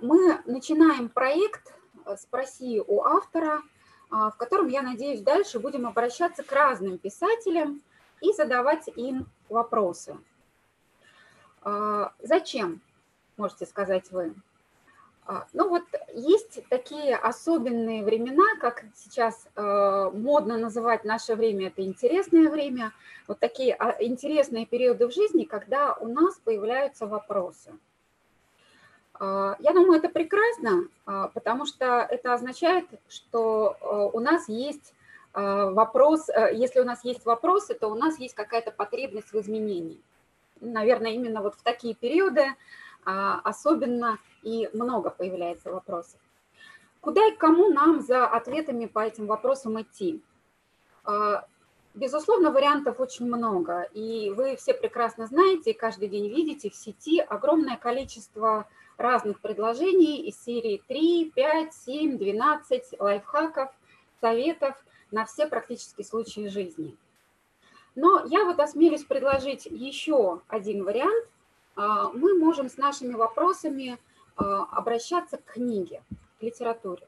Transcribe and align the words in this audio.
мы 0.00 0.40
начинаем 0.46 1.08
проект 1.08 1.74
«Спроси 2.16 2.82
у 2.86 3.02
автора», 3.02 3.62
в 4.10 4.34
котором, 4.38 4.68
я 4.68 4.82
надеюсь, 4.82 5.20
дальше 5.20 5.60
будем 5.60 5.86
обращаться 5.86 6.42
к 6.42 6.50
разным 6.50 6.98
писателям 6.98 7.80
и 8.20 8.32
задавать 8.32 8.88
им 8.96 9.26
вопросы. 9.48 10.18
Зачем, 12.18 12.80
можете 13.36 13.66
сказать 13.66 14.10
вы? 14.10 14.34
Ну 15.52 15.68
вот 15.68 15.84
есть 16.12 16.58
такие 16.70 17.14
особенные 17.14 18.02
времена, 18.02 18.56
как 18.60 18.84
сейчас 18.96 19.46
модно 19.54 20.58
называть 20.58 21.04
наше 21.04 21.36
время, 21.36 21.68
это 21.68 21.82
интересное 21.82 22.50
время, 22.50 22.92
вот 23.28 23.38
такие 23.38 23.74
а, 23.74 23.96
интересные 24.02 24.66
периоды 24.66 25.06
в 25.06 25.12
жизни, 25.12 25.44
когда 25.44 25.94
у 25.94 26.08
нас 26.08 26.36
появляются 26.42 27.06
вопросы. 27.06 27.78
Э, 29.20 29.54
я 29.58 29.72
думаю, 29.72 29.98
это 29.98 30.08
прекрасно, 30.08 30.88
э, 31.06 31.28
потому 31.34 31.66
что 31.66 32.06
это 32.10 32.34
означает, 32.34 32.86
что 33.08 33.76
э, 33.80 34.16
у 34.16 34.20
нас 34.20 34.48
есть 34.48 34.94
вопрос, 35.32 36.26
если 36.52 36.80
у 36.80 36.84
нас 36.84 37.04
есть 37.04 37.24
вопросы, 37.24 37.74
то 37.74 37.86
у 37.86 37.94
нас 37.94 38.18
есть 38.18 38.34
какая-то 38.34 38.72
потребность 38.72 39.32
в 39.32 39.38
изменении. 39.38 40.00
Наверное, 40.60 41.12
именно 41.12 41.40
вот 41.40 41.54
в 41.54 41.62
такие 41.62 41.94
периоды 41.94 42.46
а, 43.04 43.40
особенно 43.44 44.18
и 44.42 44.68
много 44.72 45.10
появляется 45.10 45.70
вопросов. 45.70 46.18
Куда 47.00 47.24
и 47.28 47.36
кому 47.36 47.68
нам 47.68 48.00
за 48.00 48.26
ответами 48.26 48.86
по 48.86 49.06
этим 49.06 49.26
вопросам 49.26 49.80
идти? 49.80 50.20
А, 51.04 51.46
безусловно, 51.94 52.50
вариантов 52.50 52.98
очень 52.98 53.26
много, 53.26 53.82
и 53.94 54.30
вы 54.30 54.56
все 54.56 54.74
прекрасно 54.74 55.28
знаете, 55.28 55.74
каждый 55.74 56.08
день 56.08 56.28
видите 56.28 56.70
в 56.70 56.74
сети 56.74 57.20
огромное 57.20 57.76
количество 57.76 58.66
разных 59.00 59.40
предложений 59.40 60.28
из 60.28 60.42
серии 60.42 60.82
3, 60.86 61.32
5, 61.34 61.74
7, 61.74 62.18
12 62.18 63.00
лайфхаков, 63.00 63.70
советов 64.20 64.76
на 65.10 65.24
все 65.24 65.46
практические 65.46 66.04
случаи 66.04 66.48
жизни. 66.48 66.96
Но 67.96 68.24
я 68.26 68.44
вот 68.44 68.60
осмелюсь 68.60 69.04
предложить 69.04 69.66
еще 69.66 70.40
один 70.48 70.84
вариант– 70.84 71.26
а, 71.80 72.10
мы 72.10 72.34
можем 72.34 72.68
с 72.68 72.76
нашими 72.76 73.14
вопросами 73.14 73.98
а, 74.36 74.64
обращаться 74.64 75.38
к 75.38 75.44
книге, 75.44 76.02
к 76.38 76.42
литературе. 76.42 77.06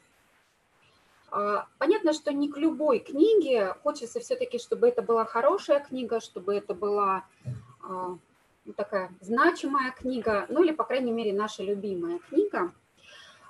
А, 1.31 1.67
понятно, 1.79 2.15
что 2.15 2.33
не 2.33 2.51
к 2.51 2.57
любой 2.57 3.01
книге, 3.01 3.75
хочется 3.83 4.21
все-таки, 4.21 4.59
чтобы 4.59 4.89
это 4.89 5.03
была 5.03 5.27
хорошая 5.27 5.81
книга, 5.81 6.21
чтобы 6.21 6.55
это 6.55 6.75
была 6.75 7.25
такая 8.77 9.13
значимая 9.21 9.93
книга, 9.93 10.47
ну 10.49 10.63
или, 10.63 10.73
по 10.73 10.85
крайней 10.85 11.13
мере, 11.13 11.33
наша 11.33 11.63
любимая 11.63 12.19
книга, 12.19 12.73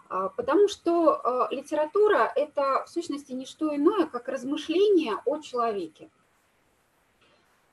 потому 0.09 0.69
что 0.69 1.49
литература– 1.51 2.33
это 2.37 2.85
в 2.87 2.89
сущности 2.89 3.33
не 3.33 3.47
что 3.47 3.75
иное, 3.75 4.07
как 4.07 4.29
размышление 4.29 5.17
о 5.25 5.39
человеке. 5.39 6.11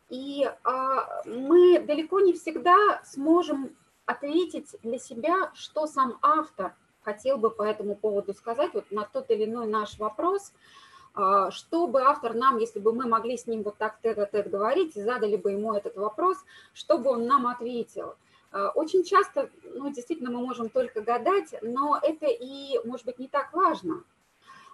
И 0.10 0.44
а, 0.64 1.22
мы 1.26 1.80
далеко 1.80 2.20
не 2.20 2.34
всегда 2.34 3.02
сможем 3.06 3.76
ответить 4.06 4.76
для 4.82 4.98
себя, 4.98 5.52
что 5.54 5.86
сам 5.86 6.18
автор 6.22 6.74
хотел 7.04 7.38
бы 7.38 7.52
по 7.52 7.62
этому 7.62 7.96
поводу 7.96 8.34
сказать, 8.34 8.74
вот 8.74 8.90
на 8.92 9.06
тот 9.06 9.30
или 9.30 9.46
иной 9.46 9.68
наш 9.68 10.00
вопрос, 10.00 10.52
а, 10.52 10.56
что 11.14 11.88
бы 11.88 12.02
автор 12.02 12.34
нам, 12.34 12.58
если 12.58 12.80
бы 12.80 12.94
мы 12.94 13.08
могли 13.08 13.38
с 13.38 13.48
ним 13.48 13.64
вот 13.64 13.78
так 13.78 14.00
тет-а-тет 14.02 14.50
говорить, 14.50 14.96
и 14.96 15.02
задали 15.02 15.36
бы 15.36 15.52
ему 15.52 15.74
этот 15.74 15.98
вопрос, 15.98 16.38
что 16.74 16.98
бы 16.98 17.10
он 17.10 17.26
нам 17.26 17.48
ответил. 17.48 18.16
А, 18.52 18.70
очень 18.70 19.04
часто, 19.04 19.50
ну, 19.64 19.92
действительно, 19.92 20.32
мы 20.32 20.40
можем 20.40 20.70
только 20.70 21.02
гадать, 21.02 21.54
но 21.62 22.00
это 22.02 22.26
и, 22.28 22.80
может 22.84 23.06
быть, 23.06 23.20
не 23.20 23.28
так 23.28 23.54
важно. 23.54 24.04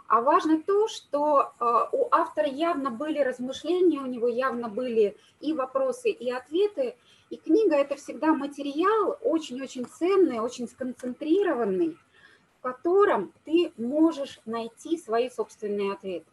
А 0.08 0.22
важно 0.22 0.62
то, 0.62 0.88
что 0.88 1.52
а, 1.60 1.90
у 1.92 2.08
автора 2.12 2.48
явно 2.48 2.92
были 2.92 3.20
размышления, 3.20 4.00
у 4.00 4.06
него 4.06 4.28
явно 4.28 4.70
были 4.70 5.18
и 5.42 5.54
вопросы, 5.54 6.10
и 6.10 6.32
ответы. 6.32 6.96
И 7.32 7.38
книга– 7.38 7.76
это 7.76 7.96
всегда 7.96 8.34
материал 8.34 9.18
очень-очень 9.22 9.86
ценный, 9.86 10.40
очень 10.40 10.68
сконцентрированный, 10.68 11.98
котором 12.66 13.32
ты 13.44 13.72
можешь 13.78 14.40
найти 14.46 14.98
свои 14.98 15.30
собственные 15.30 15.94
ответы. 15.94 16.32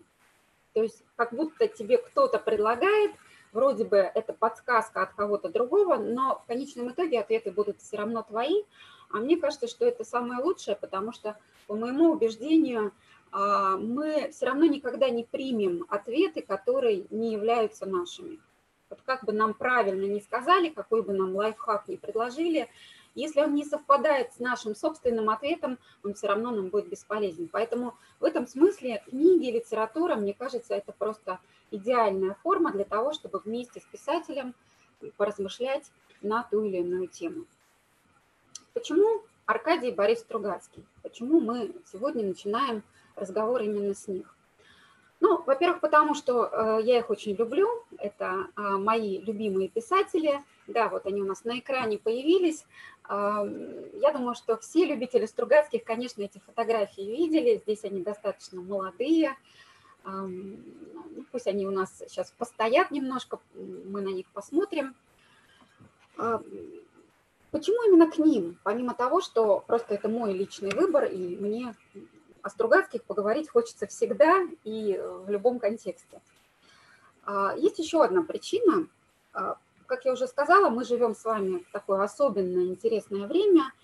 То 0.72 0.82
есть 0.82 1.04
как 1.16 1.34
будто 1.34 1.69
тебе 1.69 1.98
кто-то 1.98 2.38
предлагает, 2.38 3.12
вроде 3.53 3.84
бы 3.84 3.98
это 3.98 4.32
подсказка 4.32 5.03
от 5.03 5.12
кого-то 5.12 5.50
другого, 5.50 5.97
но 5.97 6.41
в 6.43 6.47
конечном 6.47 6.91
итоге 6.91 7.20
ответы 7.20 7.50
будут 7.50 7.82
все 7.82 7.98
равно 7.98 8.22
твои. 8.22 8.62
А 9.10 9.19
мне 9.19 9.37
кажется, 9.37 9.69
что 9.69 9.84
это 9.84 10.04
самое 10.04 10.43
лучшее, 10.43 10.75
потому 10.75 11.12
что, 11.12 11.37
по 11.66 11.75
моему 11.75 12.12
убеждению, 12.12 12.93
а, 13.31 13.76
мы 13.76 14.31
все 14.32 14.47
равно 14.47 14.64
никогда 14.64 15.10
не 15.10 15.25
примем 15.25 15.84
ответы, 15.91 16.41
которые 16.41 17.04
не 17.10 17.32
являются 17.32 17.84
нашими. 17.84 18.41
Вот 18.88 19.00
как 19.04 19.22
бы 19.25 19.32
нам 19.34 19.53
правильно 19.53 20.06
не 20.06 20.22
сказали, 20.22 20.70
какой 20.70 21.03
бы 21.03 21.12
нам 21.12 21.37
лайфхак 21.37 21.88
не 21.88 21.99
предложили, 21.99 22.70
если 23.14 23.40
он 23.40 23.54
не 23.54 23.64
совпадает 23.64 24.32
с 24.32 24.38
нашим 24.38 24.74
собственным 24.74 25.30
ответом, 25.30 25.78
он 26.04 26.14
все 26.14 26.28
равно 26.28 26.50
нам 26.50 26.68
будет 26.68 26.88
бесполезен. 26.88 27.48
Поэтому 27.48 27.94
в 28.20 28.24
этом 28.24 28.46
смысле 28.46 29.02
книги, 29.08 29.50
литература, 29.50 30.16
мне 30.16 30.34
кажется, 30.34 30.74
это 30.74 30.92
просто 30.92 31.40
идеальная 31.70 32.36
форма 32.42 32.72
для 32.72 32.84
того, 32.84 33.12
чтобы 33.12 33.38
вместе 33.38 33.80
с 33.80 33.84
писателем 33.84 34.54
поразмышлять 35.16 35.90
на 36.20 36.42
ту 36.44 36.64
или 36.64 36.78
иную 36.78 37.08
тему. 37.08 37.46
Почему 38.74 39.22
Аркадий 39.46 39.88
и 39.88 39.94
Борис 39.94 40.20
Стругацкий? 40.20 40.84
Почему 41.02 41.40
мы 41.40 41.74
сегодня 41.90 42.24
начинаем 42.24 42.82
разговор 43.16 43.62
именно 43.62 43.94
с 43.94 44.08
них. 44.08 44.36
Ну, 45.20 45.40
во-первых, 45.46 45.80
потому 45.80 46.14
что 46.14 46.46
э, 46.46 46.82
я 46.82 46.98
их 46.98 47.08
очень 47.08 47.36
люблю, 47.36 47.68
это 47.98 48.48
э, 48.56 48.60
мои 48.76 49.18
любимые 49.18 49.68
писатели, 49.68 50.42
да, 50.66 50.88
вот 50.88 51.06
они 51.06 51.22
у 51.22 51.24
нас 51.24 51.44
на 51.44 51.60
экране 51.60 51.98
появились. 51.98 52.66
Я 53.08 54.12
думаю, 54.12 54.34
что 54.34 54.56
все 54.58 54.84
любители 54.86 55.26
Стругацких, 55.26 55.84
конечно, 55.84 56.22
эти 56.22 56.38
фотографии 56.38 57.02
видели, 57.02 57.58
здесь 57.58 57.84
они 57.84 58.02
достаточно 58.02 58.60
молодые, 58.60 59.36
ну, 60.04 60.58
пусть 61.30 61.46
они 61.46 61.66
у 61.66 61.70
нас 61.70 61.98
сейчас 61.98 62.32
постоят 62.38 62.90
немножко, 62.90 63.38
мы 63.54 64.00
на 64.00 64.08
них 64.08 64.26
посмотрим. 64.32 64.94
Почему 67.50 67.86
именно 67.86 68.10
к 68.10 68.18
ним? 68.18 68.58
Помимо 68.62 68.94
того, 68.94 69.20
что 69.20 69.60
просто 69.66 69.94
это 69.94 70.08
мой 70.08 70.32
личный 70.32 70.70
выбор, 70.70 71.04
и 71.04 71.36
мне 71.36 71.74
о 72.40 72.48
Стругацких 72.48 73.04
поговорить 73.04 73.50
хочется 73.50 73.86
всегда 73.86 74.46
и 74.64 74.98
в 74.98 75.28
любом 75.28 75.58
контексте. 75.58 76.20
А, 77.24 77.54
есть 77.56 77.78
еще 77.78 78.02
одна 78.02 78.22
причина. 78.22 78.88
Как 79.92 80.06
я 80.06 80.12
уже 80.12 80.26
сказала, 80.26 80.70
мы 80.70 80.84
живем 80.84 81.14
с 81.14 81.22
вами 81.22 81.58
в 81.69 81.70
такое 81.70 82.03
особенное 82.03 82.64
интересное 82.64 83.26
время, 83.26 83.75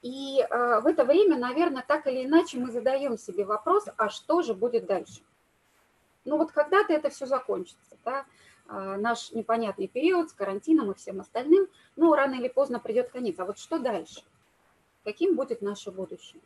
и 0.00 0.40
а, 0.40 0.80
в 0.80 0.86
это 0.86 1.04
время, 1.04 1.36
наверное, 1.36 1.84
так 1.84 2.06
или 2.06 2.24
иначе 2.24 2.56
мы 2.58 2.70
задаем 2.70 3.18
себе 3.18 3.44
вопрос, 3.44 3.86
а 3.96 4.08
что 4.08 4.42
же 4.42 4.54
будет 4.54 4.86
дальше? 4.86 5.22
Ну 6.24 6.36
вот 6.36 6.52
когда-то 6.52 6.92
это 6.92 7.10
все 7.10 7.26
закончится, 7.26 7.96
да? 8.04 8.26
наш 8.68 9.32
непонятный 9.32 9.88
период 9.88 10.30
с 10.30 10.34
карантином 10.34 10.92
и 10.92 10.94
всем 10.94 11.20
остальным, 11.20 11.66
ну 11.96 12.14
рано 12.14 12.36
или 12.36 12.46
поздно 12.46 12.78
придет 12.78 13.10
конец. 13.10 13.36
А 13.40 13.44
вот 13.44 13.58
что 13.58 13.80
дальше? 13.80 14.22
Каким 15.02 15.34
будет 15.34 15.62
наше 15.62 15.90
будущее? 15.90 16.42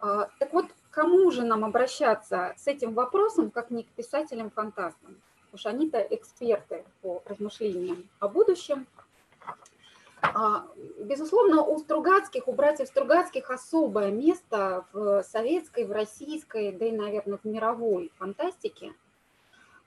А, 0.00 0.28
так 0.40 0.52
вот, 0.52 0.66
кому 0.90 1.30
же 1.30 1.44
нам 1.44 1.64
обращаться 1.64 2.54
с 2.56 2.66
этим 2.66 2.94
вопросом, 2.94 3.52
как 3.52 3.70
не 3.70 3.84
к 3.84 3.88
писателям-фантастам? 3.90 5.22
Что 5.58 5.70
они-то 5.70 5.98
эксперты 5.98 6.84
по 7.02 7.22
размышлениям 7.26 8.08
о 8.20 8.28
будущем. 8.28 8.86
А, 10.20 10.66
безусловно, 11.00 11.62
у 11.62 11.78
Стругацких, 11.78 12.48
у 12.48 12.52
братьев 12.52 12.88
Стругацких 12.88 13.50
особое 13.50 14.10
место 14.10 14.84
в 14.92 15.22
советской, 15.22 15.84
в 15.84 15.92
российской, 15.92 16.72
да 16.72 16.86
и, 16.86 16.92
наверное, 16.92 17.38
в 17.38 17.44
мировой 17.44 18.10
фантастике. 18.18 18.94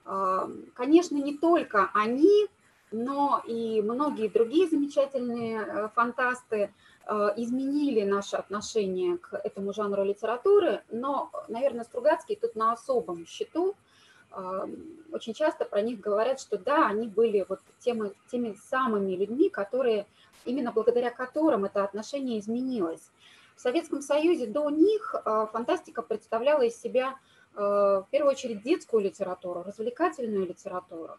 А, 0.04 0.48
конечно, 0.74 1.16
не 1.16 1.36
только 1.36 1.90
они, 1.94 2.48
но 2.90 3.42
и 3.46 3.82
многие 3.82 4.28
другие 4.28 4.68
замечательные 4.68 5.60
э, 5.60 5.88
фантасты– 5.94 6.72
Э, 7.04 7.32
изменили 7.36 8.02
наше 8.04 8.36
отношение 8.36 9.18
к 9.18 9.34
этому 9.34 9.72
жанру 9.72 10.04
литературы, 10.04 10.82
но, 10.90 11.30
наверное, 11.48 11.84
Стругацкий 11.84 12.36
тут 12.36 12.54
на 12.54 12.72
особом 12.72 13.26
счету. 13.26 13.74
Очень 15.12 15.34
часто 15.34 15.64
про 15.64 15.82
них 15.82 16.00
говорят, 16.00 16.40
что 16.40 16.58
да, 16.58 16.86
они 16.88 17.06
были 17.06 17.44
вот 17.48 17.60
теми, 17.80 18.12
теми 18.30 18.56
самыми 18.70 19.12
людьми, 19.14 19.50
которые, 19.50 20.06
именно 20.44 20.72
благодаря 20.72 21.10
которым 21.10 21.64
это 21.64 21.84
отношение 21.84 22.38
изменилось. 22.38 23.10
В 23.56 23.60
Советском 23.60 24.00
Союзе 24.00 24.46
до 24.46 24.70
них 24.70 25.14
э, 25.14 25.46
фантастика 25.52 26.02
представляла 26.02 26.62
из 26.62 26.80
себя 26.80 27.18
в 27.54 28.06
первую 28.10 28.32
очередь 28.32 28.62
детскую 28.62 29.04
литературу, 29.04 29.62
развлекательную 29.62 30.46
литературу. 30.46 31.18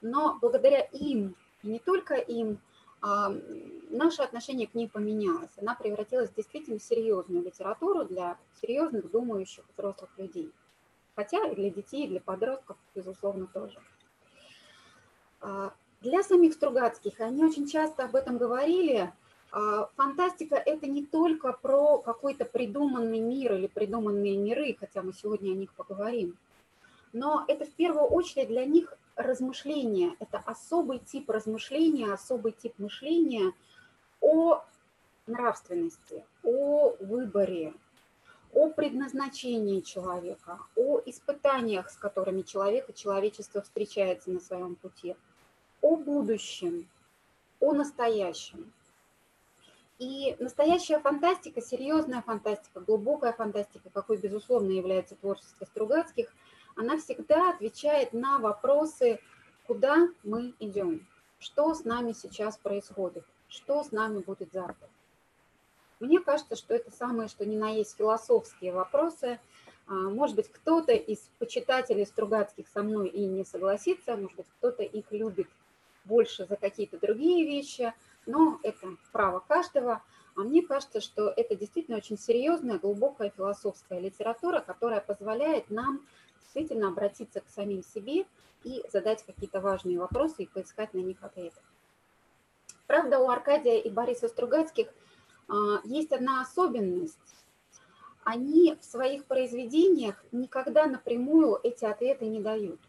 Но 0.00 0.38
благодаря 0.40 0.80
им, 0.80 1.36
и 1.62 1.68
не 1.68 1.78
только 1.78 2.14
им, 2.14 2.58
наше 3.02 4.22
отношение 4.22 4.66
к 4.66 4.74
ней 4.74 4.88
поменялось. 4.88 5.50
Она 5.56 5.74
превратилась 5.74 6.30
в 6.30 6.34
действительно 6.34 6.78
серьезную 6.78 7.42
литературу 7.42 8.04
для 8.04 8.38
серьезных, 8.60 9.10
думающих 9.10 9.64
взрослых 9.72 10.10
людей. 10.18 10.50
Хотя 11.20 11.46
и 11.48 11.54
для 11.54 11.68
детей, 11.68 12.06
и 12.06 12.08
для 12.08 12.20
подростков, 12.20 12.78
безусловно, 12.94 13.46
тоже. 13.46 13.78
А, 15.42 15.74
для 16.00 16.22
самих 16.22 16.54
Стругацких, 16.54 17.20
они 17.20 17.44
очень 17.44 17.66
часто 17.66 18.04
об 18.04 18.16
этом 18.16 18.38
говорили, 18.38 19.12
а, 19.52 19.90
фантастика– 19.96 20.54
это 20.66 20.86
не 20.86 21.04
только 21.04 21.52
про 21.52 21.98
какой-то 21.98 22.46
придуманный 22.46 23.20
мир 23.20 23.52
или 23.52 23.66
придуманные 23.66 24.38
миры, 24.38 24.74
хотя 24.80 25.02
мы 25.02 25.12
сегодня 25.12 25.52
о 25.52 25.56
них 25.56 25.74
поговорим, 25.74 26.38
но 27.12 27.44
это 27.48 27.66
в 27.66 27.72
первую 27.72 28.06
очередь 28.06 28.48
для 28.48 28.64
них 28.64 28.96
размышления, 29.14 30.16
это 30.20 30.38
особый 30.38 31.00
тип 31.00 31.28
размышления, 31.28 32.10
особый 32.10 32.52
тип 32.52 32.72
мышления 32.78 33.52
о 34.22 34.64
нравственности, 35.26 36.24
о 36.42 36.96
выборе, 36.98 37.74
о 38.52 38.68
предназначении 38.68 39.80
человека, 39.80 40.58
о 40.76 41.00
испытаниях, 41.06 41.88
с 41.90 41.96
которыми 41.96 42.42
человек 42.42 42.88
и 42.88 42.94
человечество 42.94 43.62
встречается 43.62 44.30
на 44.30 44.40
своем 44.40 44.74
пути, 44.74 45.16
о 45.80 45.96
будущем, 45.96 46.88
о 47.60 47.72
настоящем. 47.72 48.72
И 49.98 50.34
настоящая 50.38 50.98
фантастика, 50.98 51.60
серьезная 51.60 52.22
фантастика, 52.22 52.80
глубокая 52.80 53.32
фантастика, 53.32 53.90
какой, 53.90 54.16
безусловно, 54.16 54.70
является 54.70 55.14
творчество 55.14 55.66
Стругацких, 55.66 56.32
она 56.74 56.96
всегда 56.96 57.50
отвечает 57.50 58.12
на 58.12 58.38
вопросы, 58.38 59.20
куда 59.66 60.08
мы 60.24 60.54
идем, 60.58 61.06
что 61.38 61.74
с 61.74 61.84
нами 61.84 62.12
сейчас 62.12 62.56
происходит, 62.56 63.24
что 63.48 63.84
с 63.84 63.92
нами 63.92 64.20
будет 64.20 64.52
завтра. 64.52 64.88
Мне 66.00 66.18
кажется, 66.18 66.56
что 66.56 66.74
это 66.74 66.90
самое, 66.90 67.28
что 67.28 67.44
ни 67.44 67.56
на 67.56 67.68
есть 67.68 67.96
философские 67.96 68.72
вопросы. 68.72 69.38
А, 69.86 69.92
может 69.92 70.34
быть, 70.34 70.50
кто-то 70.50 70.92
из 70.92 71.18
почитателей 71.38 72.06
Стругацких 72.06 72.66
со 72.68 72.82
мной 72.82 73.08
и 73.08 73.26
не 73.26 73.44
согласится, 73.44 74.16
может 74.16 74.36
быть, 74.36 74.46
кто-то 74.58 74.82
их 74.82 75.12
любит 75.12 75.48
больше 76.06 76.46
за 76.46 76.56
какие-то 76.56 76.98
другие 76.98 77.44
вещи, 77.44 77.92
но 78.24 78.58
это 78.62 78.96
право 79.12 79.40
каждого. 79.40 80.02
А 80.36 80.40
мне 80.40 80.62
кажется, 80.62 81.02
что 81.02 81.28
это 81.36 81.54
действительно 81.54 81.98
очень 81.98 82.16
серьезная, 82.16 82.78
глубокая 82.78 83.30
философская 83.36 84.00
литература, 84.00 84.60
которая 84.60 85.02
позволяет 85.02 85.68
нам 85.68 86.00
действительно 86.40 86.88
обратиться 86.88 87.40
к 87.40 87.50
самим 87.50 87.82
себе 87.82 88.24
и 88.64 88.82
задать 88.90 89.22
какие-то 89.24 89.60
важные 89.60 89.98
вопросы 89.98 90.44
и 90.44 90.46
поискать 90.46 90.94
на 90.94 91.00
них 91.00 91.18
ответы. 91.20 91.60
Правда, 92.86 93.18
у 93.18 93.28
Аркадия 93.28 93.76
и 93.76 93.90
Бориса 93.90 94.28
Стругацких– 94.28 94.88
есть 95.84 96.12
одна 96.12 96.42
особенность. 96.42 97.18
Они 98.24 98.76
в 98.80 98.84
своих 98.84 99.24
произведениях 99.24 100.22
никогда 100.30 100.86
напрямую 100.86 101.58
эти 101.62 101.84
ответы 101.84 102.26
не 102.26 102.40
дают. 102.40 102.80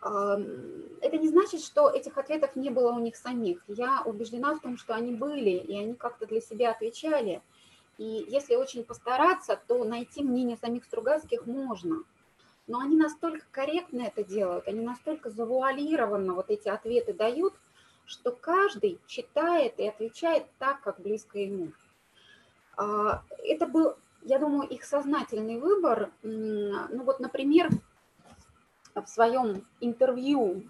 Это 0.00 1.16
не 1.18 1.28
значит, 1.28 1.62
что 1.62 1.88
этих 1.88 2.18
ответов 2.18 2.56
не 2.56 2.68
было 2.68 2.92
у 2.92 2.98
них 2.98 3.16
самих. 3.16 3.64
Я 3.68 4.02
убеждена 4.04 4.54
в 4.54 4.60
том, 4.60 4.76
что 4.76 4.94
они 4.94 5.12
были, 5.12 5.50
и 5.50 5.78
они 5.78 5.94
как-то 5.94 6.26
для 6.26 6.42
себя 6.42 6.72
отвечали. 6.72 7.42
И 7.96 8.26
если 8.28 8.56
очень 8.56 8.84
постараться, 8.84 9.58
то 9.66 9.82
найти 9.84 10.22
мнение 10.22 10.58
самих 10.58 10.84
Стругацких 10.84 11.46
можно. 11.46 12.04
Но 12.66 12.80
они 12.80 12.96
настолько 12.96 13.46
корректно 13.50 14.02
это 14.02 14.24
делают, 14.24 14.68
они 14.68 14.80
настолько 14.80 15.30
завуалированно 15.30 16.34
вот 16.34 16.50
эти 16.50 16.68
ответы 16.68 17.12
дают, 17.12 17.54
что 18.06 18.32
каждый 18.32 18.98
читает 19.06 19.78
и 19.78 19.88
отвечает 19.88 20.46
так, 20.58 20.80
как 20.82 21.00
близко 21.00 21.38
ему. 21.38 21.72
А, 22.76 23.22
это 23.42 23.66
был, 23.66 23.96
я 24.22 24.38
думаю, 24.38 24.68
их 24.68 24.84
сознательный 24.84 25.58
выбор. 25.58 26.10
Ну 26.22 27.04
вот, 27.04 27.20
например, 27.20 27.70
в 28.94 29.06
своем 29.06 29.66
интервью 29.80 30.64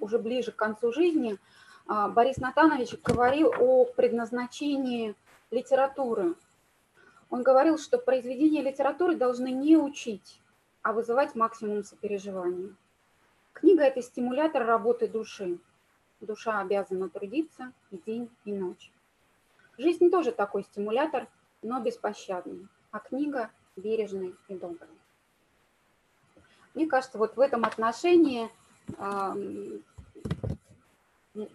уже 0.00 0.18
ближе 0.18 0.52
к 0.52 0.56
концу 0.56 0.92
жизни 0.92 1.38
а, 1.86 2.08
Борис 2.08 2.36
Натанович 2.36 2.96
говорил 3.02 3.52
о 3.58 3.84
предназначении 3.84 5.14
литературы. 5.50 6.34
Он 7.30 7.42
говорил, 7.42 7.78
что 7.78 7.98
произведения 7.98 8.62
литературы 8.62 9.16
должны 9.16 9.50
не 9.50 9.76
учить, 9.76 10.40
а 10.82 10.92
вызывать 10.92 11.34
максимум 11.34 11.84
сопереживания. 11.84 12.74
Книга– 13.52 13.82
это 13.84 14.02
стимулятор 14.02 14.66
работы 14.66 15.08
души. 15.08 15.58
Душа 16.20 16.60
обязана 16.60 17.08
трудиться 17.08 17.72
и 17.90 17.98
день, 17.98 18.30
и 18.44 18.52
ночь. 18.52 18.92
Жизнь 19.76 20.10
тоже 20.10 20.32
такой 20.32 20.64
стимулятор, 20.64 21.28
но 21.62 21.80
беспощадный, 21.80 22.66
а 22.90 22.98
книга 22.98 23.50
бережный 23.76 24.34
и 24.48 24.54
добрый. 24.54 24.88
Мне 26.74 26.86
кажется, 26.86 27.18
вот 27.18 27.36
в 27.36 27.40
этом 27.40 27.64
отношении 27.64 28.50
э, 28.96 29.78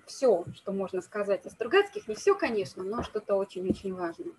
все, 0.05 0.45
что 0.55 0.71
можно 0.71 1.01
сказать 1.01 1.45
о 1.45 1.49
Стругацких, 1.49 2.07
не 2.07 2.15
все, 2.15 2.35
конечно, 2.35 2.83
но 2.83 3.03
что-то 3.03 3.35
очень-очень 3.35 3.93
важное. 3.93 4.33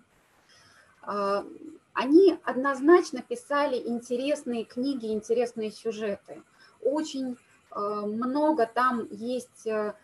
Э, 1.07 1.45
они 1.93 2.39
однозначно 2.45 3.23
писали 3.23 3.77
интересные 3.77 4.65
книги, 4.65 5.07
интересные 5.07 5.71
сюжеты. 5.71 6.43
Очень 6.83 7.37
э, 7.71 7.79
много 7.79 8.67
там 8.67 9.07
есть 9.11 9.67
э, 9.67 9.95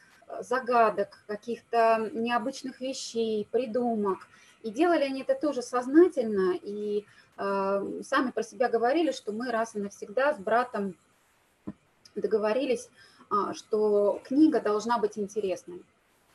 загадок, 0.40 1.22
каких-то 1.26 2.10
необычных 2.12 2.80
вещей, 2.80 3.46
придумок. 3.50 4.18
И 4.62 4.70
делали 4.70 5.04
они 5.04 5.22
это 5.22 5.34
тоже 5.34 5.62
сознательно, 5.62 6.54
и 6.62 7.06
э, 7.36 8.00
сами 8.02 8.30
про 8.30 8.42
себя 8.42 8.68
говорили, 8.68 9.10
что 9.10 9.32
мы 9.32 9.50
раз 9.50 9.74
и 9.74 9.80
навсегда 9.80 10.34
с 10.34 10.38
братом 10.38 10.96
договорились, 12.14 12.90
э, 13.30 13.52
что 13.54 14.20
книга 14.24 14.60
должна 14.60 14.98
быть 14.98 15.18
интересной. 15.18 15.82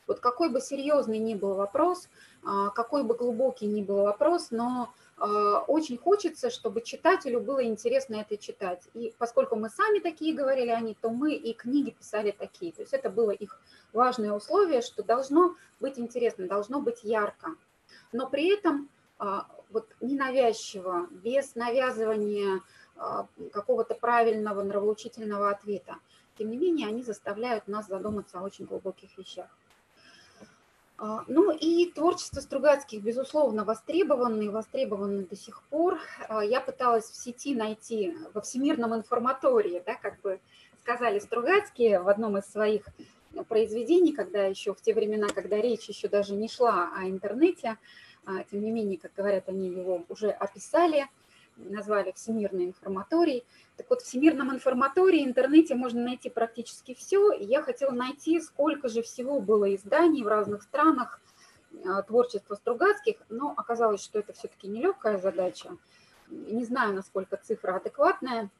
Вот 0.06 0.20
какой 0.20 0.50
бы 0.50 0.60
серьезный 0.60 1.18
ни 1.18 1.34
был 1.34 1.54
вопрос, 1.54 2.08
э, 2.42 2.48
какой 2.74 3.04
бы 3.04 3.14
глубокий 3.14 3.66
ни 3.66 3.82
был 3.82 4.02
вопрос, 4.02 4.50
но 4.50 4.92
очень 5.18 5.96
хочется, 5.96 6.50
чтобы 6.50 6.82
читателю 6.82 7.40
было 7.40 7.64
интересно 7.64 8.16
это 8.16 8.36
читать. 8.36 8.82
И 8.92 9.14
поскольку 9.16 9.56
мы 9.56 9.70
сами 9.70 9.98
такие 9.98 10.34
говорили 10.34 10.68
они, 10.68 10.94
то 10.94 11.08
мы 11.08 11.32
и 11.32 11.54
книги 11.54 11.90
писали 11.90 12.32
такие. 12.32 12.72
То 12.72 12.82
есть 12.82 12.92
это 12.92 13.08
было 13.08 13.30
их 13.30 13.58
важное 13.94 14.32
условие, 14.32 14.82
что 14.82 15.02
должно 15.02 15.54
быть 15.80 15.98
интересно, 15.98 16.46
должно 16.46 16.80
быть 16.82 17.02
ярко. 17.02 17.54
Но 18.12 18.28
при 18.28 18.54
этом 18.54 18.90
а, 19.18 19.46
вот 19.70 19.88
ненавязчиво, 20.00 21.06
без 21.10 21.54
навязывания 21.54 22.60
а, 22.96 23.26
какого-то 23.52 23.94
правильного 23.94 24.62
нравоучительного 24.62 25.50
ответа. 25.50 25.96
Тем 26.38 26.50
не 26.50 26.58
менее, 26.58 26.88
они 26.88 27.02
заставляют 27.02 27.66
нас 27.66 27.86
задуматься 27.86 28.38
о 28.38 28.42
очень 28.42 28.66
глубоких 28.66 29.16
вещах. 29.16 29.48
А, 30.98 31.24
ну 31.26 31.50
и 31.50 31.90
творчество 31.92 32.40
Стругацких, 32.40 33.02
безусловно, 33.02 33.64
востребовано 33.64 34.42
и 34.42 34.48
востребовано 34.48 35.22
до 35.22 35.36
сих 35.36 35.62
пор. 35.64 35.98
А, 36.28 36.42
я 36.42 36.60
пыталась 36.60 37.04
в 37.04 37.16
сети 37.16 37.54
найти 37.54 38.16
во 38.32 38.40
всемирном 38.40 38.94
информатории, 38.94 39.82
да, 39.84 39.94
как 39.94 40.20
бы 40.22 40.40
сказали 40.80 41.18
Стругацкие 41.18 42.00
в 42.00 42.08
одном 42.08 42.38
из 42.38 42.46
своих 42.46 42.86
произведений, 43.48 44.12
когда 44.12 44.44
еще 44.44 44.72
в 44.72 44.80
те 44.80 44.94
времена, 44.94 45.28
когда 45.28 45.60
речь 45.60 45.88
еще 45.88 46.08
даже 46.08 46.34
не 46.34 46.48
шла 46.48 46.90
о 46.96 47.04
интернете, 47.04 47.76
а, 48.24 48.42
тем 48.44 48.62
не 48.62 48.70
менее, 48.70 48.98
как 48.98 49.12
говорят, 49.14 49.48
они 49.48 49.68
его 49.68 50.04
уже 50.08 50.30
описали, 50.30 51.06
назвали 51.56 52.12
Всемирный 52.12 52.66
информаторий. 52.66 53.44
Так 53.76 53.88
вот, 53.90 54.02
в 54.02 54.04
Всемирном 54.04 54.52
информатории, 54.52 55.24
интернете 55.24 55.74
можно 55.74 56.02
найти 56.02 56.30
практически 56.30 56.94
все. 56.94 57.32
И 57.32 57.44
я 57.44 57.62
хотела 57.62 57.92
найти, 57.92 58.40
сколько 58.40 58.88
же 58.88 59.02
всего 59.02 59.40
было 59.40 59.74
изданий 59.74 60.22
в 60.22 60.28
разных 60.28 60.62
странах 60.62 61.20
а, 61.84 62.02
творчества 62.02 62.54
Стругацких, 62.54 63.16
но 63.28 63.54
оказалось, 63.56 64.02
что 64.02 64.18
это 64.18 64.32
все-таки 64.32 64.68
нелегкая 64.68 65.18
задача. 65.18 65.76
Не 66.28 66.64
знаю, 66.64 66.94
насколько 66.94 67.36
цифра 67.36 67.76
адекватная. 67.76 68.50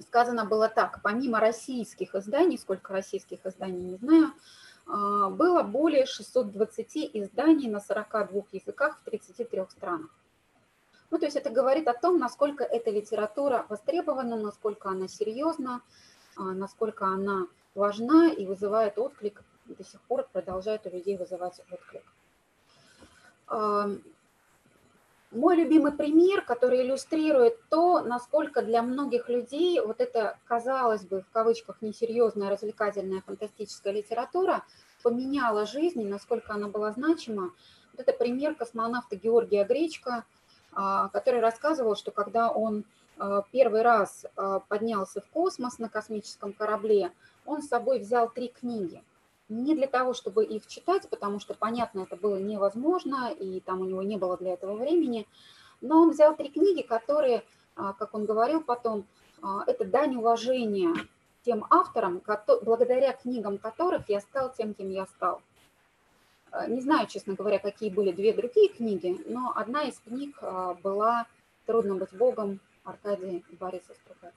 Сказано 0.00 0.44
было 0.44 0.68
так, 0.68 1.00
помимо 1.02 1.40
российских 1.40 2.14
изданий, 2.14 2.58
сколько 2.58 2.92
российских 2.92 3.44
изданий, 3.44 3.82
не 3.82 3.96
знаю, 3.96 4.32
а, 4.86 5.28
было 5.30 5.62
более 5.62 6.06
620 6.06 7.10
изданий 7.14 7.68
на 7.68 7.80
42 7.80 8.42
языках 8.52 8.98
в 8.98 9.04
33 9.04 9.66
странах. 9.70 10.10
Ну, 11.10 11.18
то 11.18 11.24
есть 11.24 11.36
это 11.36 11.50
говорит 11.50 11.88
о 11.88 11.94
том, 11.94 12.18
насколько 12.18 12.64
эта 12.64 12.90
литература 12.90 13.64
востребована, 13.68 14.36
насколько 14.36 14.90
она 14.90 15.08
серьезна, 15.08 15.80
а, 16.36 16.52
насколько 16.52 17.06
она 17.06 17.46
важна 17.74 18.28
и 18.28 18.46
вызывает 18.46 18.98
отклик, 18.98 19.42
до 19.66 19.84
сих 19.84 20.00
пор 20.02 20.28
продолжает 20.32 20.86
у 20.86 20.90
людей 20.90 21.16
вызывать 21.16 21.60
отклик. 21.70 22.02
Мой 25.30 25.56
любимый 25.56 25.92
пример, 25.92 26.40
который 26.42 26.80
иллюстрирует 26.80 27.58
то, 27.68 28.00
насколько 28.00 28.62
для 28.62 28.82
многих 28.82 29.28
людей 29.28 29.78
вот 29.78 30.00
эта, 30.00 30.38
казалось 30.46 31.04
бы, 31.04 31.20
в 31.20 31.30
кавычках, 31.30 31.82
несерьезная, 31.82 32.48
развлекательная, 32.48 33.20
фантастическая 33.20 33.92
литература 33.92 34.64
поменяла 35.02 35.66
жизнь 35.66 36.00
и 36.00 36.06
насколько 36.06 36.54
она 36.54 36.68
была 36.68 36.92
значима, 36.92 37.52
вот 37.92 38.00
это 38.00 38.14
пример 38.14 38.54
космонавта 38.54 39.16
Георгия 39.16 39.64
Гречка, 39.64 40.10
а, 40.10 40.24
который 40.72 41.40
рассказывал, 41.40 41.96
что 41.96 42.10
когда 42.10 42.50
он 42.50 42.84
а, 43.18 43.42
первый 43.50 43.82
раз 43.82 44.26
а, 44.36 44.60
поднялся 44.60 45.20
в 45.20 45.28
космос 45.30 45.78
на 45.78 45.88
космическом 45.88 46.52
корабле, 46.52 47.10
он 47.46 47.62
с 47.62 47.68
собой 47.68 47.98
взял 47.98 48.30
три 48.30 48.48
книги. 48.48 49.02
Не 49.48 49.74
для 49.74 49.86
того, 49.86 50.12
чтобы 50.12 50.44
их 50.44 50.66
читать, 50.66 51.08
потому 51.08 51.40
что, 51.40 51.54
понятно, 51.54 52.00
это 52.00 52.16
было 52.16 52.36
невозможно, 52.36 53.32
и 53.32 53.60
там 53.60 53.80
у 53.80 53.84
него 53.84 54.02
не 54.02 54.18
было 54.18 54.36
для 54.36 54.52
этого 54.52 54.76
времени, 54.76 55.26
но 55.80 56.02
он 56.02 56.10
взял 56.10 56.36
три 56.36 56.50
книги, 56.50 56.82
которые, 56.82 57.42
как 57.74 58.12
он 58.12 58.26
говорил 58.26 58.62
потом, 58.62 59.06
это 59.66 59.86
дань 59.86 60.16
уважения 60.16 60.92
тем 61.46 61.64
авторам, 61.70 62.20
благодаря 62.60 63.14
книгам 63.14 63.56
которых 63.56 64.10
я 64.10 64.20
стал 64.20 64.52
тем, 64.52 64.74
кем 64.74 64.90
я 64.90 65.06
стал. 65.06 65.40
Не 66.68 66.80
знаю, 66.80 67.06
честно 67.06 67.34
говоря, 67.34 67.58
какие 67.58 67.90
были 67.90 68.12
две 68.12 68.32
другие 68.32 68.68
книги, 68.68 69.20
но 69.26 69.52
одна 69.54 69.82
из 69.82 69.98
книг 69.98 70.38
была 70.82 71.26
«Трудно 71.66 71.94
быть 71.96 72.12
Богом» 72.12 72.60
Аркадий 72.84 73.44
Борисов 73.60 73.96
Стругацкий. 73.96 74.32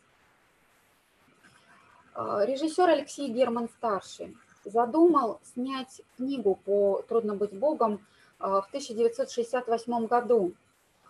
Режиссер 2.15 2.89
Алексей 2.89 3.30
Герман 3.30 3.70
Старший 3.70 4.36
задумал 4.65 5.39
снять 5.53 6.01
книгу 6.18 6.56
по 6.65 7.01
«Трудно 7.08 7.36
быть 7.36 7.53
Богом» 7.53 8.06
в 8.39 8.65
1968 8.68 10.06
году. 10.08 10.53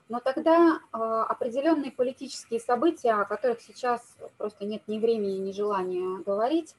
Но 0.09 0.19
тогда 0.19 0.79
определенные 0.91 1.91
политические 1.91 2.59
события, 2.59 3.13
о 3.13 3.25
которых 3.25 3.61
сейчас 3.61 4.15
просто 4.37 4.65
нет 4.65 4.83
ни 4.87 4.99
времени, 4.99 5.37
ни 5.37 5.51
желания 5.51 6.21
говорить, 6.23 6.75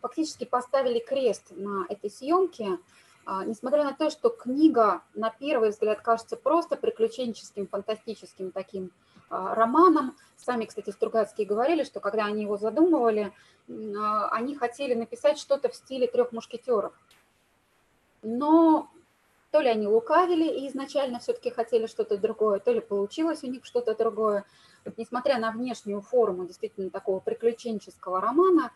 фактически 0.00 0.44
поставили 0.44 0.98
крест 0.98 1.46
на 1.50 1.86
этой 1.88 2.10
съемке– 2.10 2.78
а, 3.26 3.44
несмотря 3.44 3.84
на 3.84 3.92
то, 3.92 4.10
что 4.10 4.30
книга 4.30 5.02
на 5.14 5.30
первый 5.30 5.70
взгляд 5.70 6.00
кажется 6.00 6.36
просто 6.36 6.76
приключенческим, 6.76 7.68
фантастическим 7.68 8.50
таким 8.50 8.90
а, 9.28 9.54
романом, 9.54 10.16
сами, 10.36 10.64
кстати, 10.64 10.90
Стругацкие 10.90 11.46
говорили, 11.46 11.84
что 11.84 12.00
когда 12.00 12.24
они 12.24 12.42
его 12.42 12.56
задумывали, 12.56 13.32
а, 13.68 14.28
они 14.30 14.56
хотели 14.56 14.94
написать 14.94 15.38
что-то 15.38 15.68
в 15.68 15.76
стиле 15.76 16.06
трех 16.06 16.32
мушкетеров. 16.32 16.92
Но 18.22 18.90
то 19.50 19.60
ли 19.60 19.68
они 19.68 19.86
лукавили 19.86 20.46
и 20.46 20.68
изначально 20.68 21.18
все-таки 21.18 21.50
хотели 21.50 21.86
что-то 21.86 22.16
другое, 22.16 22.58
то 22.58 22.72
ли 22.72 22.80
получилось 22.80 23.42
у 23.42 23.48
них 23.48 23.64
что-то 23.64 23.94
другое. 23.94 24.44
Несмотря 24.96 25.38
на 25.38 25.50
внешнюю 25.50 26.00
форму 26.00 26.46
действительно 26.46 26.90
такого 26.90 27.20
приключенческого 27.20 28.20
романа, 28.20 28.72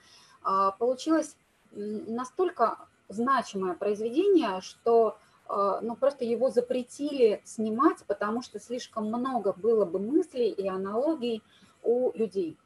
получилось 0.79 1.37
настолько 1.75 2.79
значимое 3.09 3.75
произведение, 3.75 4.61
что 4.61 5.19
э, 5.49 5.79
ну, 5.83 5.97
просто 5.97 6.25
его 6.25 6.51
запретили 6.51 7.43
снимать, 7.45 8.05
потому 8.07 8.43
что 8.43 8.59
слишком 8.61 9.07
много 9.07 9.53
было 9.53 9.85
бы 9.85 9.99
мыслей 9.99 10.51
и 10.51 10.69
аналогий 10.69 11.43
у 11.83 12.13
людей. 12.17 12.57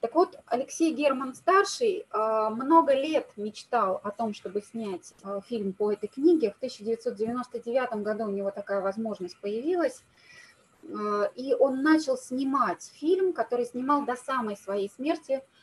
Так 0.00 0.14
вот, 0.14 0.38
Алексей 0.46 0.94
Герман-старший 0.94 2.06
э, 2.10 2.48
много 2.50 2.94
лет 2.94 3.30
мечтал 3.36 4.00
о 4.02 4.10
том, 4.10 4.32
чтобы 4.32 4.62
снять 4.62 5.14
фильм 5.46 5.72
по 5.72 5.92
этой 5.92 6.08
книге. 6.08 6.52
В 6.52 6.56
1999 6.56 8.02
году 8.02 8.24
у 8.24 8.30
него 8.30 8.50
такая 8.50 8.80
возможность 8.80 9.38
появилась. 9.40 10.02
И 11.36 11.54
он 11.60 11.82
начал 11.82 12.16
снимать 12.16 12.90
фильм, 12.94 13.34
который 13.34 13.66
снимал 13.66 14.06
до 14.06 14.16
самой 14.16 14.56
своей 14.56 14.88
смерти– 14.88 15.42
а, 15.52 15.59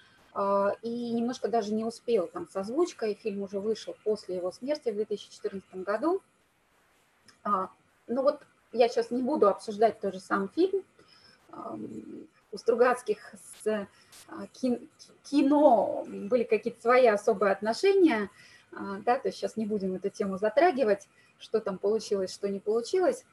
и 0.83 1.11
немножко 1.13 1.47
даже 1.47 1.73
не 1.73 1.83
успел 1.83 2.27
там 2.27 2.47
с 2.47 2.55
озвучкой, 2.55 3.15
фильм 3.15 3.41
уже 3.41 3.59
вышел 3.59 3.95
после 4.03 4.35
его 4.35 4.51
смерти 4.51 4.89
в 4.89 4.95
2014 4.95 5.83
году. 5.83 6.21
А, 7.43 7.69
ну 8.07 8.21
вот 8.21 8.41
я 8.71 8.87
сейчас 8.87 9.09
не 9.09 9.23
буду 9.23 9.49
обсуждать 9.49 9.99
тоже 9.99 10.19
сам 10.19 10.49
фильм. 10.49 10.83
У 12.51 12.57
Стругацких 12.57 13.33
с 13.63 13.87
а, 14.27 14.47
кино 15.23 16.05
были 16.07 16.43
какие-то 16.43 16.81
свои 16.81 17.07
особые 17.07 17.51
отношения, 17.51 18.29
да, 18.71 19.17
то 19.17 19.29
есть 19.29 19.39
сейчас 19.39 19.57
не 19.57 19.65
будем 19.65 19.95
эту 19.95 20.09
тему 20.09 20.37
затрагивать, 20.37 21.07
что 21.39 21.59
там 21.59 21.79
получилось, 21.79 22.33
что 22.33 22.47
не 22.47 22.59
получилось. 22.59 23.25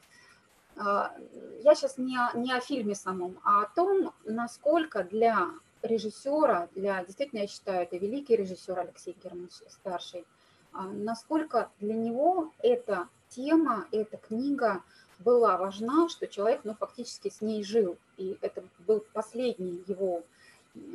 Я 0.76 1.74
сейчас 1.74 1.98
не 1.98 2.16
не 2.34 2.52
о 2.52 2.60
фильме 2.60 2.94
самом, 2.94 3.38
а 3.44 3.62
о 3.62 3.66
том, 3.74 4.12
насколько 4.24 5.04
для 5.04 5.50
режиссера, 5.84 6.68
для, 6.74 7.04
действительно, 7.04 7.40
я 7.40 7.46
считаю, 7.46 7.82
это 7.82 7.96
великий 7.96 8.36
режиссер 8.36 8.78
Алексей 8.78 9.16
Герман 9.22 9.50
старший, 9.68 10.24
а, 10.72 10.88
насколько 10.88 11.70
для 11.78 11.94
него 11.94 12.52
эта 12.58 13.08
тема, 13.28 13.86
эта 13.92 14.16
книга 14.16 14.82
была 15.18 15.56
важна, 15.56 16.08
что 16.08 16.26
человек, 16.26 16.62
ну, 16.64 16.74
фактически 16.74 17.28
с 17.30 17.40
ней 17.40 17.62
жил. 17.62 17.96
И 18.16 18.36
это 18.40 18.64
был 18.80 19.04
последний 19.12 19.84
его 19.86 20.22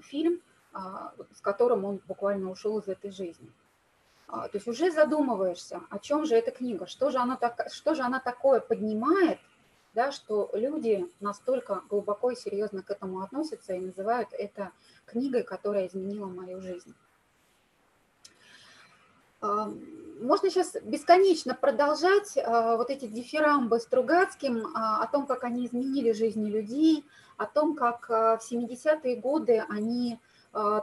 фильм, 0.04 0.42
а, 0.74 1.14
с 1.34 1.42
которым 1.42 1.86
он 1.86 2.02
буквально 2.08 2.52
ушел 2.52 2.80
из 2.80 2.88
этой 2.88 3.12
жизни. 3.12 3.52
А, 4.28 4.48
то 4.48 4.58
есть 4.58 4.68
уже 4.68 4.92
задумываешься, 4.92 5.82
о 5.90 6.00
чем 6.00 6.26
же 6.26 6.36
эта 6.36 6.52
книга, 6.52 6.86
что 6.86 7.10
же 7.10 7.18
она, 7.18 7.36
так, 7.38 7.72
что 7.72 7.96
же 7.96 8.04
она 8.04 8.20
такое 8.20 8.60
поднимает, 8.60 9.40
да, 9.94 10.12
что 10.12 10.50
люди 10.54 11.08
настолько 11.20 11.84
глубоко 11.90 12.32
и 12.32 12.36
серьезно 12.36 12.84
к 12.84 12.92
этому 12.92 13.22
относятся 13.22 13.74
и 13.74 13.80
называют 13.80 14.30
это 14.34 14.72
книгой, 15.06 15.44
которая 15.44 15.88
изменила 15.88 16.28
мою 16.28 16.62
жизнь. 16.62 16.94
А, 19.42 19.72
можно 20.22 20.50
сейчас 20.50 20.76
бесконечно 20.84 21.56
продолжать 21.56 22.38
а, 22.38 22.76
вот 22.76 22.90
эти 22.90 23.08
дифирамбы 23.08 23.80
Стругацким 23.80 24.68
а, 24.76 25.02
о 25.04 25.08
том, 25.08 25.26
как 25.26 25.44
они 25.44 25.66
изменили 25.66 26.12
жизни 26.12 26.50
людей, 26.50 27.06
о 27.38 27.46
том, 27.46 27.76
как 27.76 28.10
в 28.10 28.40
70-е 28.52 29.16
годы 29.16 29.64
они 29.70 30.20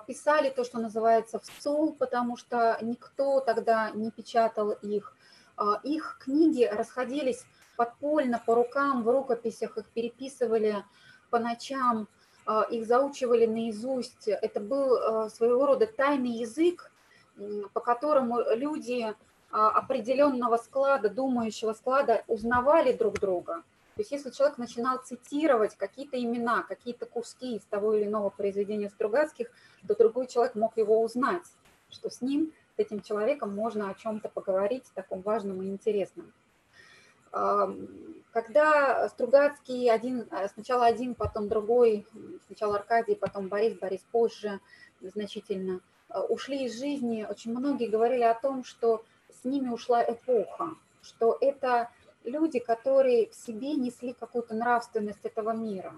писали 0.07 0.49
то, 0.49 0.65
что 0.65 0.79
называется 0.79 1.39
в 1.39 1.45
СОЛ, 1.61 1.95
потому 1.95 2.37
что 2.39 2.79
никто 2.81 3.41
тогда 3.41 3.91
не 3.91 4.11
печатал 4.11 4.71
их. 4.71 5.15
Их 5.83 6.19
книги 6.21 6.63
расходились 6.63 7.45
подпольно 7.77 8.43
по 8.45 8.55
рукам, 8.55 9.03
в 9.03 9.11
рукописях 9.11 9.77
их 9.79 9.89
переписывали 9.91 10.85
по 11.31 11.39
ночам, 11.39 12.09
а, 12.47 12.63
их 12.63 12.87
заучивали 12.87 13.47
наизусть. 13.47 14.29
Это 14.29 14.61
был 14.61 14.97
а, 14.97 15.29
своего 15.31 15.67
рода 15.67 15.87
тайный 15.87 16.31
язык, 16.31 16.91
по 17.73 17.81
которому 17.81 18.41
люди 18.55 19.15
а, 19.51 19.71
определенного 19.71 20.57
склада, 20.57 21.09
думающего 21.09 21.73
склада 21.73 22.25
узнавали 22.27 22.93
друг 22.93 23.21
друга. 23.21 23.63
То 23.95 24.03
есть 24.03 24.13
если 24.13 24.31
человек 24.31 24.59
начинал 24.59 24.99
цитировать 24.99 25.75
какие-то 25.75 26.23
имена, 26.23 26.63
какие-то 26.63 27.07
куски 27.07 27.57
из 27.57 27.65
того 27.65 27.95
или 27.95 28.05
иного 28.05 28.29
произведения 28.29 28.91
Стругацких, 28.91 29.49
то 29.89 29.97
другой 29.97 30.27
человек 30.27 30.55
мог 30.55 30.77
его 30.77 31.01
узнать, 31.01 31.47
что 31.89 32.11
с 32.11 32.21
ним, 32.21 32.53
с 32.77 32.79
этим 32.79 33.01
человеком 33.01 33.55
можно 33.55 33.89
о 33.89 33.95
чем-то 33.95 34.29
поговорить 34.29 34.85
таком 34.95 35.23
важном 35.23 35.63
и 35.63 35.69
интересном. 35.69 36.35
Когда 38.37 39.09
Стругацкий 39.09 39.91
один, 39.91 40.29
э, 40.31 40.49
сначала 40.49 40.85
один, 40.85 41.15
потом 41.15 41.49
другой, 41.49 42.07
сначала 42.47 42.77
Аркадий, 42.77 43.15
потом 43.15 43.49
Борис, 43.49 43.79
Борис 43.79 44.03
позже 44.13 44.61
значительно, 45.01 45.81
э, 46.11 46.21
ушли 46.21 46.67
из 46.67 46.79
жизни, 46.79 47.27
очень 47.29 47.53
многие 47.53 47.89
говорили 47.89 48.25
о 48.25 48.35
том, 48.35 48.63
что 48.63 49.03
с 49.31 49.47
ними 49.47 49.71
ушла 49.71 50.05
эпоха, 50.05 50.75
что 51.01 51.39
это 51.41 51.91
люди, 52.25 52.59
которые 52.59 53.31
в 53.31 53.35
себе 53.35 53.73
несли 53.75 54.13
какую-то 54.13 54.55
нравственность 54.55 55.25
этого 55.25 55.53
мира. 55.53 55.95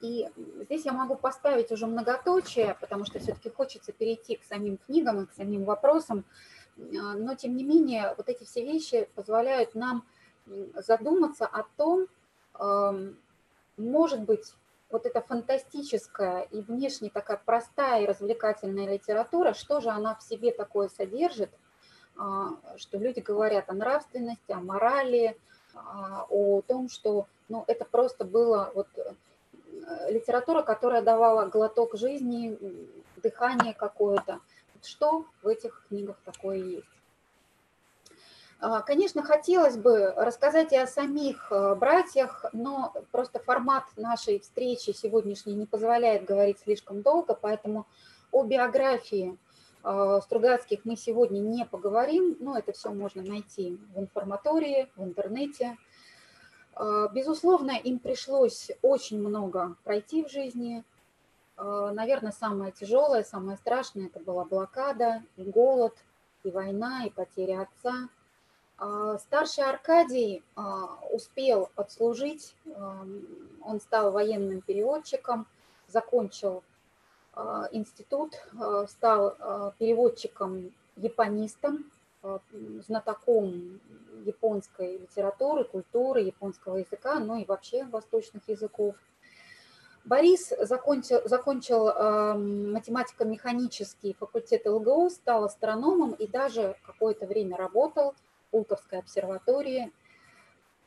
И 0.00 0.28
здесь 0.62 0.84
я 0.84 0.92
могу 0.92 1.14
поставить 1.14 1.72
уже 1.72 1.86
многоточие, 1.86 2.76
потому 2.80 3.04
что 3.04 3.18
все-таки 3.18 3.50
хочется 3.50 3.92
перейти 3.92 4.36
к 4.36 4.44
самим 4.44 4.78
книгам 4.78 5.22
и 5.22 5.26
к 5.26 5.32
самим 5.32 5.64
вопросам. 5.64 6.24
А, 6.98 7.14
но 7.14 7.34
тем 7.34 7.56
не 7.56 7.64
менее 7.64 8.14
вот 8.16 8.28
эти 8.28 8.44
все 8.44 8.64
вещи 8.64 9.08
позволяют 9.14 9.74
нам 9.74 10.04
задуматься 10.74 11.46
о 11.46 11.64
том, 11.76 12.08
может 13.76 14.22
быть, 14.22 14.54
вот 14.90 15.06
эта 15.06 15.20
фантастическая 15.20 16.42
и 16.42 16.60
внешне 16.60 17.10
такая 17.10 17.40
простая 17.44 18.02
и 18.02 18.06
развлекательная 18.06 18.92
литература, 18.92 19.54
что 19.54 19.80
же 19.80 19.90
она 19.90 20.16
в 20.16 20.22
себе 20.22 20.52
такое 20.52 20.88
содержит, 20.88 21.50
а, 22.16 22.58
что 22.76 22.98
люди 22.98 23.20
говорят 23.20 23.70
о 23.70 23.74
нравственности, 23.74 24.52
о 24.52 24.60
морали, 24.60 25.38
а, 25.74 26.26
о 26.28 26.60
том, 26.62 26.88
что 26.88 27.26
ну, 27.48 27.64
это 27.66 27.84
просто 27.84 28.24
было 28.24 28.70
вот 28.74 28.88
э, 28.96 30.12
литература, 30.12 30.62
которая 30.62 31.02
давала 31.02 31.46
глоток 31.46 31.96
жизни, 31.96 32.58
дыхание 33.16 33.74
какое-то 33.74 34.40
что 34.86 35.26
в 35.42 35.48
этих 35.48 35.86
книгах 35.88 36.16
такое 36.24 36.58
есть. 36.58 36.88
А, 38.62 38.82
конечно, 38.82 39.22
хотелось 39.22 39.78
бы 39.78 40.12
рассказать 40.16 40.72
и 40.72 40.76
о 40.76 40.86
самих 40.86 41.50
э, 41.50 41.74
братьях, 41.74 42.44
но 42.52 42.92
просто 43.10 43.38
формат 43.38 43.84
нашей 43.96 44.38
встречи 44.40 44.90
сегодняшней 44.90 45.54
не 45.54 45.64
позволяет 45.64 46.26
говорить 46.26 46.58
слишком 46.58 47.00
долго, 47.00 47.34
поэтому 47.34 47.86
о 48.32 48.44
биографии 48.44 49.38
Стругацких 49.82 50.84
мы 50.84 50.94
сегодня 50.94 51.38
не 51.40 51.64
поговорим, 51.64 52.36
но 52.38 52.58
это 52.58 52.72
все 52.72 52.90
можно 52.90 53.22
найти 53.22 53.78
в 53.94 53.98
информатории, 53.98 54.90
в 54.94 55.02
интернете. 55.02 55.78
Безусловно, 57.14 57.70
им 57.70 57.98
пришлось 57.98 58.70
очень 58.82 59.18
много 59.20 59.76
пройти 59.82 60.22
в 60.22 60.30
жизни. 60.30 60.84
Наверное, 61.62 62.32
самое 62.32 62.72
тяжелое, 62.72 63.22
самое 63.22 63.58
страшное– 63.58 64.06
это 64.06 64.20
была 64.20 64.44
блокада, 64.44 65.22
и 65.36 65.44
голод, 65.44 65.94
и 66.42 66.50
война, 66.50 67.04
и 67.04 67.10
потеря 67.10 67.62
отца– 67.62 68.08
а, 68.82 69.18
старший 69.18 69.64
Аркадий 69.64 70.42
а, 70.56 70.98
успел 71.12 71.68
отслужить, 71.76 72.56
он 73.62 73.78
стал 73.80 74.10
военным 74.10 74.62
переводчиком, 74.62 75.46
закончил 75.86 76.64
а, 77.34 77.68
институт, 77.72 78.32
стал 78.88 79.36
переводчиком-японистом, 79.78 81.90
знатоком 82.86 83.80
японской 84.24 84.96
литературы, 84.96 85.64
культуры, 85.64 86.22
японского 86.22 86.78
языка, 86.78 87.18
ну 87.18 87.36
и 87.36 87.44
вообще 87.44 87.84
восточных 87.84 88.48
языков. 88.48 88.94
Борис 90.04 90.52
закончил, 90.60 91.20
закончил 91.26 91.88
э, 91.88 92.34
математико-механический 92.34 94.14
факультет 94.14 94.66
ЛГУ, 94.66 95.10
стал 95.10 95.44
астрономом 95.44 96.12
и 96.12 96.26
даже 96.26 96.76
какое-то 96.84 97.26
время 97.26 97.56
работал– 97.56 98.14
Пулковской 98.50 98.98
обсерватории. 98.98 99.92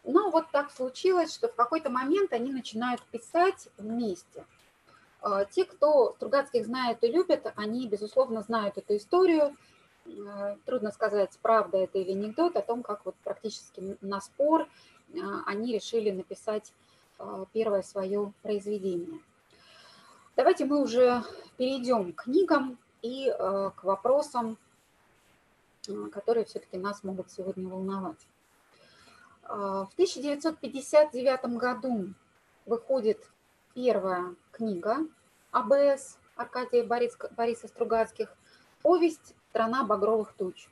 Но 0.03 0.29
вот 0.29 0.51
так 0.51 0.72
случилось, 0.72 1.34
что 1.34 1.48
в 1.48 1.55
какой-то 1.55 1.89
момент 1.89 2.34
они 2.34 2.51
начинают 2.51 3.01
писать 3.05 3.70
вместе. 3.77 4.46
А, 5.22 5.46
те, 5.46 5.63
кто 5.65 6.13
Стругацких 6.17 6.65
знает 6.65 7.03
и 7.03 7.08
любит, 7.08 7.51
они, 7.55 7.88
безусловно, 7.88 8.41
знают 8.41 8.77
эту 8.77 8.98
историю. 8.98 9.55
А, 10.27 10.58
трудно 10.65 10.91
сказать, 10.91 11.38
правда 11.41 11.77
это 11.77 12.00
или 12.00 12.12
анекдот, 12.12 12.58
о 12.58 12.62
том, 12.62 12.84
как 12.84 13.05
вот 13.05 13.15
практически 13.24 13.98
на 14.01 14.20
спор 14.20 14.67
а, 15.15 15.43
они 15.46 15.74
решили 15.74 16.12
написать 16.12 16.74
первое 17.53 17.82
свое 17.82 18.34
произведение. 18.42 19.20
Давайте 20.36 20.65
мы 20.65 20.82
уже 20.82 21.24
перейдем 21.58 22.13
к 22.13 22.24
книгам 22.24 22.77
и 23.01 23.32
к 23.32 23.84
вопросам 23.84 24.58
Э, 25.88 26.08
которые 26.12 26.46
все-таки 26.46 26.77
нас 26.77 27.03
могут 27.03 27.32
сегодня 27.32 27.68
волновать. 27.68 28.27
В 29.44 29.89
1959 29.94 31.58
году 31.58 32.13
выходит 32.65 33.20
первая 33.74 34.36
книга 34.51 35.00
АБС 35.51 36.18
Аркадия 36.38 36.86
Борис, 36.86 37.18
Бориса 37.32 37.68
Стругацких 37.68 38.34
«Повесть 38.82 39.36
«Страна 39.50 39.84
багровых 39.84 40.34
туч». 40.34 40.70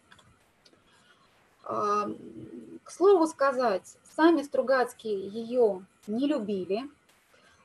К 2.91 2.93
слову 2.93 3.25
сказать, 3.25 3.97
сами 4.17 4.41
Стругацкие 4.41 5.25
ее 5.25 5.85
не 6.07 6.27
любили. 6.27 6.89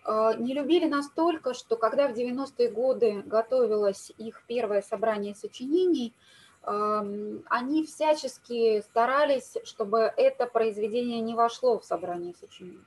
А, 0.04 0.35
не 0.35 0.54
любили 0.54 0.87
настолько, 0.87 1.52
что 1.52 1.75
когда 1.75 2.06
в 2.06 2.12
90-е 2.12 2.71
годы 2.71 3.25
готовилось 3.26 4.12
их 4.18 4.45
первое 4.47 4.83
собрание 4.83 5.35
сочинений– 5.35 6.14
они 6.62 7.87
всячески 7.87 8.80
старались, 8.80 9.54
чтобы 9.62 10.12
это 10.16 10.47
произведение 10.47 11.21
не 11.21 11.37
вошло 11.37 11.78
в 11.78 11.85
собрание 11.85 12.35
сочинений. 12.35 12.83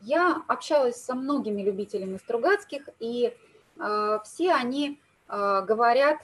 Я 0.00 0.42
общалась 0.48 0.96
со 0.96 1.14
многими 1.14 1.60
любителями 1.60 2.16
Стругацких, 2.16 2.88
и 3.00 3.36
а, 3.78 4.20
все 4.20 4.52
они 4.52 4.98
а, 5.28 5.60
говорят, 5.60 6.18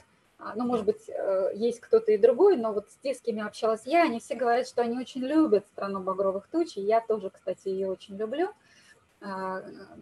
ну, 0.55 0.65
может 0.65 0.85
быть, 0.85 1.09
э, 1.09 1.51
есть 1.55 1.79
кто-то 1.79 2.11
и 2.11 2.17
другой, 2.17 2.57
но 2.57 2.73
вот 2.73 2.87
те, 3.01 3.13
с 3.13 3.21
кем 3.21 3.37
я 3.37 3.47
общалась 3.47 3.85
я, 3.85 4.03
они 4.03 4.19
все 4.19 4.35
говорят, 4.35 4.67
что 4.67 4.81
они 4.81 4.99
очень 4.99 5.21
любят 5.21 5.65
«Страну 5.67 5.99
багровых 5.99 6.47
туч», 6.47 6.77
и 6.77 6.81
я 6.81 7.01
тоже, 7.01 7.29
кстати, 7.29 7.69
ее 7.69 7.89
очень 7.89 8.17
люблю. 8.17 8.49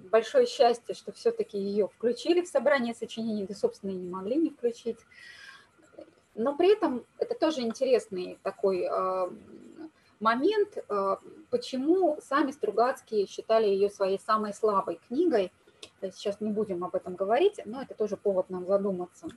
Большое 0.10 0.48
счастье, 0.48 0.96
что 0.96 1.12
все-таки 1.12 1.56
ее 1.56 1.88
включили 1.88 2.42
в 2.42 2.48
собрание 2.48 2.96
сочинений, 2.96 3.46
да, 3.46 3.54
собственно, 3.54 3.92
и 3.92 3.96
не 3.96 4.10
могли 4.10 4.36
не 4.36 4.50
включить. 4.50 4.98
Но 6.36 6.56
при 6.56 6.74
этом 6.74 7.06
это 7.18 7.36
тоже 7.36 7.62
интересный 7.62 8.40
такой 8.42 8.86
а, 8.86 9.30
момент, 10.20 10.78
а, 10.88 11.20
почему 11.50 12.18
сами 12.22 12.52
Стругацкие 12.52 13.28
считали 13.28 13.68
ее 13.68 13.90
своей 13.90 14.20
самой 14.20 14.54
слабой 14.54 15.00
книгой. 15.08 15.52
Сейчас 16.02 16.40
не 16.40 16.50
будем 16.50 16.84
об 16.84 16.96
этом 16.96 17.16
говорить, 17.16 17.60
но 17.66 17.82
это 17.82 17.94
тоже 17.94 18.18
повод 18.18 18.50
нам 18.50 18.66
задуматься. 18.66 19.28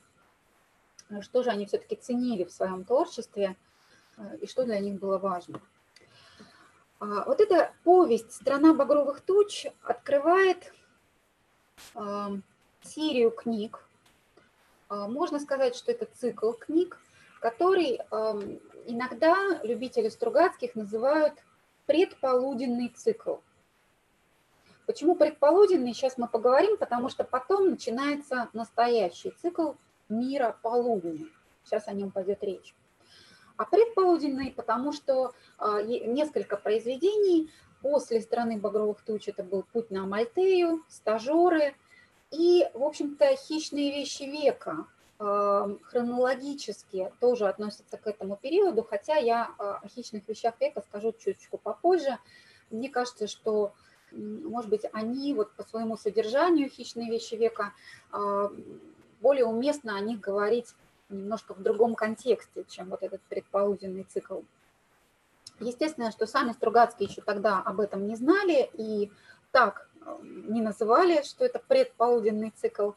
Что 1.21 1.43
же 1.43 1.51
они 1.51 1.67
все-таки 1.67 1.97
ценили 1.97 2.45
в 2.45 2.51
своем 2.51 2.85
творчестве 2.85 3.57
а, 4.17 4.35
и 4.37 4.47
что 4.47 4.65
для 4.65 4.79
них 4.81 4.99
было 4.99 5.19
важно. 5.19 5.61
Вот 7.01 7.41
эта 7.41 7.75
повесть 7.85 8.33
«Страна 8.33 8.73
багровых 8.73 9.21
туч» 9.21 9.67
открывает 9.83 10.73
серию 12.83 13.31
книг, 13.31 13.85
а, 14.89 15.09
можно 15.09 15.39
сказать, 15.39 15.77
что 15.77 15.93
это 15.93 16.07
цикл 16.07 16.53
книг, 16.53 16.99
который 17.41 18.01
иногда 18.87 19.61
любители 19.63 20.09
Стругацких 20.09 20.75
называют 20.75 21.35
предполуденный 21.87 22.89
цикл. 22.89 23.37
Почему 24.87 25.15
предполуденный, 25.15 25.95
сейчас 25.95 26.19
мы 26.19 26.29
поговорим, 26.29 26.77
потому 26.77 27.09
что 27.09 27.25
потом 27.25 27.71
начинается 27.71 28.49
настоящий 28.53 29.31
цикл 29.31 29.73
мира 30.19 30.57
полудня. 30.63 31.27
Сейчас 31.65 31.89
о 31.89 31.93
нем 31.93 32.11
пойдет 32.11 32.43
речь. 32.43 32.75
А 33.57 33.65
предполуденный, 33.65 34.51
потому 34.51 34.93
что 34.93 35.33
а, 35.59 35.81
несколько 35.83 36.57
произведений 36.57 37.51
после 37.83 38.21
«Страны 38.21 38.59
багровых 38.59 39.03
туч» 39.03 39.29
это 39.29 39.45
был 39.45 39.65
«Путь 39.73 39.91
на 39.91 40.03
Амальтею», 40.03 40.83
«Стажеры», 40.89 41.75
и, 42.31 42.69
в 42.75 42.83
общем-то, 42.83 43.37
хищные 43.37 43.93
вещи 43.93 44.25
века 44.25 44.87
хронологически 45.17 47.13
тоже 47.21 47.47
относятся 47.47 47.97
к 47.97 48.07
этому 48.09 48.37
периоду, 48.37 48.83
хотя 48.83 49.17
я 49.17 49.55
а, 49.59 49.77
о 49.77 49.89
хищных 49.89 50.29
вещах 50.29 50.55
века 50.61 50.83
скажу 50.83 51.13
чуть-чуть 51.13 51.61
попозже. 51.63 52.19
Мне 52.71 52.91
кажется, 52.91 53.29
что, 53.29 53.73
может 54.11 54.69
быть, 54.69 54.83
они 54.93 55.33
вот 55.33 55.53
по 55.55 55.63
своему 55.63 55.97
содержанию, 55.97 56.69
хищные 56.69 57.09
вещи 57.09 57.37
века, 57.37 57.73
а, 58.11 58.51
более 59.25 59.47
уместно 59.47 59.97
о 59.97 60.01
них 60.01 60.21
говорить 60.21 60.75
немножко 61.09 61.55
в 61.55 61.63
другом 61.63 61.95
контексте, 61.95 62.67
чем 62.69 62.91
вот 62.91 63.03
этот 63.03 63.23
предполуденный 63.23 64.05
цикл. 64.05 64.43
Естественно, 65.61 66.11
что 66.11 66.27
сами 66.27 66.53
Стругацкие 66.53 67.09
еще 67.09 67.23
тогда 67.23 67.61
об 67.61 67.81
этом 67.81 68.07
не 68.07 68.17
знали, 68.17 68.69
и 68.75 69.11
так 69.51 69.89
не 70.21 70.61
называли, 70.61 71.23
что 71.23 71.43
это 71.47 71.59
предполуденный 71.59 72.51
цикл. 72.51 72.91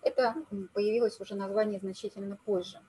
Это 0.00 0.34
появилось 0.72 1.20
уже 1.20 1.34
название 1.34 1.80
значительно 1.80 2.38
позже. 2.46 2.80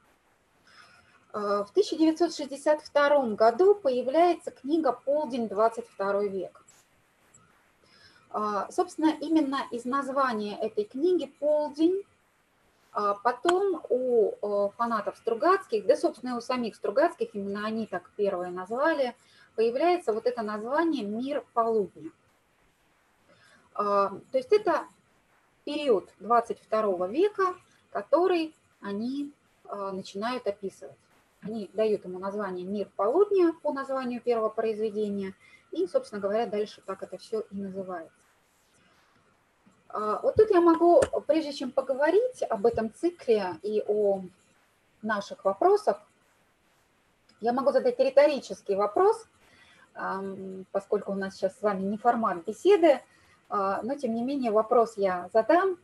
А, 1.33 1.65
в 1.65 1.71
1962 1.71 3.35
году 3.35 3.75
появляется 3.75 4.51
книга 4.51 4.93
«Полдень, 4.93 5.49
22 5.49 6.23
век». 6.23 6.63
А, 8.29 8.71
собственно, 8.71 9.11
именно 9.19 9.67
из 9.71 9.83
названия 9.83 10.57
этой 10.57 10.85
книги 10.85 11.25
«Полдень» 11.25 12.03
потом 13.23 13.81
у 13.89 14.71
фанатов 14.77 15.17
Стругацких, 15.17 15.85
да, 15.85 15.95
собственно, 15.97 16.37
у 16.37 16.41
самих 16.41 16.75
Стругацких, 16.75 17.29
именно 17.33 17.65
они 17.65 17.87
так 17.87 18.09
первые 18.15 18.51
назвали, 18.51 19.15
появляется 19.55 20.13
вот 20.13 20.25
это 20.25 20.41
название 20.41 21.03
«Мир 21.03 21.43
полудня». 21.53 22.11
А, 23.73 24.09
то 24.31 24.37
есть 24.37 24.51
это 24.53 24.85
период 25.65 26.09
22 26.19 27.07
века, 27.07 27.55
который 27.91 28.55
они 28.81 29.31
а, 29.65 29.91
начинают 29.91 30.47
описывать. 30.47 30.95
Они 31.41 31.69
дают 31.73 32.05
ему 32.05 32.19
название 32.19 32.65
«Мир 32.65 32.89
полудня» 32.95 33.53
по 33.61 33.73
названию 33.73 34.21
первого 34.21 34.49
произведения, 34.49 35.33
и, 35.71 35.87
собственно 35.87 36.21
говоря, 36.21 36.45
дальше 36.45 36.81
так 36.85 37.03
это 37.03 37.17
все 37.17 37.41
и 37.51 37.55
называется. 37.55 38.15
А, 39.95 40.19
вот 40.21 40.35
тут 40.35 40.51
я 40.51 40.59
могу, 40.59 41.01
прежде 41.25 41.53
чем 41.53 41.71
поговорить 41.71 42.43
об 42.49 42.65
этом 42.65 42.93
цикле 42.93 43.55
и 43.61 43.81
о 43.87 44.23
наших 45.01 45.45
вопросах, 45.45 46.01
я 47.39 47.53
могу 47.53 47.71
задать 47.71 47.97
риторический 47.99 48.75
вопрос, 48.75 49.25
поскольку 50.73 51.13
у 51.13 51.15
нас 51.15 51.35
сейчас 51.35 51.57
с 51.57 51.61
вами 51.61 51.83
не 51.83 51.97
формат 51.97 52.43
беседы, 52.45 53.01
а, 53.47 53.81
но 53.83 53.95
тем 53.95 54.13
не 54.13 54.23
менее 54.23 54.51
вопрос 54.51 54.97
я 54.97 55.29
задам. 55.31 55.77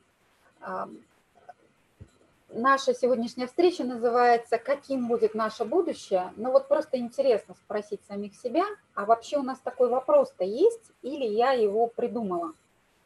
Наша 2.50 2.93
сегодняшняя 2.93 3.47
встреча 3.47 3.86
называется 3.86 4.58
«Каким 4.58 5.08
будет 5.08 5.36
наше 5.36 5.63
будущее?». 5.63 6.34
Ну 6.36 6.52
вот 6.52 6.67
просто 6.67 6.97
интересно 6.97 7.56
спросить 7.56 8.02
самих 8.10 8.36
себя, 8.36 8.65
а 8.93 9.06
вообще 9.06 9.38
у 9.38 9.41
нас 9.41 9.58
такой 9.60 9.88
вопрос-то 9.88 10.43
есть 10.43 10.91
или 11.02 11.26
я 11.26 11.54
его 11.54 11.88
придумала? 11.88 12.52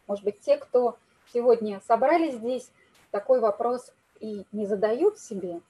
Может 0.08 0.24
быть, 0.24 0.40
те, 0.42 0.58
кто 0.58 0.98
сегодня 1.34 1.82
собрались 1.88 2.36
здесь, 2.36 2.72
такой 3.12 3.40
вопрос 3.40 3.92
и 4.20 4.46
не 4.52 4.66
задают 4.66 5.20
себе, 5.20 5.62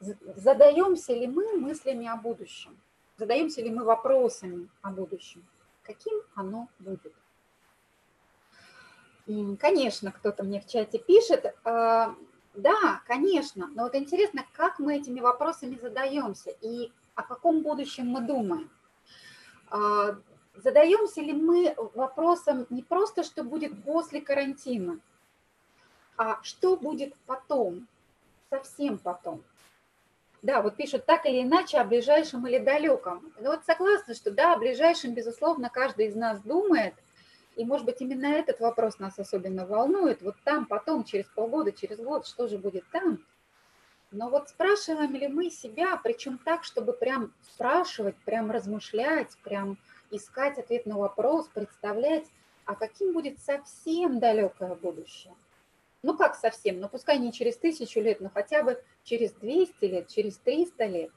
задаемся 0.00 1.12
ли 1.12 1.26
мы 1.26 1.56
мыслями 1.58 2.06
о 2.06 2.16
будущем, 2.16 2.78
задаемся 3.16 3.60
ли 3.60 3.70
мы 3.70 3.84
вопросами 3.84 4.68
о 4.82 4.90
будущем, 4.90 5.46
каким 5.82 6.14
оно 6.34 6.68
будет. 6.78 7.12
Конечно, 9.60 10.10
кто-то 10.10 10.42
мне 10.42 10.60
в 10.60 10.66
чате 10.66 10.98
пишет, 10.98 11.54
а, 11.64 12.16
да, 12.54 13.02
конечно, 13.06 13.68
но 13.74 13.84
вот 13.84 13.94
интересно, 13.94 14.44
как 14.54 14.78
мы 14.80 14.96
этими 14.96 15.20
вопросами 15.20 15.76
задаемся 15.76 16.50
и 16.60 16.90
о 17.14 17.22
каком 17.22 17.62
будущем 17.62 18.08
мы 18.08 18.22
думаем. 18.22 18.70
Задаемся 20.54 21.20
ли 21.20 21.32
мы 21.32 21.74
вопросом 21.94 22.66
не 22.70 22.82
просто, 22.82 23.22
что 23.22 23.44
будет 23.44 23.82
после 23.84 24.20
карантина, 24.20 24.98
а 26.16 26.42
что 26.42 26.76
будет 26.76 27.14
потом, 27.26 27.86
совсем 28.50 28.98
потом. 28.98 29.42
Да, 30.42 30.62
вот 30.62 30.76
пишут 30.76 31.04
так 31.04 31.26
или 31.26 31.42
иначе 31.42 31.78
о 31.78 31.84
ближайшем 31.84 32.46
или 32.46 32.58
далеком. 32.58 33.32
Ну 33.38 33.50
вот 33.50 33.64
согласна, 33.64 34.14
что 34.14 34.30
да, 34.30 34.54
о 34.54 34.58
ближайшем, 34.58 35.14
безусловно, 35.14 35.68
каждый 35.68 36.06
из 36.06 36.16
нас 36.16 36.40
думает, 36.40 36.94
и, 37.56 37.64
может 37.64 37.84
быть, 37.84 38.00
именно 38.00 38.26
этот 38.26 38.60
вопрос 38.60 38.98
нас 38.98 39.18
особенно 39.18 39.66
волнует. 39.66 40.22
Вот 40.22 40.36
там, 40.44 40.66
потом, 40.66 41.04
через 41.04 41.26
полгода, 41.26 41.72
через 41.72 41.98
год, 41.98 42.26
что 42.26 42.48
же 42.48 42.56
будет 42.56 42.84
там? 42.90 43.18
Но 44.10 44.30
вот 44.30 44.48
спрашиваем 44.48 45.14
ли 45.14 45.28
мы 45.28 45.50
себя, 45.50 45.96
причем 46.02 46.38
так, 46.38 46.64
чтобы 46.64 46.92
прям 46.92 47.32
спрашивать, 47.42 48.16
прям 48.24 48.50
размышлять, 48.50 49.36
прям 49.44 49.78
искать 50.10 50.58
ответ 50.58 50.86
на 50.86 50.98
вопрос, 50.98 51.48
представлять, 51.48 52.26
а 52.64 52.74
каким 52.74 53.12
будет 53.12 53.40
совсем 53.40 54.18
далекое 54.20 54.74
будущее? 54.74 55.34
Ну 56.02 56.16
как 56.16 56.34
совсем? 56.34 56.80
Ну 56.80 56.88
пускай 56.88 57.18
не 57.18 57.32
через 57.32 57.56
тысячу 57.56 58.00
лет, 58.00 58.20
но 58.20 58.30
хотя 58.30 58.62
бы 58.62 58.82
через 59.04 59.32
200 59.32 59.84
лет, 59.84 60.08
через 60.08 60.38
300 60.38 60.84
лет. 60.86 61.10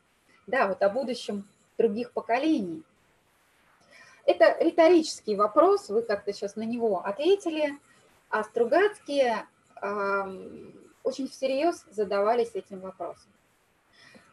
Да, 0.47 0.67
вот 0.67 0.81
о 0.81 0.89
будущем 0.89 1.47
других 1.77 2.11
поколений. 2.11 2.83
Это 4.25 4.57
риторический 4.59 5.35
вопрос, 5.35 5.89
вы 5.89 6.01
как-то 6.01 6.31
сейчас 6.33 6.55
на 6.55 6.63
него 6.63 6.99
ответили, 7.05 7.77
а 8.29 8.43
Стругацкие 8.43 9.47
э, 9.81 10.23
очень 11.03 11.27
всерьез 11.27 11.85
задавались 11.91 12.51
этим 12.55 12.79
вопросом. 12.79 13.31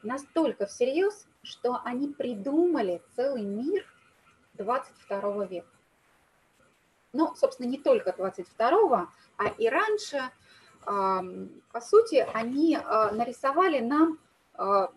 Настолько 0.03 0.66
всерьез, 0.66 1.27
что 1.42 1.81
они 1.85 2.09
придумали 2.09 3.03
целый 3.16 3.42
мир 3.42 3.85
22 4.62 5.46
века. 5.46 5.68
Ну, 7.12 7.35
собственно, 7.35 7.66
не 7.66 7.79
только 7.79 8.12
22, 8.12 9.09
а 9.37 9.49
и 9.59 9.68
раньше– 9.68 10.20
по 10.85 11.81
сути, 11.81 12.27
они 12.33 12.77
а, 12.77 13.12
нарисовали 13.12 13.81
нам 13.81 14.18
а, 14.55 14.90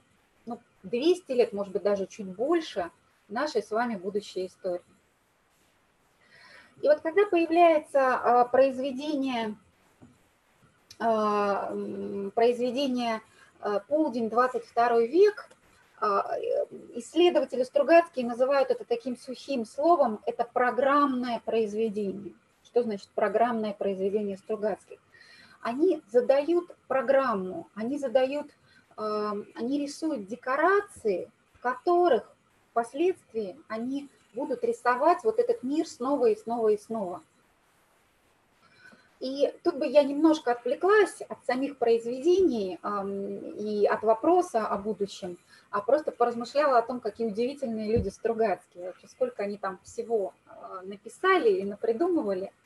ну, 0.46 0.60
200 0.84 1.32
лет, 1.32 1.54
может 1.54 1.74
быть, 1.74 1.84
даже 1.84 2.08
чуть 2.08 2.28
больше 2.28 2.90
нашей 3.28 3.62
с 3.62 3.72
вами 3.72 3.96
будущей 3.96 4.48
истории. 4.48 4.84
И 6.82 6.88
вот 6.88 7.02
когда 7.02 7.26
появляется 7.26 8.16
а, 8.16 8.46
произведение, 8.46 9.56
произведение 10.98 13.22
«Полдень, 13.88 14.30
22 14.30 15.02
век», 15.02 15.50
исследователи 16.96 17.64
Стругацкие 17.64 18.26
называют 18.26 18.70
это 18.70 18.84
таким 18.86 19.16
сухим 19.18 19.66
словом, 19.66 20.20
это 20.26 20.44
программное 20.44 21.42
произведение. 21.46 22.34
Что 22.64 22.84
значит 22.84 23.10
программное 23.16 23.74
произведение 23.74 24.38
Стругацких? 24.38 25.00
они 25.64 26.02
задают 26.12 26.76
программу, 26.88 27.68
они 27.74 27.98
задают, 27.98 28.48
они 28.96 29.80
рисуют 29.80 30.28
декорации, 30.28 31.32
в 31.54 31.62
которых 31.62 32.36
впоследствии 32.72 33.58
они 33.68 34.10
будут 34.34 34.64
рисовать 34.64 35.24
вот 35.24 35.40
этот 35.40 35.64
мир 35.64 35.88
снова 35.88 36.28
и 36.28 36.36
снова 36.36 36.70
и 36.70 36.78
снова. 36.78 37.24
И 39.20 39.54
тут 39.64 39.76
бы 39.76 39.88
я 39.88 40.04
немножко 40.04 40.52
отвлеклась 40.52 41.22
от 41.22 41.46
самих 41.46 41.78
произведений 41.78 42.78
и 43.58 43.86
от 43.86 44.04
вопроса 44.04 44.68
о 44.68 44.78
будущем, 44.78 45.38
а 45.74 45.82
просто 45.82 46.12
поразмышляла 46.12 46.78
о 46.78 46.82
том, 46.84 47.02
какие 47.02 47.28
удивительные 47.28 47.92
люди 47.92 48.10
Стругацкие, 48.10 48.86
вообще 48.86 49.08
сколько 49.08 49.44
они 49.44 49.58
там 49.58 49.80
всего 49.84 50.34
а, 50.46 50.82
написали 50.84 51.50
и 51.50 51.66
напридумывали– 51.66 52.54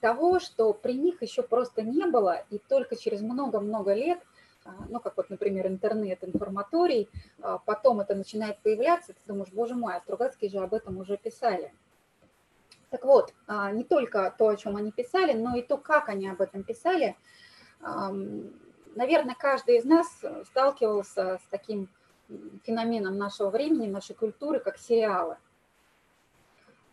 того, 0.00 0.38
что 0.38 0.72
при 0.72 0.94
них 0.94 1.22
еще 1.22 1.42
просто 1.42 1.82
не 1.82 2.06
было, 2.06 2.44
и 2.50 2.58
только 2.58 2.96
через 2.96 3.20
много-много 3.20 3.94
лет, 3.94 4.20
а, 4.64 4.72
ну, 4.88 5.00
как 5.00 5.16
вот, 5.16 5.30
например, 5.30 5.66
интернет, 5.66 6.22
информаторий, 6.22 7.08
а, 7.40 7.58
потом 7.58 8.00
это 8.00 8.14
начинает 8.14 8.58
появляться, 8.60 9.12
ты 9.12 9.20
думаешь, 9.26 9.52
боже 9.52 9.74
мой, 9.74 9.96
а 9.96 10.00
Стругацкие 10.00 10.50
же 10.50 10.58
об 10.58 10.74
этом 10.74 10.98
уже 10.98 11.16
писали. 11.16 11.72
Так 12.90 13.04
вот, 13.04 13.34
не 13.72 13.84
только 13.84 14.34
то, 14.38 14.48
о 14.48 14.56
чем 14.56 14.74
они 14.74 14.92
писали, 14.92 15.34
но 15.34 15.54
и 15.54 15.60
то, 15.60 15.76
как 15.76 16.08
они 16.08 16.26
об 16.26 16.40
этом 16.40 16.62
писали. 16.62 17.18
Наверное, 17.82 19.36
каждый 19.38 19.76
из 19.76 19.84
нас 19.84 20.06
сталкивался 20.46 21.38
с 21.44 21.48
таким 21.50 21.90
феноменом 22.64 23.16
нашего 23.16 23.50
времени, 23.50 23.86
нашей 23.86 24.14
культуры, 24.14 24.60
как 24.60 24.78
сериалы– 24.78 25.36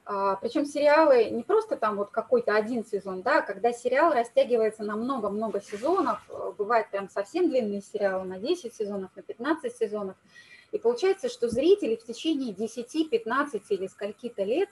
а, 0.08 0.36
Причем 0.36 0.66
сериалы 0.66 1.26
не 1.32 1.42
просто 1.42 1.78
там 1.78 1.96
вот 1.98 2.12
какой-то 2.12 2.56
один 2.56 2.86
сезон, 2.86 3.24
да, 3.24 3.42
когда 3.42 3.74
сериал 3.74 4.14
растягивается 4.14 4.84
на 4.84 4.96
много-много 4.96 5.60
сезонов, 5.60 6.20
э, 6.30 6.52
бывает 6.56 6.92
прям 6.92 7.10
совсем 7.10 7.50
длинные 7.50 7.82
сериалы 7.82 8.24
на 8.24 8.38
10 8.38 8.72
сезонов, 8.72 9.10
на 9.16 9.24
15 9.24 9.76
сезонов, 9.76 10.16
и 10.72 10.78
получается, 10.78 11.28
что 11.28 11.50
зрители 11.50 11.96
в 11.96 12.04
течение 12.04 12.54
10, 12.54 13.10
15 13.10 13.64
или 13.72 13.88
скольки-то 13.88 14.44
лет, 14.44 14.70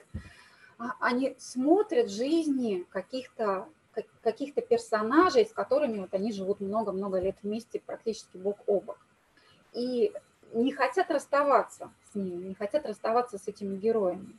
а, 0.78 0.91
они 0.99 1.36
смотрят 1.39 2.12
жизни 2.12 2.86
каких-то 2.89 3.67
каких-то 4.23 4.62
персонажей, 4.62 5.45
с 5.45 5.52
которыми 5.52 5.99
вот 5.99 6.15
они 6.15 6.32
живут 6.32 6.60
много-много 6.60 7.19
лет 7.19 7.36
вместе, 7.43 7.80
практически 7.80 8.38
бок 8.38 8.58
о 8.65 8.80
бок. 8.80 8.97
И 9.71 10.12
не 10.53 10.71
хотят 10.71 11.11
расставаться 11.11 11.91
с 12.11 12.15
ними, 12.15 12.47
не 12.47 12.55
хотят 12.55 12.85
расставаться 12.85 13.37
с 13.37 13.47
этими 13.47 13.75
героями. 13.75 14.37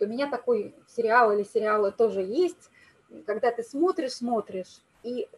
У 0.00 0.06
меня 0.06 0.28
такой 0.28 0.74
сериал 0.88 1.32
или 1.32 1.42
сериалы 1.42 1.92
тоже 1.92 2.22
есть, 2.22 2.70
когда 3.26 3.50
ты 3.50 3.62
смотришь, 3.62 4.12
смотришь, 4.12 4.80
и, 5.02 5.28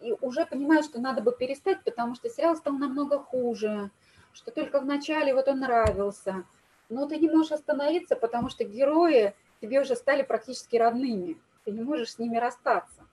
и 0.00 0.12
уже 0.20 0.46
понимаешь, 0.46 0.84
что 0.84 1.00
надо 1.00 1.22
бы 1.22 1.32
перестать, 1.32 1.82
потому 1.84 2.14
что 2.14 2.28
сериал 2.28 2.56
стал 2.56 2.74
намного 2.74 3.18
хуже, 3.18 3.90
что 4.32 4.50
только 4.50 4.80
в 4.80 4.86
начале 4.86 5.34
вот 5.34 5.48
он 5.48 5.60
нравился, 5.60 6.44
но 6.88 7.06
ты 7.06 7.18
не 7.18 7.28
можешь 7.28 7.52
остановиться, 7.52 8.16
потому 8.16 8.50
что 8.50 8.64
герои 8.64 9.34
тебе 9.60 9.80
уже 9.80 9.96
стали 9.96 10.22
практически 10.22 10.76
родными, 10.76 11.40
ты 11.64 11.72
не 11.72 11.82
можешь 11.82 12.12
с 12.12 12.18
ними 12.18 12.36
расстаться. 12.36 13.06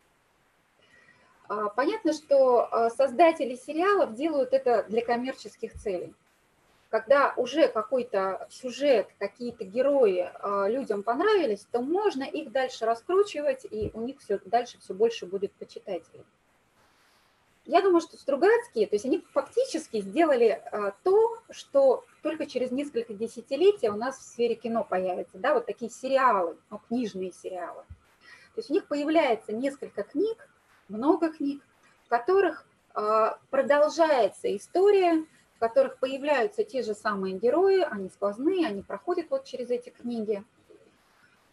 А, 1.47 1.69
понятно, 1.69 2.13
что 2.13 2.67
а, 2.71 2.89
создатели 2.89 3.55
сериалов 3.55 4.13
делают 4.15 4.53
это 4.53 4.85
для 4.89 5.03
коммерческих 5.03 5.73
целей 5.73 6.13
когда 6.89 7.33
уже 7.37 7.67
какой-то 7.67 8.47
сюжет, 8.49 9.07
какие-то 9.19 9.63
герои 9.63 10.31
а, 10.33 10.67
людям 10.67 11.03
понравились, 11.03 11.65
то 11.71 11.81
можно 11.81 12.23
их 12.23 12.51
дальше 12.51 12.85
раскручивать, 12.85 13.65
и 13.69 13.91
у 13.93 14.01
них 14.01 14.19
все, 14.19 14.39
дальше 14.45 14.79
все 14.79 14.93
больше 14.93 15.27
будет 15.27 15.51
почитателей. 15.53 16.25
Я 17.65 17.81
думаю, 17.81 18.01
что 18.01 18.17
Стругацкие, 18.17 18.87
то 18.87 18.95
есть 18.95 19.05
они 19.05 19.23
фактически 19.33 20.01
сделали 20.01 20.61
а, 20.71 20.91
то, 21.03 21.37
что 21.51 22.03
только 22.23 22.47
через 22.47 22.71
несколько 22.71 23.13
десятилетий 23.13 23.89
у 23.89 23.95
нас 23.95 24.17
в 24.17 24.23
сфере 24.23 24.55
кино 24.55 24.83
появится, 24.83 25.37
да, 25.37 25.53
вот 25.53 25.67
такие 25.67 25.91
сериалы, 25.91 26.57
ну, 26.71 26.79
книжные 26.87 27.31
сериалы. 27.31 27.83
То 28.55 28.61
есть 28.61 28.71
у 28.71 28.73
них 28.73 28.87
появляется 28.87 29.53
несколько 29.53 30.01
книг, 30.01 30.49
много 30.87 31.31
книг, 31.31 31.61
в 32.05 32.09
которых 32.09 32.65
а, 32.95 33.37
продолжается 33.51 34.55
история, 34.55 35.23
в 35.59 35.67
которых 35.67 35.97
появляются 35.97 36.63
те 36.63 36.81
же 36.81 36.93
самые 36.93 37.37
герои, 37.37 37.81
они 37.81 38.07
сквозные, 38.07 38.65
они 38.65 38.81
проходят 38.81 39.25
вот 39.29 39.43
через 39.43 39.69
эти 39.69 39.89
книги. 39.89 40.41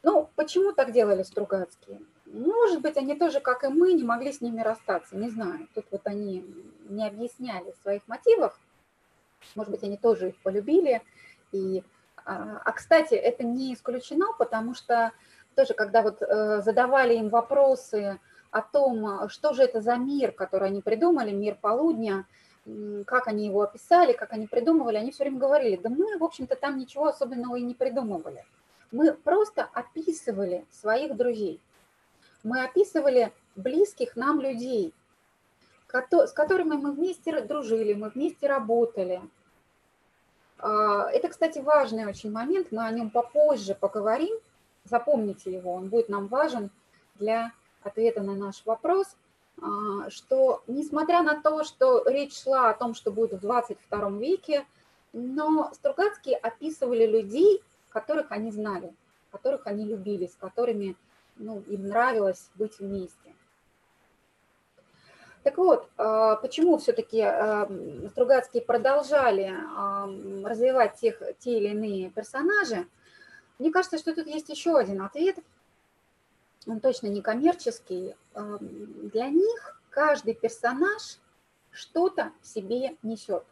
Ну, 0.05 0.31
почему 0.37 0.73
так 0.73 0.93
делали 0.93 1.25
Стругацкие? 1.25 2.01
Может 2.27 2.83
быть, 2.83 2.97
они 2.97 3.17
тоже, 3.17 3.41
как 3.41 3.65
и 3.65 3.69
мы, 3.69 3.95
не 3.95 4.05
могли 4.05 4.33
с 4.33 4.41
ними 4.41 4.61
расстаться, 4.61 5.17
не 5.17 5.29
знаю. 5.29 5.67
Тут 5.75 5.87
вот 5.91 6.03
они 6.05 6.47
не 6.89 7.05
объясняли 7.05 7.75
своих 7.83 8.07
мотивов. 8.07 8.57
Может 9.57 9.73
быть, 9.73 9.83
они 9.83 9.97
тоже 9.97 10.29
их 10.29 10.41
полюбили. 10.41 11.03
И, 11.51 11.83
а, 12.25 12.63
а 12.65 12.73
кстати, 12.73 13.15
это 13.15 13.43
не 13.43 13.75
исключено, 13.75 14.27
потому 14.39 14.75
что 14.75 15.11
тоже, 15.57 15.75
когда 15.75 16.03
вот 16.03 16.23
э, 16.23 16.63
задавали 16.63 17.15
им 17.15 17.29
вопросы 17.29 18.21
о 18.53 18.63
том, 18.63 19.29
что 19.31 19.53
же 19.53 19.65
это 19.65 19.81
за 19.81 19.97
мир, 19.97 20.31
который 20.31 20.69
они 20.69 20.81
придумали, 20.81 21.33
мир 21.33 21.59
полудня, 21.61 22.25
как 23.07 23.29
они 23.29 23.47
его 23.47 23.63
описали, 23.63 24.13
как 24.13 24.33
они 24.33 24.47
придумывали, 24.47 24.97
они 24.97 25.13
все 25.13 25.25
время 25.25 25.39
говорили, 25.39 25.77
да 25.77 25.89
мы, 25.89 26.19
в 26.19 26.25
общем-то, 26.25 26.57
там 26.57 26.79
ничего 26.79 27.07
особенного 27.07 27.57
и 27.57 27.63
не 27.63 27.75
придумывали. 27.75 28.45
Мы 28.91 29.13
просто 29.13 29.69
описывали 29.73 30.67
своих 30.71 31.17
друзей. 31.17 31.61
Мы 32.43 32.65
описывали 32.65 33.33
близких 33.55 34.17
нам 34.17 34.41
людей, 34.41 34.95
с 35.89 36.33
которыми 36.33 36.75
мы 36.75 36.93
вместе 36.93 37.41
дружили, 37.41 37.95
мы 37.95 38.11
вместе 38.11 38.47
работали. 38.47 39.21
А, 40.59 41.11
это, 41.11 41.29
кстати, 41.29 41.59
важный 41.59 42.07
очень 42.07 42.33
момент, 42.33 42.69
мы 42.71 42.85
о 42.85 42.91
нем 42.91 43.11
попозже 43.11 43.75
поговорим, 43.75 44.37
запомните 44.85 45.53
его, 45.53 45.73
он 45.73 45.89
будет 45.89 46.09
нам 46.09 46.27
важен 46.27 46.71
для 47.17 47.53
ответа 47.83 48.23
на 48.23 48.35
наш 48.35 48.65
вопрос, 48.65 49.17
что 50.11 50.63
несмотря 50.67 51.23
на 51.23 51.41
то, 51.41 51.65
что 51.65 52.03
речь 52.07 52.43
шла 52.43 52.71
о 52.71 52.75
том, 52.75 52.95
что 52.95 53.11
будет 53.11 53.35
в 53.35 53.41
22 53.41 54.11
веке, 54.11 54.67
но 55.13 55.71
Стругацкие 55.73 56.37
описывали 56.37 57.07
людей, 57.07 57.63
которых 57.89 58.33
они 58.33 58.51
знали, 58.51 58.95
которых 59.31 59.67
они 59.67 59.85
любили, 59.85 60.27
с 60.27 60.35
которыми 60.35 60.97
ну, 61.37 61.61
им 61.69 61.87
нравилось 61.89 62.51
быть 62.55 62.79
вместе. 62.79 63.35
Так 65.43 65.59
вот, 65.59 65.89
а, 65.97 66.37
почему 66.37 66.77
все-таки 66.77 67.21
а, 67.21 67.71
Стругацкие 68.11 68.63
продолжали 68.63 69.55
развивать 70.45 70.97
тех, 70.97 71.23
те 71.39 71.59
или 71.59 71.69
иные 71.69 72.11
персонажи? 72.11 72.87
Мне 73.59 73.71
кажется, 73.71 73.97
что 73.97 74.15
тут 74.15 74.27
есть 74.27 74.49
еще 74.49 74.77
один 74.77 75.03
ответ. 75.03 75.39
Он 76.67 76.81
точно 76.81 77.07
не 77.09 77.23
коммерческий. 77.23 78.15
Для 78.35 79.29
них 79.29 79.81
каждый 79.91 80.35
персонаж 80.35 81.19
что-то 81.71 82.33
себе 82.43 82.97
несет. 83.03 83.45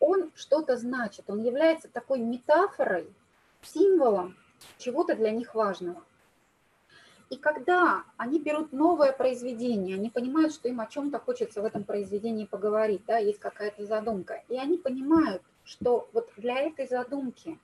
Он 0.00 0.30
что-то 0.34 0.76
значит, 0.76 1.24
он 1.28 1.42
является 1.42 1.88
такой 1.88 2.20
метафорой, 2.20 3.12
символом 3.62 4.36
чего-то 4.78 5.16
для 5.16 5.30
них 5.30 5.54
важного. 5.54 6.02
И 7.30 7.36
когда 7.36 8.04
они 8.16 8.38
берут 8.38 8.72
новое 8.72 9.12
произведение, 9.12 9.96
они 9.96 10.08
понимают, 10.08 10.54
что 10.54 10.68
им 10.68 10.80
о 10.80 10.86
чем-то 10.86 11.18
хочется 11.18 11.60
в 11.60 11.64
этом 11.64 11.84
произведении 11.84 12.46
поговорить, 12.46 13.02
да, 13.06 13.18
есть 13.18 13.38
какая-то 13.38 13.84
задумка, 13.84 14.42
и 14.48 14.56
они 14.56 14.78
понимают, 14.78 15.42
что 15.64 16.08
вот 16.14 16.30
для 16.38 16.58
этой 16.60 16.86
задумки 16.86 17.58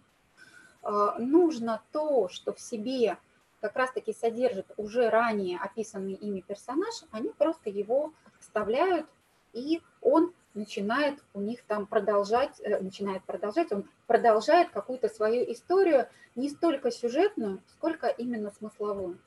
э, 0.83 1.11
нужно 1.19 1.81
то, 1.93 2.29
что 2.29 2.53
в 2.53 2.61
себе 2.61 3.17
как 3.65 3.77
раз-таки 3.77 4.13
содержит 4.13 4.67
уже 4.77 5.09
ранее 5.09 5.59
описанный 5.59 6.13
ими 6.13 6.41
персонаж, 6.41 7.05
они 7.13 7.31
просто 7.31 7.71
его 7.71 8.13
вставляют, 8.39 9.07
и 9.55 9.81
он 10.03 10.35
начинает 10.53 11.19
у 11.33 11.41
них 11.41 11.63
там 11.63 11.87
продолжать, 11.87 12.61
э, 12.61 12.79
начинает 12.81 13.25
продолжать, 13.25 13.73
он 13.73 13.89
продолжает 14.07 14.69
какую-то 14.69 15.09
свою 15.09 15.51
историю, 15.51 16.09
не 16.35 16.51
столько 16.51 16.91
сюжетную, 16.91 17.63
сколько 17.69 18.09
именно 18.09 18.51
смысловую. 18.51 19.19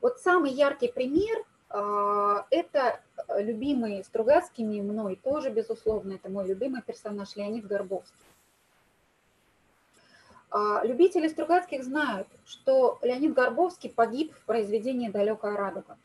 Вот 0.00 0.20
самый 0.20 0.52
яркий 0.52 0.86
пример 0.86 1.44
а,– 1.70 2.46
это 2.50 3.00
любимый 3.36 4.04
Стругацкими 4.04 4.80
мной, 4.80 5.16
тоже, 5.16 5.50
безусловно, 5.50 6.12
это 6.12 6.28
мой 6.30 6.46
любимый 6.46 6.82
персонаж 6.82 7.34
Леонид 7.34 7.66
Горбовский. 7.66 8.14
А, 10.50 10.82
любители 10.84 11.28
Стругацких 11.28 11.84
знают, 11.84 12.28
что 12.44 12.98
Леонид 13.02 13.34
Горбовский 13.34 13.90
погиб 13.90 14.34
в 14.34 14.44
произведении 14.44 15.08
«Далекая 15.08 15.56
радуга». 15.56 15.98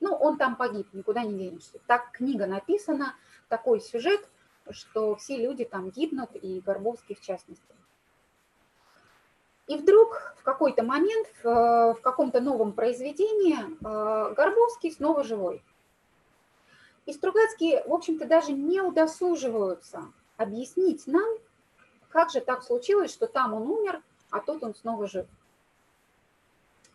Ну, 0.00 0.14
он 0.14 0.36
там 0.36 0.56
погиб, 0.56 0.88
никуда 0.92 1.22
не 1.22 1.38
денешься. 1.38 1.78
Так 1.86 2.10
книга 2.12 2.46
написана, 2.46 3.14
такой 3.48 3.80
сюжет, 3.80 4.28
что 4.70 5.14
все 5.16 5.36
люди 5.36 5.64
там 5.64 5.90
гибнут, 5.90 6.30
и 6.34 6.60
Горбовский 6.60 7.14
в 7.14 7.20
частности. 7.20 7.74
И 9.66 9.78
вдруг 9.78 10.34
в 10.36 10.42
какой-то 10.42 10.82
момент, 10.82 11.26
в 11.42 11.98
каком-то 12.02 12.40
новом 12.40 12.72
произведении 12.72 13.56
э, 13.56 14.34
Горбовский 14.34 14.92
снова 14.92 15.24
живой. 15.24 15.64
И 17.06 17.12
Стругацкие, 17.12 17.82
в 17.86 17.92
общем-то, 17.92 18.26
даже 18.26 18.52
не 18.52 18.82
удосуживаются 18.82 20.12
объяснить 20.36 21.06
нам, 21.06 21.28
как 22.14 22.30
же 22.30 22.40
так 22.40 22.62
случилось, 22.62 23.12
что 23.12 23.26
там 23.26 23.54
он 23.54 23.66
умер, 23.66 24.00
а 24.30 24.38
тут 24.38 24.62
он 24.62 24.72
снова 24.76 25.08
жив. 25.08 25.26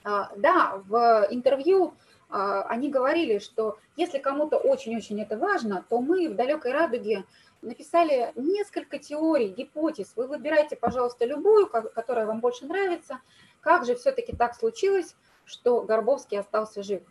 А, 0.06 0.32
да, 0.38 0.82
в 0.88 1.28
интервью 1.30 1.94
а, 2.30 2.62
они 2.62 2.90
говорили, 2.90 3.40
что 3.40 3.78
если 3.98 4.20
кому-то 4.20 4.56
очень-очень 4.56 5.22
это 5.22 5.38
важно, 5.38 5.84
то 5.90 6.00
мы 6.00 6.30
в 6.30 6.36
«Далекой 6.36 6.72
радуге» 6.72 7.26
написали 7.62 8.32
несколько 8.36 8.98
теорий, 8.98 9.50
гипотез. 9.50 10.14
Вы 10.16 10.28
выбирайте, 10.28 10.78
пожалуйста, 10.78 11.26
любую, 11.26 11.68
которая 11.68 12.26
вам 12.26 12.40
больше 12.40 12.66
нравится. 12.66 13.20
Как 13.60 13.86
же 13.86 13.96
все-таки 13.96 14.34
так 14.34 14.56
случилось, 14.56 15.18
что 15.44 15.82
Горбовский 15.82 16.40
остался 16.40 16.82
жив? 16.82 17.02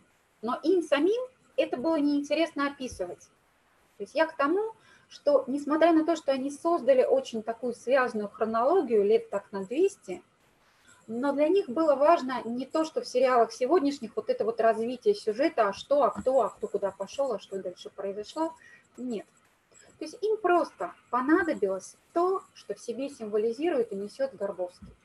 Но 0.41 0.59
им 0.63 0.81
самим 0.81 1.21
это 1.57 1.77
было 1.77 1.99
неинтересно 1.99 2.71
описывать. 2.71 3.29
То 3.97 4.03
есть 4.03 4.15
я 4.15 4.25
к 4.25 4.35
тому, 4.35 4.73
что 5.09 5.43
несмотря 5.47 5.91
на 5.91 6.05
то, 6.05 6.15
что 6.15 6.31
они 6.31 6.51
создали 6.51 7.03
очень 7.03 7.43
такую 7.43 7.73
связанную 7.73 8.29
хронологию 8.29 9.03
лет 9.03 9.29
так 9.29 9.51
на 9.51 9.65
200, 9.65 10.23
но 11.07 11.33
для 11.33 11.49
них 11.49 11.67
было 11.67 11.95
важно 11.95 12.43
не 12.45 12.67
то, 12.67 12.85
что 12.85 13.01
в 13.01 13.07
сериалах 13.07 13.51
сегодняшних 13.51 14.15
вот 14.15 14.29
это 14.29 14.45
вот 14.45 14.61
развитие 14.61 15.15
сюжета, 15.15 15.69
а 15.69 15.73
что, 15.73 16.03
а 16.03 16.11
кто, 16.11 16.43
а 16.43 16.49
кто 16.49 16.67
куда 16.67 16.91
пошел, 16.91 17.33
а 17.33 17.39
что 17.39 17.61
дальше 17.61 17.89
произошло. 17.89 18.53
Нет. 18.95 19.25
То 19.97 20.05
есть 20.05 20.17
им 20.21 20.37
просто 20.37 20.93
понадобилось 21.09 21.97
то, 22.13 22.43
что 22.53 22.75
в 22.75 22.79
себе 22.79 23.09
символизирует 23.09 23.91
и 23.91 23.95
несет 23.95 24.35
Горбовский. 24.35 24.95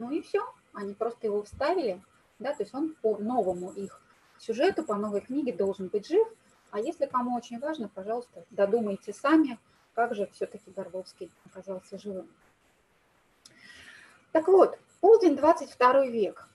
Ну 0.00 0.10
и 0.10 0.20
все, 0.20 0.44
они 0.74 0.94
просто 0.94 1.28
его 1.28 1.44
вставили, 1.44 2.02
да, 2.40 2.52
то 2.52 2.64
есть 2.64 2.74
он 2.74 2.96
по 3.00 3.16
новому 3.18 3.70
их 3.70 4.02
сюжету, 4.38 4.82
по 4.82 4.96
новой 4.96 5.20
книге 5.20 5.52
должен 5.52 5.86
быть 5.88 6.08
жив, 6.08 6.26
а 6.70 6.80
если 6.80 7.06
кому 7.06 7.36
очень 7.36 7.58
важно, 7.58 7.88
пожалуйста, 7.88 8.44
додумайте 8.50 9.12
сами, 9.12 9.58
как 9.94 10.14
же 10.14 10.28
все-таки 10.32 10.70
Горбовский 10.70 11.30
оказался 11.44 11.98
живым. 11.98 12.28
Так 14.32 14.46
вот, 14.48 14.78
Полдень, 15.00 15.36
22 15.36 16.06
век. 16.06 16.48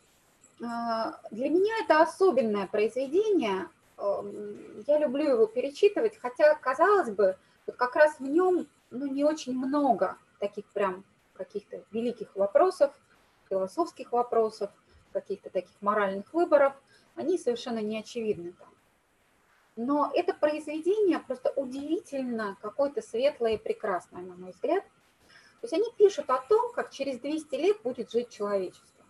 А, 0.64 1.20
для 1.32 1.50
меня 1.50 1.74
это 1.84 2.02
особенное 2.02 2.68
произведение. 2.68 3.68
Я 3.98 5.00
люблю 5.00 5.30
его 5.30 5.48
перечитывать, 5.48 6.18
хотя, 6.18 6.54
казалось 6.56 7.10
бы, 7.10 7.38
вот 7.66 7.76
как 7.76 7.96
раз 7.96 8.20
в 8.20 8.24
нем 8.24 8.68
ну, 8.92 9.08
не 9.08 9.24
очень 9.24 9.58
много 9.58 10.18
таких 10.40 10.66
прям 10.68 11.04
каких-то 11.34 11.84
великих 11.92 12.36
вопросов, 12.36 12.94
философских 13.50 14.12
вопросов, 14.12 14.70
каких-то 15.12 15.50
таких 15.50 15.76
моральных 15.82 16.32
выборов. 16.34 16.74
Они 17.16 17.38
совершенно 17.38 17.80
не 17.80 18.00
очевидны 18.00 18.52
там. 18.52 18.68
Но 19.76 20.12
это 20.14 20.34
произведение 20.34 21.20
просто 21.20 21.52
удивительно 21.56 22.58
какое-то 22.62 23.02
светлое 23.02 23.54
и 23.54 23.58
прекрасное, 23.58 24.22
на 24.22 24.36
мой 24.36 24.52
взгляд– 24.52 24.84
то 25.66 25.68
есть 25.68 25.74
они 25.74 25.92
пишут 25.98 26.30
о 26.30 26.38
том, 26.48 26.72
как 26.74 26.92
через 26.92 27.20
200 27.20 27.56
лет 27.56 27.82
будет 27.82 28.12
жить 28.12 28.30
человечество. 28.30 29.04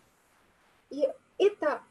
И 0.89 1.06
это 1.38 1.82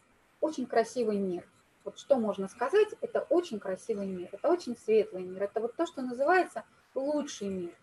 очень 0.40 0.64
красивый 0.64 1.18
мир. 1.18 1.46
Вот 1.84 1.98
что 1.98 2.16
можно 2.16 2.48
сказать, 2.48 2.88
это 3.02 3.26
очень 3.28 3.60
красивый 3.60 4.06
мир, 4.06 4.30
это 4.32 4.48
очень 4.48 4.74
светлый 4.74 5.22
мир, 5.22 5.42
это 5.42 5.60
вот 5.60 5.76
то, 5.76 5.84
что 5.84 6.00
называется 6.00 6.64
лучший 6.94 7.48
мир. 7.48 7.74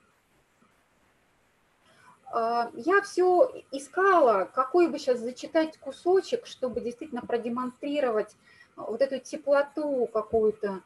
А, 2.31 2.71
я 2.73 3.03
все 3.03 3.63
искала, 3.71 4.45
какой 4.45 4.87
бы 4.87 4.97
сейчас 4.97 5.19
зачитать 5.19 5.77
кусочек, 5.77 6.47
чтобы 6.47 6.81
действительно 6.81 7.21
продемонстрировать 7.21 8.35
вот 8.87 9.01
эту 9.01 9.19
теплоту 9.19 10.07
какую-то, 10.11 10.81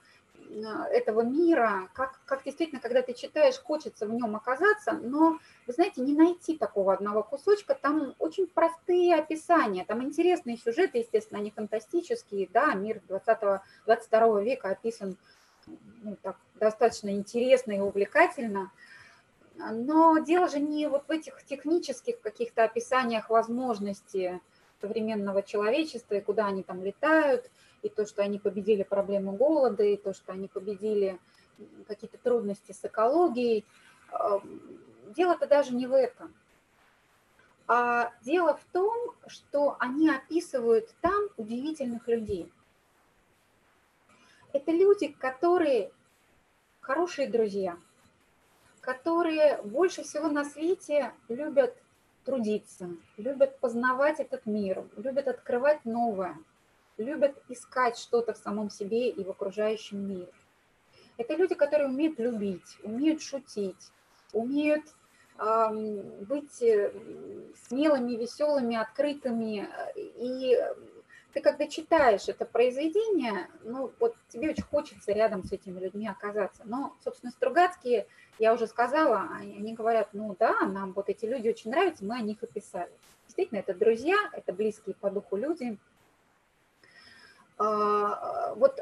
а, 0.66 0.88
этого 0.90 1.22
мира, 1.22 1.90
как, 1.94 2.20
как 2.26 2.44
действительно, 2.44 2.80
когда 2.80 3.02
ты 3.02 3.14
читаешь, 3.14 3.60
хочется 3.60 4.06
в 4.06 4.14
нем 4.14 4.36
оказаться, 4.36 4.94
но, 4.94 5.40
вы 5.68 5.74
знаете, 5.74 6.02
не 6.02 6.14
найти 6.14 6.58
такого 6.58 6.94
одного 6.94 7.24
кусочка, 7.24 7.76
там 7.76 8.16
очень 8.20 8.48
простые 8.48 9.16
описания, 9.16 9.86
там 9.86 10.04
интересные 10.04 10.58
сюжеты, 10.58 11.00
естественно, 11.00 11.40
они 11.40 11.52
фантастические, 11.52 12.50
да, 12.54 12.74
мир 12.74 13.02
20-22 13.10 14.44
века 14.44 14.70
описан 14.70 15.18
ну, 16.04 16.16
так, 16.22 16.38
достаточно 16.60 17.10
интересно 17.10 17.72
и 17.72 17.80
увлекательно, 17.80 18.72
но 19.56 20.20
дело 20.20 20.48
же 20.48 20.60
не 20.60 20.88
вот 20.88 21.08
в 21.08 21.12
этих 21.12 21.44
технических 21.44 22.22
каких-то 22.22 22.66
описаниях 22.66 23.30
возможностей 23.30 24.42
современного 24.80 25.42
человечества 25.42 26.16
и 26.16 26.22
куда 26.22 26.48
они 26.48 26.62
там 26.62 26.84
летают– 26.84 27.50
и 27.86 27.90
то, 27.90 28.08
что 28.08 28.24
они 28.24 28.40
победили 28.40 28.82
проблему 28.82 29.34
голода, 29.34 29.84
и 29.84 29.96
то, 29.96 30.12
что 30.16 30.32
они 30.32 30.48
победили 30.48 31.20
какие-то 31.88 32.18
трудности 32.18 32.72
с 32.72 32.84
экологией. 32.84 33.64
Дело-то 35.16 35.46
даже 35.46 35.76
не 35.76 35.86
в 35.86 35.94
этом. 35.94 36.34
А 37.68 38.12
дело 38.24 38.58
в 38.58 38.64
том, 38.72 39.14
что 39.28 39.78
они 39.80 40.10
описывают 40.10 40.90
там 41.02 41.30
удивительных 41.38 42.08
людей. 42.08 42.52
Это 44.52 44.72
люди, 44.72 45.10
которые 45.10 45.92
хорошие 46.80 47.28
друзья, 47.30 47.78
которые 48.82 49.62
больше 49.62 50.02
всего 50.02 50.28
на 50.28 50.44
свете 50.44 51.14
любят 51.30 51.76
трудиться, 52.24 52.90
любят 53.18 53.60
познавать 53.60 54.20
этот 54.20 54.48
мир, 54.48 54.84
любят 54.98 55.28
открывать 55.28 55.86
новое– 55.86 56.36
любят 56.98 57.36
искать 57.50 57.98
что-то 57.98 58.34
в 58.34 58.38
самом 58.38 58.70
себе 58.70 59.10
и 59.10 59.24
в 59.24 59.30
окружающем 59.30 60.08
мире. 60.08 60.32
Это 61.18 61.36
люди, 61.36 61.56
которые 61.56 61.90
умеют 61.90 62.20
любить, 62.20 62.78
умеют 62.84 63.22
шутить, 63.22 63.92
умеют 64.34 64.84
э, 65.40 65.70
быть 66.28 66.56
смелыми, 67.68 68.18
веселыми, 68.18 68.76
открытыми. 68.76 69.70
И 69.96 70.58
ты 71.36 71.42
когда 71.42 71.68
читаешь 71.68 72.30
это 72.30 72.46
произведение, 72.46 73.50
ну 73.64 73.92
вот 74.00 74.16
тебе 74.30 74.52
очень 74.52 74.64
хочется 74.64 75.12
рядом 75.12 75.44
с 75.44 75.52
этими 75.52 75.82
людьми 75.82 76.08
оказаться. 76.08 76.64
Но, 76.64 76.96
собственно, 77.04 77.32
Стругацкие, 77.34 78.08
я 78.40 78.54
уже 78.54 78.68
сказала, 78.68 79.30
они 79.42 79.74
говорят, 79.74 80.10
ну 80.14 80.34
да, 80.40 80.62
нам 80.62 80.94
вот 80.94 81.10
эти 81.10 81.26
люди 81.26 81.50
очень 81.50 81.72
нравятся, 81.72 82.06
мы 82.06 82.16
о 82.16 82.22
них 82.22 82.42
и 82.42 82.48
писали. 82.48 82.92
Действительно, 83.26 83.60
это 83.60 83.74
друзья, 83.74 84.16
это 84.32 84.54
близкие 84.54 84.96
по 84.96 85.12
духу 85.12 85.36
люди. 85.36 85.78
А, 87.58 88.54
вот 88.56 88.80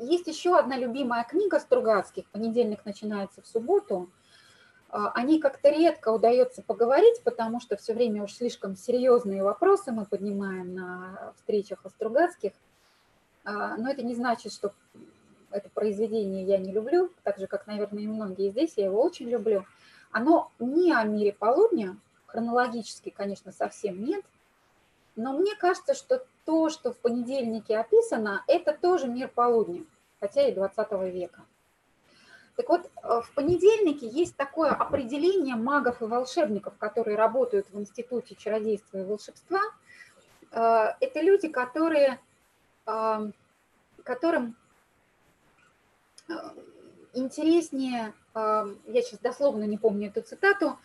есть 0.00 0.26
еще 0.26 0.56
одна 0.56 0.76
любимая 0.76 1.24
книга 1.24 1.58
Стругацких, 1.58 2.26
понедельник 2.30 2.84
начинается 2.84 3.42
в 3.42 3.46
субботу. 3.46 4.10
А, 4.90 5.10
о 5.10 5.22
ней 5.22 5.40
как-то 5.40 5.70
редко 5.70 6.10
удается 6.10 6.62
поговорить, 6.62 7.22
потому 7.24 7.60
что 7.60 7.76
все 7.76 7.94
время 7.94 8.22
уж 8.22 8.34
слишком 8.34 8.76
серьезные 8.76 9.42
вопросы 9.42 9.90
мы 9.90 10.04
поднимаем 10.04 10.74
на 10.74 11.32
встречах 11.36 11.84
о 11.84 11.90
Стругацких. 11.90 12.52
А, 13.44 13.76
но 13.76 13.90
это 13.90 14.02
не 14.02 14.14
значит, 14.14 14.52
что 14.52 14.72
это 15.50 15.68
произведение 15.70 16.44
я 16.44 16.58
не 16.58 16.72
люблю, 16.72 17.10
так 17.24 17.38
же, 17.38 17.46
как, 17.46 17.66
наверное, 17.66 18.04
и 18.04 18.06
многие 18.06 18.50
здесь, 18.50 18.74
я 18.76 18.86
его 18.86 19.02
очень 19.02 19.28
люблю. 19.28 19.66
Оно 20.10 20.50
не 20.58 20.92
о 20.92 21.02
мире 21.04 21.32
полудня, 21.32 21.96
хронологически, 22.26 23.10
конечно, 23.10 23.52
совсем 23.52 24.02
нет, 24.04 24.24
но 25.16 25.32
мне 25.32 25.54
кажется, 25.56 25.94
что 25.94 26.24
то, 26.44 26.70
что 26.70 26.92
в 26.92 26.98
понедельнике 26.98 27.78
описано, 27.78 28.44
это 28.46 28.72
тоже 28.72 29.06
мир 29.06 29.28
полудня, 29.28 29.84
хотя 30.20 30.46
и 30.48 30.54
20 30.54 30.92
века. 31.12 31.42
Так 32.56 32.68
вот, 32.68 32.90
э, 33.02 33.20
в 33.22 33.32
понедельнике 33.34 34.06
есть 34.06 34.36
такое 34.36 34.70
определение 34.70 35.56
магов 35.56 36.02
и 36.02 36.04
волшебников, 36.04 36.76
которые 36.78 37.16
работают 37.16 37.66
в 37.70 37.80
Институте 37.80 38.34
чародейства 38.34 38.98
и 38.98 39.04
волшебства. 39.04 39.60
Э, 40.50 40.94
это 41.00 41.20
люди, 41.20 41.48
которые, 41.48 42.20
э, 42.86 43.30
которым 44.04 44.56
интереснее, 47.14 48.14
я 48.34 49.02
сейчас 49.02 49.18
дословно 49.18 49.64
не 49.64 49.76
помню 49.76 50.08
эту 50.08 50.22
цитату, 50.22 50.78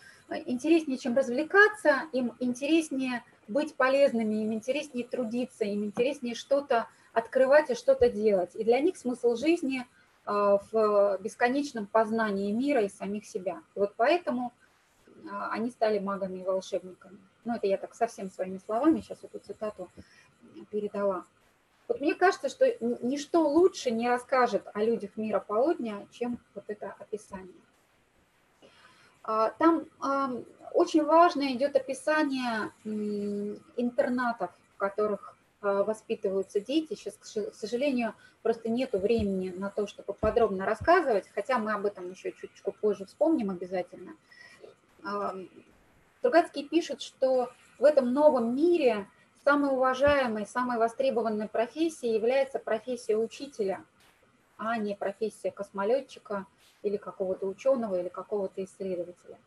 интереснее, 0.45 0.97
чем 0.97 1.15
развлекаться, 1.15 2.01
им 2.11 2.33
интереснее 2.39 3.23
быть 3.47 3.75
полезными, 3.75 4.35
им 4.35 4.53
интереснее 4.53 5.05
трудиться, 5.05 5.65
им 5.65 5.85
интереснее 5.85 6.35
что-то 6.35 6.87
открывать 7.13 7.69
и 7.69 7.75
что-то 7.75 8.09
делать. 8.09 8.55
И 8.55 8.63
для 8.63 8.79
них 8.79 8.97
смысл 8.97 9.35
жизни 9.35 9.85
а, 10.25 10.59
в 10.71 11.17
бесконечном 11.19 11.87
познании 11.87 12.51
мира 12.51 12.81
и 12.81 12.89
самих 12.89 13.25
себя. 13.25 13.61
Вот 13.75 13.93
поэтому 13.95 14.53
а, 15.31 15.49
они 15.51 15.71
стали 15.71 15.99
магами 15.99 16.39
и 16.39 16.43
волшебниками. 16.43 17.17
Ну, 17.45 17.55
это 17.55 17.67
я 17.67 17.77
так 17.77 17.95
совсем 17.95 18.29
своими 18.29 18.57
словами 18.57 18.99
сейчас 18.99 19.23
эту 19.23 19.39
цитату 19.39 19.89
передала. 20.69 21.25
Вот 21.87 22.01
мне 22.01 22.13
кажется, 22.13 22.49
что 22.49 22.65
ничто 22.81 23.47
лучше 23.47 23.91
не 23.91 24.09
расскажет 24.09 24.67
о 24.73 24.83
людях 24.83 25.15
мира 25.15 25.39
полудня, 25.39 26.05
чем 26.11 26.39
вот 26.53 26.65
это 26.67 26.93
описание. 26.99 27.53
А, 29.27 29.49
там 29.51 29.85
очень 30.73 31.03
важно 31.03 31.53
идет 31.53 31.75
описание 31.75 32.71
интернатов, 33.75 34.51
в 34.73 34.77
которых 34.77 35.37
а, 35.61 35.83
воспитываются 35.83 36.61
дети. 36.61 36.93
Сейчас, 36.93 37.15
к 37.15 37.53
сожалению, 37.53 38.15
просто 38.41 38.69
нет 38.69 38.93
времени 38.93 39.49
на 39.49 39.69
то, 39.69 39.85
чтобы 39.85 40.13
подробно 40.13 40.65
рассказывать, 40.65 41.29
хотя 41.35 41.59
мы 41.59 41.73
об 41.73 41.85
этом 41.85 42.09
еще 42.09 42.31
чуть-чуть 42.31 42.75
позже 42.77 43.05
вспомним 43.05 43.49
обязательно. 43.49 44.15
Стругацкий 46.19 46.67
пишет, 46.67 47.01
что 47.01 47.51
в 47.79 47.83
этом 47.83 48.13
новом 48.13 48.55
мире 48.55 49.07
самой 49.43 49.71
уважаемой, 49.71 50.45
самой 50.45 50.77
востребованной 50.77 51.49
профессией 51.49 52.15
является 52.15 52.59
профессия 52.59 53.17
учителя, 53.17 53.83
а 54.57 54.77
не 54.77 54.95
профессия 54.95 55.51
космолетчика 55.51 56.45
или 56.87 56.97
какого-то 56.97 57.45
ученого 57.47 57.99
или 57.99 58.09
какого-то 58.09 58.63
исследователя. 58.63 59.37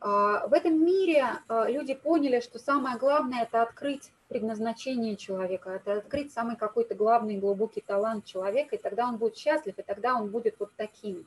А, 0.00 0.46
в 0.46 0.52
этом 0.52 0.84
мире 0.84 1.24
а, 1.48 1.68
люди 1.68 1.94
поняли, 1.94 2.40
что 2.40 2.58
самое 2.58 2.98
главное– 2.98 3.42
это 3.44 3.62
открыть 3.62 4.12
предназначение 4.28 5.16
человека, 5.16 5.70
это 5.70 5.94
открыть 5.94 6.32
самый 6.32 6.56
какой-то 6.56 6.94
главный 6.94 7.38
глубокий 7.38 7.80
талант 7.80 8.26
человека, 8.26 8.76
и 8.76 8.78
тогда 8.78 9.08
он 9.08 9.16
будет 9.16 9.36
счастлив, 9.36 9.78
и 9.78 9.82
тогда 9.82 10.14
он 10.16 10.30
будет 10.30 10.56
вот 10.58 10.72
таким. 10.76 11.26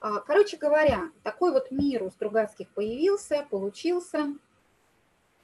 А, 0.00 0.20
короче 0.20 0.56
говоря, 0.56 1.10
такой 1.22 1.52
вот 1.52 1.70
мир 1.70 2.02
у 2.02 2.10
Стругацких 2.10 2.68
появился, 2.68 3.46
получился. 3.50 4.34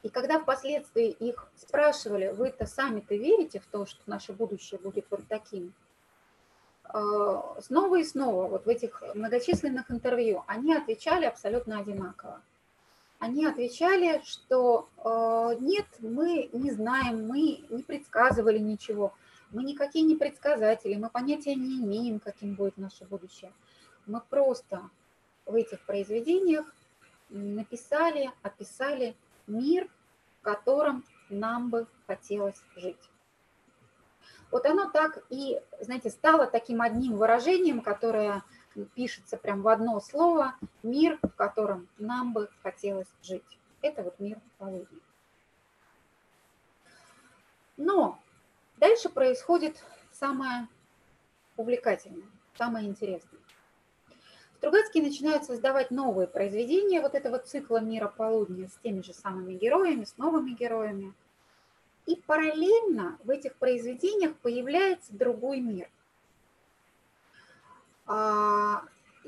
И 0.02 0.10
когда 0.10 0.38
впоследствии 0.38 1.08
их 1.08 1.50
спрашивали, 1.56 2.28
вы-то 2.28 2.66
сами-то 2.66 3.14
верите 3.14 3.58
в 3.60 3.66
то, 3.66 3.86
что 3.86 4.00
наше 4.04 4.34
будущее 4.34 4.78
будет 4.78 5.06
вот 5.10 5.22
таким? 5.26 5.72
А, 6.94 7.60
снова 7.60 7.96
и 7.96 8.04
снова 8.04 8.46
вот 8.46 8.66
в 8.66 8.68
этих 8.68 9.02
многочисленных 9.16 9.90
интервью 9.90 10.44
они 10.46 10.72
отвечали 10.72 11.24
абсолютно 11.24 11.80
одинаково. 11.80 12.40
Они 13.18 13.44
отвечали, 13.46 14.22
что 14.24 14.88
э, 14.98 15.56
нет, 15.58 15.86
мы 15.98 16.50
не 16.52 16.70
знаем, 16.70 17.26
мы 17.26 17.64
не 17.68 17.82
предсказывали 17.82 18.58
ничего, 18.58 19.12
мы 19.50 19.64
никакие 19.64 20.04
не 20.04 20.14
предсказатели, 20.14 20.94
мы 20.94 21.10
понятия 21.10 21.56
не 21.56 21.80
имеем, 21.80 22.20
каким 22.20 22.54
будет 22.54 22.76
наше 22.76 23.04
будущее. 23.06 23.52
Мы 24.06 24.20
просто 24.20 24.88
в 25.46 25.54
этих 25.56 25.80
произведениях 25.86 26.66
написали, 27.28 28.30
описали 28.42 29.16
мир, 29.48 29.88
в 30.38 30.44
котором 30.44 31.04
нам 31.28 31.70
бы 31.70 31.88
хотелось 32.06 32.62
жить. 32.76 33.10
Вот 34.54 34.66
оно 34.66 34.88
так 34.88 35.18
и, 35.30 35.60
знаете, 35.80 36.10
стало 36.10 36.46
таким 36.46 36.80
одним 36.80 37.16
выражением, 37.16 37.80
которое 37.80 38.44
пишется 38.94 39.36
прям 39.36 39.62
в 39.62 39.66
одно 39.66 39.98
слово 39.98 40.54
«мир, 40.84 41.18
в 41.24 41.30
котором 41.30 41.88
нам 41.98 42.32
бы 42.32 42.48
хотелось 42.62 43.08
жить». 43.20 43.58
Это 43.82 44.04
вот 44.04 44.20
мир 44.20 44.38
полудня. 44.58 45.00
Но 47.76 48.20
дальше 48.76 49.08
происходит 49.08 49.82
самое 50.12 50.68
увлекательное, 51.56 52.28
самое 52.56 52.86
интересное. 52.86 53.40
Стругацкие 54.58 55.02
начинают 55.02 55.42
создавать 55.42 55.90
новые 55.90 56.28
произведения 56.28 57.00
вот 57.00 57.16
этого 57.16 57.40
цикла 57.40 57.78
мира 57.80 58.06
полудня 58.06 58.68
с 58.68 58.78
теми 58.84 59.00
же 59.00 59.14
самыми 59.14 59.54
героями, 59.54 60.04
с 60.04 60.16
новыми 60.16 60.52
героями– 60.52 61.12
и 62.06 62.16
параллельно 62.16 63.18
в 63.24 63.30
этих 63.30 63.56
произведениях 63.56 64.36
появляется 64.36 65.14
другой 65.14 65.60
мир. 65.60 65.88
А, 68.06 68.82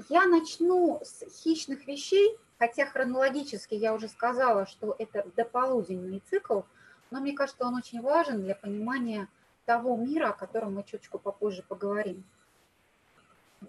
я 0.08 0.26
начну 0.26 1.00
с 1.02 1.24
хищных 1.42 1.86
вещей, 1.86 2.36
хотя 2.58 2.86
хронологически 2.86 3.74
я 3.74 3.94
уже 3.94 4.08
сказала, 4.08 4.66
что 4.66 4.94
это 4.98 5.26
дополуденный 5.36 6.22
цикл, 6.28 6.62
но 7.10 7.20
мне 7.20 7.32
кажется, 7.32 7.64
он 7.64 7.76
очень 7.76 8.02
важен 8.02 8.42
для 8.42 8.54
понимания 8.54 9.28
того 9.64 9.96
мира, 9.96 10.28
о 10.28 10.32
котором 10.32 10.74
мы 10.74 10.82
чуточку 10.82 11.18
попозже 11.18 11.64
поговорим. 11.66 12.24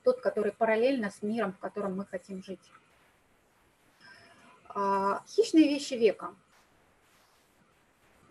Тот, 0.03 0.19
который 0.19 0.51
параллельно 0.51 1.09
с 1.09 1.21
миром, 1.21 1.53
в 1.53 1.59
котором 1.59 1.95
мы 1.95 2.05
хотим 2.05 2.43
жить. 2.43 2.71
А, 4.67 5.23
хищные 5.27 5.69
вещи 5.69 5.93
века– 5.93 6.35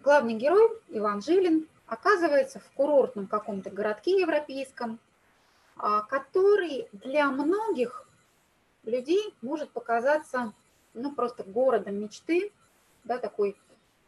главный 0.07 0.35
герой 0.35 0.71
Иван 0.91 1.21
Жилин 1.21 1.67
оказывается 1.89 2.61
в 2.61 2.71
курортном 2.77 3.27
каком-то 3.27 3.71
городке 3.71 4.21
европейском, 4.21 5.01
а, 5.77 6.03
который 6.03 6.87
для 6.93 7.29
многих 7.29 8.07
людей 8.85 9.35
может 9.43 9.69
показаться 9.71 10.53
ну, 10.95 11.13
просто 11.13 11.43
городом 11.43 11.97
мечты, 11.97 12.53
да, 13.03 13.19
такой 13.19 13.57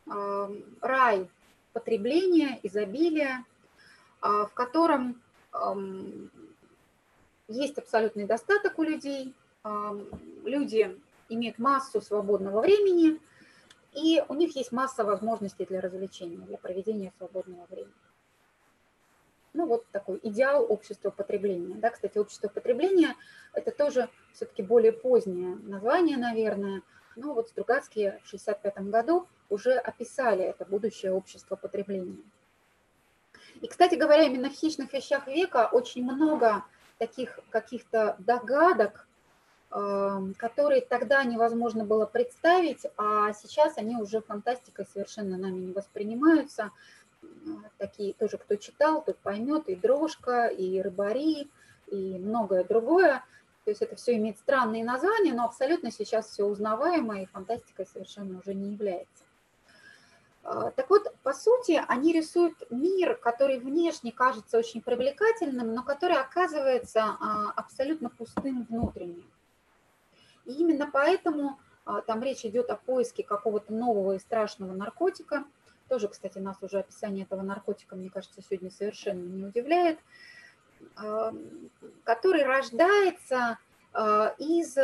э, 0.07 0.49
рай 0.81 1.29
потребления, 1.73 2.61
изобилия, 2.63 3.45
э, 4.23 4.29
в 4.29 4.51
котором 4.55 5.21
э, 5.53 5.59
есть 7.49 7.77
абсолютный 7.77 8.25
достаток 8.25 8.79
у 8.79 8.85
людей, 8.85 9.35
э, 9.65 10.05
люди 10.45 10.97
имеют 11.29 11.59
массу 11.59 12.01
свободного 12.01 12.61
времени, 12.61 13.21
и 13.93 14.23
у 14.29 14.35
них 14.35 14.57
есть 14.57 14.73
масса 14.73 15.05
возможностей 15.05 15.65
для 15.65 15.81
развлечения, 15.81 16.39
для 16.39 16.59
проведения 16.59 17.13
свободного 17.19 17.67
времени. 17.67 17.93
Ну 19.55 19.67
вот 19.67 19.87
такой 19.91 20.21
идеал 20.23 20.65
общества 20.71 21.11
потребления. 21.11 21.75
Да, 21.75 21.91
кстати, 21.91 22.19
общество 22.19 22.49
потребления– 22.49 23.17
это 23.53 23.71
тоже 23.71 24.09
все-таки 24.33 24.63
более 24.63 24.93
позднее 24.93 25.57
название, 25.57 26.17
наверное. 26.17 26.83
Но 27.17 27.35
вот 27.35 27.49
Стругацкие 27.49 28.21
в 28.23 28.29
1965 28.33 28.91
году 28.91 29.27
уже 29.49 29.73
описали 29.73 30.45
это 30.45 30.65
будущее 30.65 31.13
общество 31.13 31.57
потребления. 31.57 32.19
И, 33.61 33.67
кстати 33.67 33.97
говоря, 33.97 34.25
именно 34.25 34.51
в 34.51 34.55
хищных 34.55 34.93
вещах 34.93 35.27
века 35.27 35.69
очень 35.73 36.05
много 36.05 36.65
таких 36.99 37.41
каких-то 37.51 38.17
догадок, 38.21 39.08
которые 39.71 40.81
тогда 40.81 41.23
невозможно 41.25 41.85
было 41.85 42.07
представить, 42.07 42.87
а 42.97 43.33
сейчас 43.35 43.77
они 43.77 43.97
уже 43.97 44.23
фантастикой 44.23 44.87
совершенно 44.87 45.37
нами 45.37 45.59
не 45.59 45.73
воспринимаются. 45.73 46.71
Такие 47.77 48.15
тоже, 48.15 48.39
кто 48.39 48.57
читал, 48.57 49.05
тот 49.05 49.19
поймет, 49.19 49.69
и 49.69 49.77
дрожка, 49.77 50.47
и 50.47 50.81
рыбари, 50.81 51.51
и 51.89 52.19
многое 52.19 52.65
другое. 52.65 53.23
То 53.65 53.71
есть 53.71 53.83
это 53.83 53.97
все 53.97 54.17
имеет 54.17 54.39
странные 54.39 54.83
названия, 54.85 55.35
но 55.35 55.45
абсолютно 55.45 55.91
сейчас 55.91 56.31
все 56.31 56.45
узнаваемо, 56.45 57.21
и 57.21 57.27
фантастикой 57.27 57.87
совершенно 57.87 58.39
уже 58.39 58.55
не 58.55 58.73
является. 58.73 59.25
А, 60.43 60.71
так 60.71 60.89
вот, 60.89 61.15
по 61.23 61.35
сути, 61.35 61.83
они 61.89 62.15
рисуют 62.15 62.55
мир, 62.71 63.17
который 63.17 63.59
внешне 63.59 64.13
кажется 64.13 64.57
очень 64.57 64.81
привлекательным, 64.81 65.75
но 65.75 65.83
который 65.83 66.17
оказывается 66.17 67.03
а, 67.05 67.53
абсолютно 67.55 68.09
пустым 68.09 68.65
внутренне. 68.65 69.23
И 70.49 70.53
именно 70.53 70.91
поэтому 70.93 71.61
а, 71.85 72.01
там 72.01 72.23
речь 72.23 72.45
идет 72.45 72.71
о 72.71 72.77
поиске 72.77 73.23
какого-то 73.23 73.73
нового 73.73 74.15
и 74.15 74.19
страшного 74.19 74.73
наркотика. 74.73 75.45
Тоже, 75.89 76.09
кстати, 76.09 76.39
нас 76.39 76.57
уже 76.61 76.81
описание 76.81 77.25
этого 77.25 77.43
наркотика, 77.43 77.95
мне 77.95 78.11
кажется, 78.11 78.43
сегодня 78.43 78.71
совершенно 78.71 79.23
не 79.23 79.45
удивляет, 79.45 79.99
который 82.05 82.43
рождается 82.43 83.59
из 84.39 84.77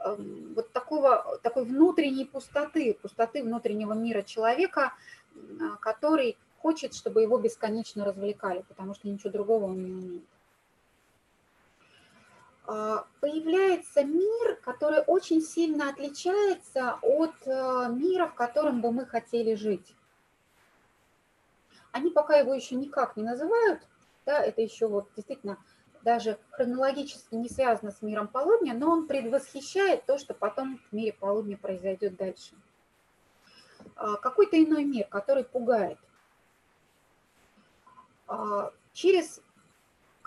Эм, 0.00 0.54
вот 0.54 0.72
такого, 0.72 1.38
такой 1.42 1.64
внутренней 1.64 2.24
пустоты, 2.24 2.94
пустоты 2.94 3.42
внутреннего 3.42 3.94
мира 3.94 4.22
человека, 4.22 4.92
а, 5.34 5.76
который 5.80 6.38
хочет, 6.58 6.94
чтобы 6.94 7.22
его 7.22 7.38
бесконечно 7.38 8.04
развлекали, 8.04 8.64
потому 8.68 8.94
что 8.94 9.08
ничего 9.08 9.30
другого 9.30 9.64
он 9.64 9.84
не 9.84 9.90
умеет. 9.90 10.24
А, 12.70 13.06
появляется 13.20 14.04
мир, 14.04 14.56
который 14.56 15.00
очень 15.06 15.40
сильно 15.40 15.88
отличается 15.88 16.98
от 17.00 17.34
э, 17.46 17.88
мира, 17.90 18.26
в 18.26 18.34
котором 18.34 18.82
бы 18.82 18.92
мы 18.92 19.06
хотели 19.06 19.54
жить. 19.54 19.96
Они 21.92 22.10
пока 22.10 22.36
его 22.36 22.52
еще 22.52 22.74
никак 22.74 23.16
не 23.16 23.22
называют, 23.22 23.80
да, 24.26 24.44
это 24.44 24.60
еще 24.60 24.86
вот 24.86 25.08
действительно 25.16 25.56
даже 26.02 26.38
хронологически 26.50 27.36
не 27.36 27.48
связано 27.48 27.90
с 27.90 28.02
миром 28.02 28.28
полудня, 28.28 28.74
но 28.74 28.90
он 28.90 29.06
предвосхищает 29.06 30.04
то, 30.04 30.18
что 30.18 30.34
потом 30.34 30.76
в 30.76 30.92
мире 30.94 31.14
полудня 31.14 31.56
произойдет 31.56 32.16
дальше. 32.16 32.54
А, 33.96 34.16
какой-то 34.16 34.62
иной 34.62 34.84
мир, 34.84 35.06
который 35.06 35.44
пугает. 35.44 35.98
А, 38.26 38.74
через 38.92 39.40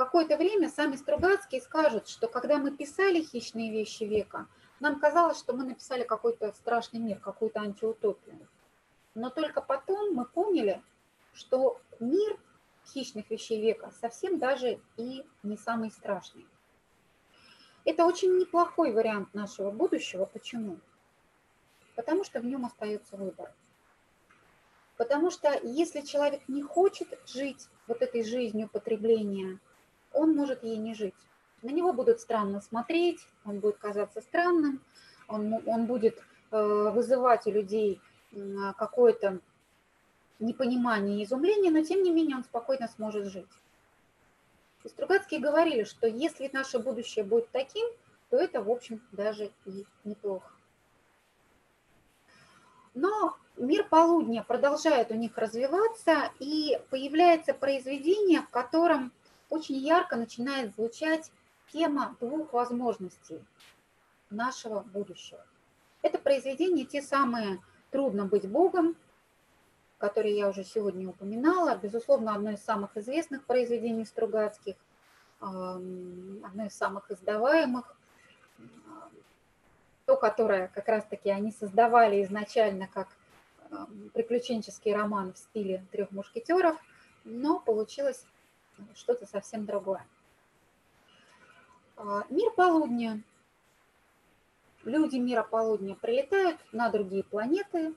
какое-то 0.05 0.35
время 0.35 0.67
сами 0.69 0.95
Стругацкие 0.95 1.61
скажут, 1.61 2.07
что 2.07 2.27
когда 2.27 2.57
мы 2.57 2.71
писали 2.71 3.21
«Хищные 3.21 3.71
вещи 3.71 4.03
века», 4.03 4.47
нам 4.79 4.99
казалось, 4.99 5.37
что 5.37 5.53
мы 5.53 5.63
написали 5.63 6.03
какой-то 6.03 6.51
страшный 6.53 6.99
мир, 6.99 7.19
какую-то 7.19 7.59
антиутопию. 7.59 8.47
Но 9.13 9.29
только 9.29 9.61
потом 9.61 10.15
мы 10.15 10.25
поняли, 10.25 10.81
что 11.33 11.79
мир– 11.99 12.39
хищных 12.87 13.29
вещей 13.29 13.61
века 13.61 13.91
совсем 14.01 14.39
даже 14.39 14.79
и 14.97 15.23
не 15.43 15.55
самый 15.55 15.91
страшный. 15.91 16.47
Это 17.85 18.05
очень 18.05 18.39
неплохой 18.39 18.91
вариант 18.91 19.31
нашего 19.35 19.69
будущего. 19.69 20.25
Почему? 20.25 20.79
Потому 21.95 22.23
что 22.23 22.39
в 22.39 22.45
нем 22.45 22.65
остается 22.65 23.17
выбор. 23.17 23.53
Потому 24.97 25.29
что 25.29 25.59
если 25.63 26.01
человек 26.01 26.41
не 26.47 26.63
хочет 26.63 27.07
жить 27.27 27.67
вот 27.85 28.01
этой 28.01 28.23
жизнью 28.23 28.67
потребления, 28.67 29.59
он 30.13 30.35
может 30.35 30.63
ей 30.63 30.77
не 30.77 30.93
жить. 30.93 31.15
На 31.61 31.69
него 31.69 31.93
будут 31.93 32.19
странно 32.19 32.61
смотреть, 32.61 33.19
он 33.45 33.59
будет 33.59 33.77
казаться 33.77 34.21
странным, 34.21 34.81
он, 35.27 35.61
он 35.65 35.85
будет 35.85 36.21
э, 36.51 36.89
вызывать 36.93 37.45
у 37.47 37.51
людей 37.51 38.01
какое-то 38.77 39.39
непонимание 40.39 41.19
и 41.19 41.23
изумление, 41.23 41.71
но 41.71 41.83
тем 41.83 42.03
не 42.03 42.11
менее 42.11 42.37
он 42.37 42.43
спокойно 42.43 42.87
сможет 42.87 43.25
жить. 43.25 43.47
И 44.83 44.89
Стругацкие 44.89 45.39
говорили, 45.39 45.83
что 45.83 46.07
если 46.07 46.49
наше 46.51 46.79
будущее 46.79 47.23
будет 47.23 47.49
таким, 47.51 47.87
то 48.29 48.37
это, 48.37 48.63
в 48.63 48.69
общем, 48.71 49.01
даже 49.11 49.51
и 49.65 49.85
неплохо. 50.03 50.49
Но 52.93 53.35
мир 53.57 53.87
полудня 53.87 54.43
продолжает 54.43 55.11
у 55.11 55.15
них 55.15 55.37
развиваться, 55.37 56.31
и 56.39 56.79
появляется 56.89 57.53
произведение, 57.53 58.41
в 58.41 58.49
котором 58.49 59.11
очень 59.51 59.75
ярко 59.75 60.15
начинает 60.15 60.73
звучать 60.73 61.31
тема 61.71 62.17
двух 62.19 62.53
возможностей 62.53 63.43
нашего 64.31 64.79
будущего. 64.79 65.45
Это 66.01 66.17
произведение 66.17 66.85
те 66.85 67.03
самые 67.03 67.61
«Трудно 67.91 68.25
быть 68.25 68.49
Богом» 68.49 68.95
которые 70.01 70.35
я 70.35 70.49
уже 70.49 70.63
сегодня 70.63 71.07
упоминала. 71.07 71.77
Безусловно, 71.77 72.33
одно 72.33 72.51
из 72.51 72.63
самых 72.63 72.97
известных 72.97 73.45
произведений 73.45 74.03
Стругацких, 74.03 74.75
одно 75.39 76.65
из 76.65 76.73
самых 76.73 77.11
издаваемых, 77.11 77.95
то, 80.07 80.17
которое 80.17 80.69
как 80.69 80.87
раз-таки 80.87 81.29
они 81.29 81.51
создавали 81.51 82.23
изначально 82.23 82.87
как 82.87 83.09
приключенческий 84.13 84.93
роман 84.93 85.33
в 85.33 85.37
стиле 85.37 85.85
трех 85.91 86.09
мушкетеров, 86.11 86.75
но 87.23 87.59
получилось 87.59 88.25
что-то 88.95 89.25
совсем 89.25 89.65
другое. 89.65 90.05
А, 91.97 92.23
мир 92.29 92.51
полудня. 92.51 93.21
Люди 94.83 95.17
мира 95.17 95.43
полудня 95.43 95.95
прилетают 95.95 96.59
на 96.71 96.89
другие 96.89 97.23
планеты, 97.23 97.93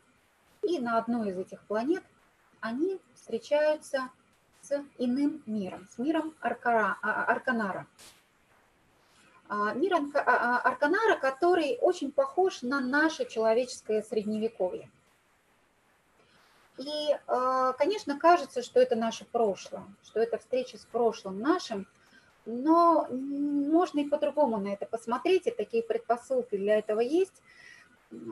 и 0.63 0.79
на 0.79 0.99
одной 0.99 1.31
из 1.31 1.39
этих 1.39 1.63
планет 1.63 2.03
они 2.61 3.01
встречаются 3.15 4.11
с 4.61 4.83
иным 4.99 5.43
миром, 5.47 5.87
с 5.91 5.99
миром 5.99 6.35
Аркара, 6.41 6.99
а, 7.03 7.25
Арканара. 7.25 7.87
А, 9.49 9.75
мир 9.75 9.95
Арканара, 9.95 11.17
который 11.19 11.79
очень 11.81 12.13
похож 12.13 12.63
на 12.63 12.81
наше 12.81 13.29
человеческое 13.29 14.03
средневековье. 14.03 14.91
И, 16.77 17.17
конечно, 17.79 18.19
кажется, 18.19 18.63
что 18.63 18.81
это 18.81 18.97
наше 18.97 19.25
прошлое, 19.25 19.85
что 20.03 20.21
это 20.21 20.39
встреча 20.39 20.77
с 20.77 20.85
прошлым 20.85 21.39
нашим, 21.39 21.87
но 22.47 23.07
можно 23.11 24.01
и 24.01 24.09
по-другому 24.09 24.59
на 24.59 24.73
это 24.73 24.85
посмотреть, 24.85 25.47
и 25.47 25.53
такие 25.53 25.83
предпосылки 25.83 26.57
для 26.57 26.79
этого 26.79 27.01
есть– 27.01 27.43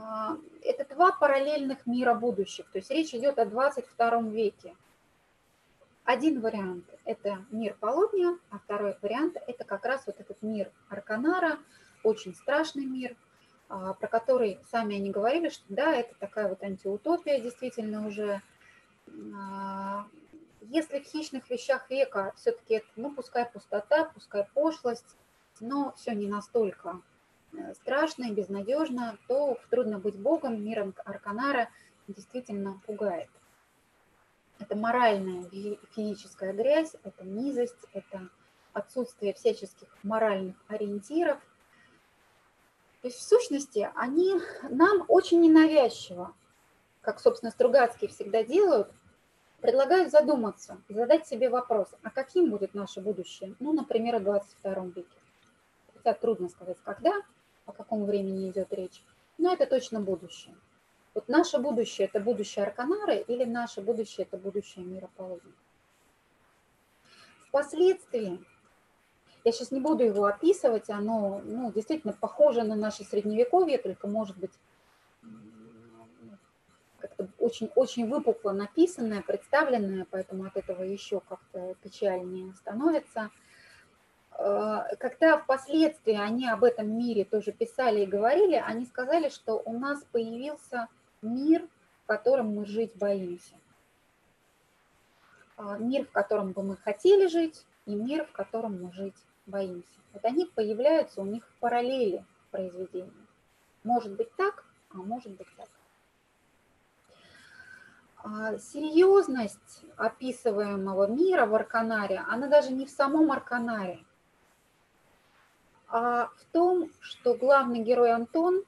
а, 0.01 0.37
это 0.63 0.95
два 0.95 1.13
параллельных 1.13 1.87
мира 1.87 2.15
будущих, 2.15 2.71
то 2.71 2.79
есть 2.79 2.91
речь 2.91 3.15
идет 3.15 3.39
о 3.39 3.47
22 3.47 4.23
веке. 4.23 4.77
Один 6.05 6.41
вариант– 6.41 6.85
это 7.05 7.45
мир 7.51 7.77
полудня, 7.79 8.39
а 8.51 8.59
второй 8.59 8.97
вариант– 9.03 9.37
это 9.47 9.65
как 9.65 9.85
раз 9.85 10.03
вот 10.07 10.19
этот 10.19 10.43
мир 10.43 10.71
Арканара, 10.89 11.59
очень 12.03 12.35
страшный 12.35 12.87
мир, 12.87 13.17
про 13.95 14.09
который 14.09 14.59
сами 14.71 14.97
они 14.97 15.11
говорили, 15.11 15.49
что 15.49 15.65
да, 15.69 15.95
это 15.95 16.15
такая 16.19 16.49
вот 16.49 16.63
антиутопия 16.63 17.41
действительно 17.41 18.07
уже. 18.07 18.43
А, 19.35 20.07
если 20.61 21.01
в 21.01 21.05
хищных 21.05 21.51
вещах 21.51 21.91
века 21.91 22.33
все-таки 22.37 22.83
ну, 22.97 23.15
пускай 23.15 23.47
пустота, 23.47 24.05
пускай 24.05 24.47
пошлость, 24.55 25.17
но 25.61 25.93
все 25.97 26.13
не 26.13 26.29
настолько 26.29 27.03
Э, 27.55 27.75
страшно 27.75 28.25
и 28.25 28.33
безнадежно, 28.33 29.19
то 29.29 29.59
трудно 29.71 29.99
быть 29.99 30.19
Богом, 30.19 30.65
миром 30.65 30.95
Арканара 31.05 31.69
действительно 32.09 32.81
пугает. 32.87 33.29
Это 34.59 34.77
моральная 34.77 35.45
физическая 35.95 36.53
грязь, 36.53 36.95
это 37.03 37.25
низость, 37.25 37.87
это 37.93 38.29
отсутствие 38.73 39.35
всяческих 39.35 39.89
моральных 40.03 40.57
ориентиров. 40.69 41.39
То 43.03 43.09
есть 43.09 43.19
в 43.19 43.23
сущности 43.23 43.91
они 43.97 44.33
нам 44.71 45.05
очень 45.09 45.41
ненавязчиво, 45.41 46.35
как, 47.01 47.19
собственно, 47.19 47.51
Стругацкие 47.51 48.09
всегда 48.09 48.45
делают, 48.45 48.93
предлагают 49.61 50.13
задуматься, 50.13 50.81
задать 50.89 51.27
себе 51.27 51.49
вопрос, 51.49 51.89
а 52.05 52.11
каким 52.11 52.51
будет 52.51 52.75
наше 52.75 53.01
будущее? 53.01 53.57
Ну, 53.59 53.73
например, 53.73 54.21
в 54.21 54.23
22 54.23 54.85
веке. 54.87 55.19
Хотя 55.95 56.15
трудно 56.15 56.49
сказать, 56.49 56.79
когда, 56.85 57.13
о 57.67 57.73
каком 57.73 58.05
времени 58.05 58.49
идет 58.49 58.73
речь, 58.73 59.03
но 59.37 59.53
это 59.53 59.67
точно 59.67 60.01
будущее. 60.01 60.55
Вот 61.15 61.27
наше 61.27 61.59
будущее– 61.59 62.07
это 62.13 62.21
будущее 62.21 62.65
Арканары 62.65 63.19
или 63.19 63.45
наше 63.45 63.81
будущее– 63.81 64.27
это 64.31 64.37
будущее 64.37 64.85
мира. 64.85 65.11
Впоследствии, 67.49 68.45
я 69.45 69.53
сейчас 69.53 69.71
не 69.71 69.81
буду 69.81 70.05
его 70.05 70.27
описывать, 70.27 70.89
оно 70.91 71.41
ну, 71.45 71.73
действительно 71.73 72.13
похоже 72.13 72.63
на 72.63 72.77
наше 72.77 73.05
средневековье, 73.05 73.79
только 73.79 74.07
может 74.07 74.37
быть 74.37 74.53
как-то 76.99 77.29
очень-очень 77.39 78.09
выпукло 78.09 78.53
написанное, 78.53 79.23
представленное, 79.23 80.07
поэтому 80.11 80.45
от 80.45 80.57
этого 80.57 80.83
еще 80.83 81.21
как-то 81.29 81.75
печальнее 81.83 82.53
становится. 82.55 83.31
Э, 84.39 84.85
когда 84.99 85.39
впоследствии 85.39 86.15
они 86.15 86.49
об 86.49 86.63
этом 86.63 86.97
мире 86.97 87.25
тоже 87.25 87.51
писали 87.51 88.03
и 88.03 88.07
говорили, 88.07 88.55
они 88.55 88.87
сказали, 88.87 89.29
что 89.29 89.61
у 89.65 89.77
нас 89.77 90.05
появился 90.13 90.89
мир, 91.21 91.67
в 92.05 92.07
котором 92.07 92.55
мы 92.55 92.65
жить 92.65 92.95
боимся. 92.95 93.57
Э, 95.59 95.77
мир, 95.81 96.07
в 96.07 96.13
котором 96.13 96.53
бы 96.53 96.63
мы 96.63 96.77
хотели 96.77 97.27
жить, 97.27 97.67
и 97.87 97.95
мир, 97.97 98.25
в 98.27 98.33
котором 98.33 98.81
мы 98.81 98.93
жить 98.93 99.17
боимся. 99.47 99.99
Вот 100.13 100.25
они 100.25 100.47
появляются 100.47 101.21
у 101.21 101.25
них 101.25 101.47
в 101.47 101.61
параллели 101.61 102.25
произведения. 102.51 103.11
Может 103.85 104.13
быть 104.13 104.35
так, 104.37 104.65
а 104.91 104.99
может 104.99 105.33
быть 105.33 105.49
так. 105.57 105.69
А, 108.25 108.57
серьезность 108.59 109.85
описываемого 109.97 111.09
мира 111.09 111.47
в 111.47 111.55
Арканаре, 111.55 112.23
она 112.29 112.47
даже 112.47 112.73
не 112.73 112.87
в 112.87 112.91
самом 112.91 113.33
Арканаре, 113.33 114.05
а 115.89 116.29
в 116.37 116.45
том, 116.53 116.91
что 117.01 117.35
главный 117.35 117.81
герой 117.81 118.13
Антон, 118.13 118.63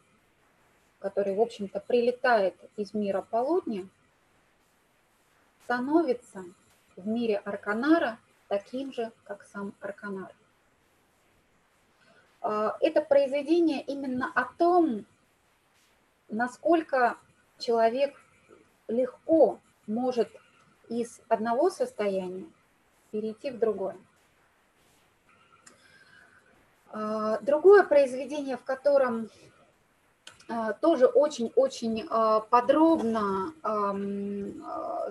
который, 0.98 1.36
в 1.36 1.40
общем-то, 1.40 1.80
прилетает 1.80 2.56
из 2.76 2.94
мира 2.94 3.22
полудня, 3.22 3.88
становится 5.62 6.44
в 6.96 7.06
мире 7.06 7.38
Арканара 7.38 8.18
таким 8.48 8.92
же, 8.92 9.12
как 9.24 9.44
сам 9.44 9.72
Арканар. 9.80 10.34
А, 12.44 12.76
это 12.80 13.00
произведение 13.00 13.82
именно 13.82 14.30
о 14.34 14.44
том, 14.44 15.06
насколько 16.28 17.16
человек 17.58 18.14
легко 18.86 19.60
может 19.86 20.28
из 20.90 21.22
одного 21.28 21.70
состояния 21.70 22.44
перейти 23.10 23.50
в 23.50 23.58
другое. 23.58 23.96
А, 26.92 27.38
другое 27.38 27.82
произведение, 27.82 28.58
в 28.58 28.64
котором 28.64 29.30
а, 30.46 30.74
тоже 30.74 31.06
очень-очень 31.06 32.06
подробно 32.50 33.54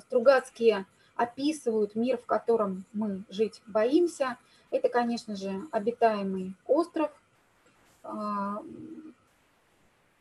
Стругацкие 0.02 0.86
описывают 1.16 1.96
мир, 1.96 2.20
в 2.20 2.28
котором 2.28 2.86
мы 2.94 3.24
жить 3.30 3.64
боимся, 3.66 4.38
это, 4.70 4.90
конечно 4.90 5.36
же, 5.36 5.62
обитаемый 5.72 6.56
остров, 6.66 7.12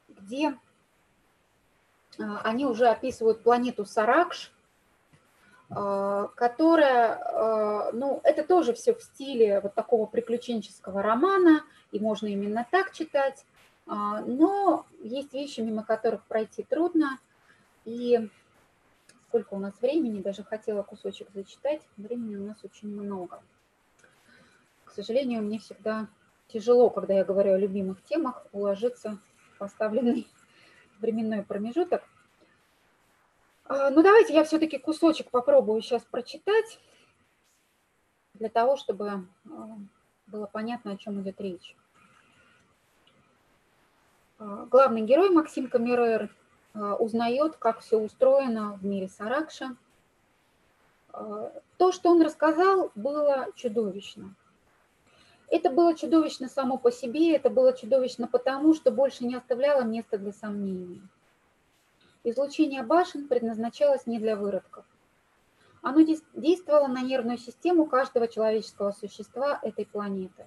где 0.09 0.57
а, 2.19 2.39
они 2.45 2.65
уже 2.65 2.87
описывают 2.89 3.43
планету 3.43 3.85
Саракш, 3.85 4.53
а, 5.71 6.29
которая, 6.29 7.91
ну, 7.93 8.21
это 8.23 8.45
тоже 8.45 8.73
все 8.75 8.95
в 8.95 9.03
стиле 9.03 9.61
вот 9.61 9.75
такого 9.75 10.07
приключенческого 10.07 11.03
романа, 11.03 11.65
и 11.91 11.99
можно 11.99 12.29
именно 12.29 12.67
так 12.71 12.93
читать, 12.93 13.45
но 13.87 14.87
есть 15.01 15.33
вещи, 15.33 15.61
мимо 15.61 15.83
которых 15.83 16.25
пройти 16.27 16.63
трудно, 16.63 17.19
и 17.85 18.31
сколько 19.27 19.55
у 19.55 19.59
нас 19.59 19.73
времени, 19.81 20.21
даже 20.21 20.45
хотела 20.45 20.83
кусочек 20.83 21.29
зачитать, 21.35 21.81
времени 21.97 22.37
у 22.37 22.47
нас 22.47 22.59
очень 22.63 22.89
много. 22.89 23.43
К 24.85 24.91
сожалению, 24.91 25.43
мне 25.43 25.59
всегда 25.59 26.07
тяжело, 26.53 26.91
когда 26.91 27.15
я 27.15 27.25
говорю 27.25 27.55
о 27.55 27.59
любимых 27.59 28.03
темах, 28.03 28.47
уложиться 28.53 29.19
в 29.55 29.59
поставленный 29.59 30.29
временной 31.01 31.43
промежуток. 31.43 32.03
А, 33.65 33.91
ну, 33.91 34.03
давайте 34.03 34.35
я 34.35 34.45
все-таки 34.45 34.79
кусочек 34.79 35.31
попробую 35.31 35.81
сейчас 35.83 36.03
прочитать, 36.03 36.79
для 38.35 38.49
того, 38.49 38.77
чтобы 38.77 39.09
а, 39.09 39.27
было 40.27 40.47
понятно, 40.47 40.93
о 40.93 40.97
чем 40.97 41.21
идет 41.23 41.41
речь. 41.41 41.77
А, 44.39 44.67
главный 44.67 45.03
герой 45.03 45.31
Максим 45.31 45.69
Камерер 45.69 46.35
узнает, 46.75 47.57
как 47.57 47.81
все 47.81 47.99
устроено 47.99 48.79
в 48.81 48.85
мире 48.87 49.07
Саракша. 49.07 49.77
То, 51.13 51.93
что 51.93 52.09
он 52.09 52.23
рассказал, 52.23 52.91
было 52.95 53.49
чудовищно. 53.57 54.35
Это 55.53 55.69
было 55.69 55.95
чудовищно 55.95 56.49
само 56.49 56.79
по 56.79 56.91
себе, 56.91 57.37
это 57.37 57.51
было 57.51 57.77
чудовищно 57.77 58.27
потому, 58.27 58.73
что 58.73 58.91
больше 58.91 59.27
не 59.27 59.35
оставляло 59.35 59.83
места 59.83 60.17
для 60.17 60.33
сомнений. 60.33 61.03
Излучение 62.25 62.83
башен 62.83 63.29
предназначалось 63.29 64.07
не 64.07 64.19
для 64.19 64.35
выродков. 64.35 64.87
Оно 65.83 66.01
действовало 66.33 66.87
на 66.87 67.03
нервную 67.03 67.37
систему 67.37 67.85
каждого 67.85 68.29
человеческого 68.29 68.93
существа 68.93 69.59
этой 69.63 69.85
планеты. 69.85 70.47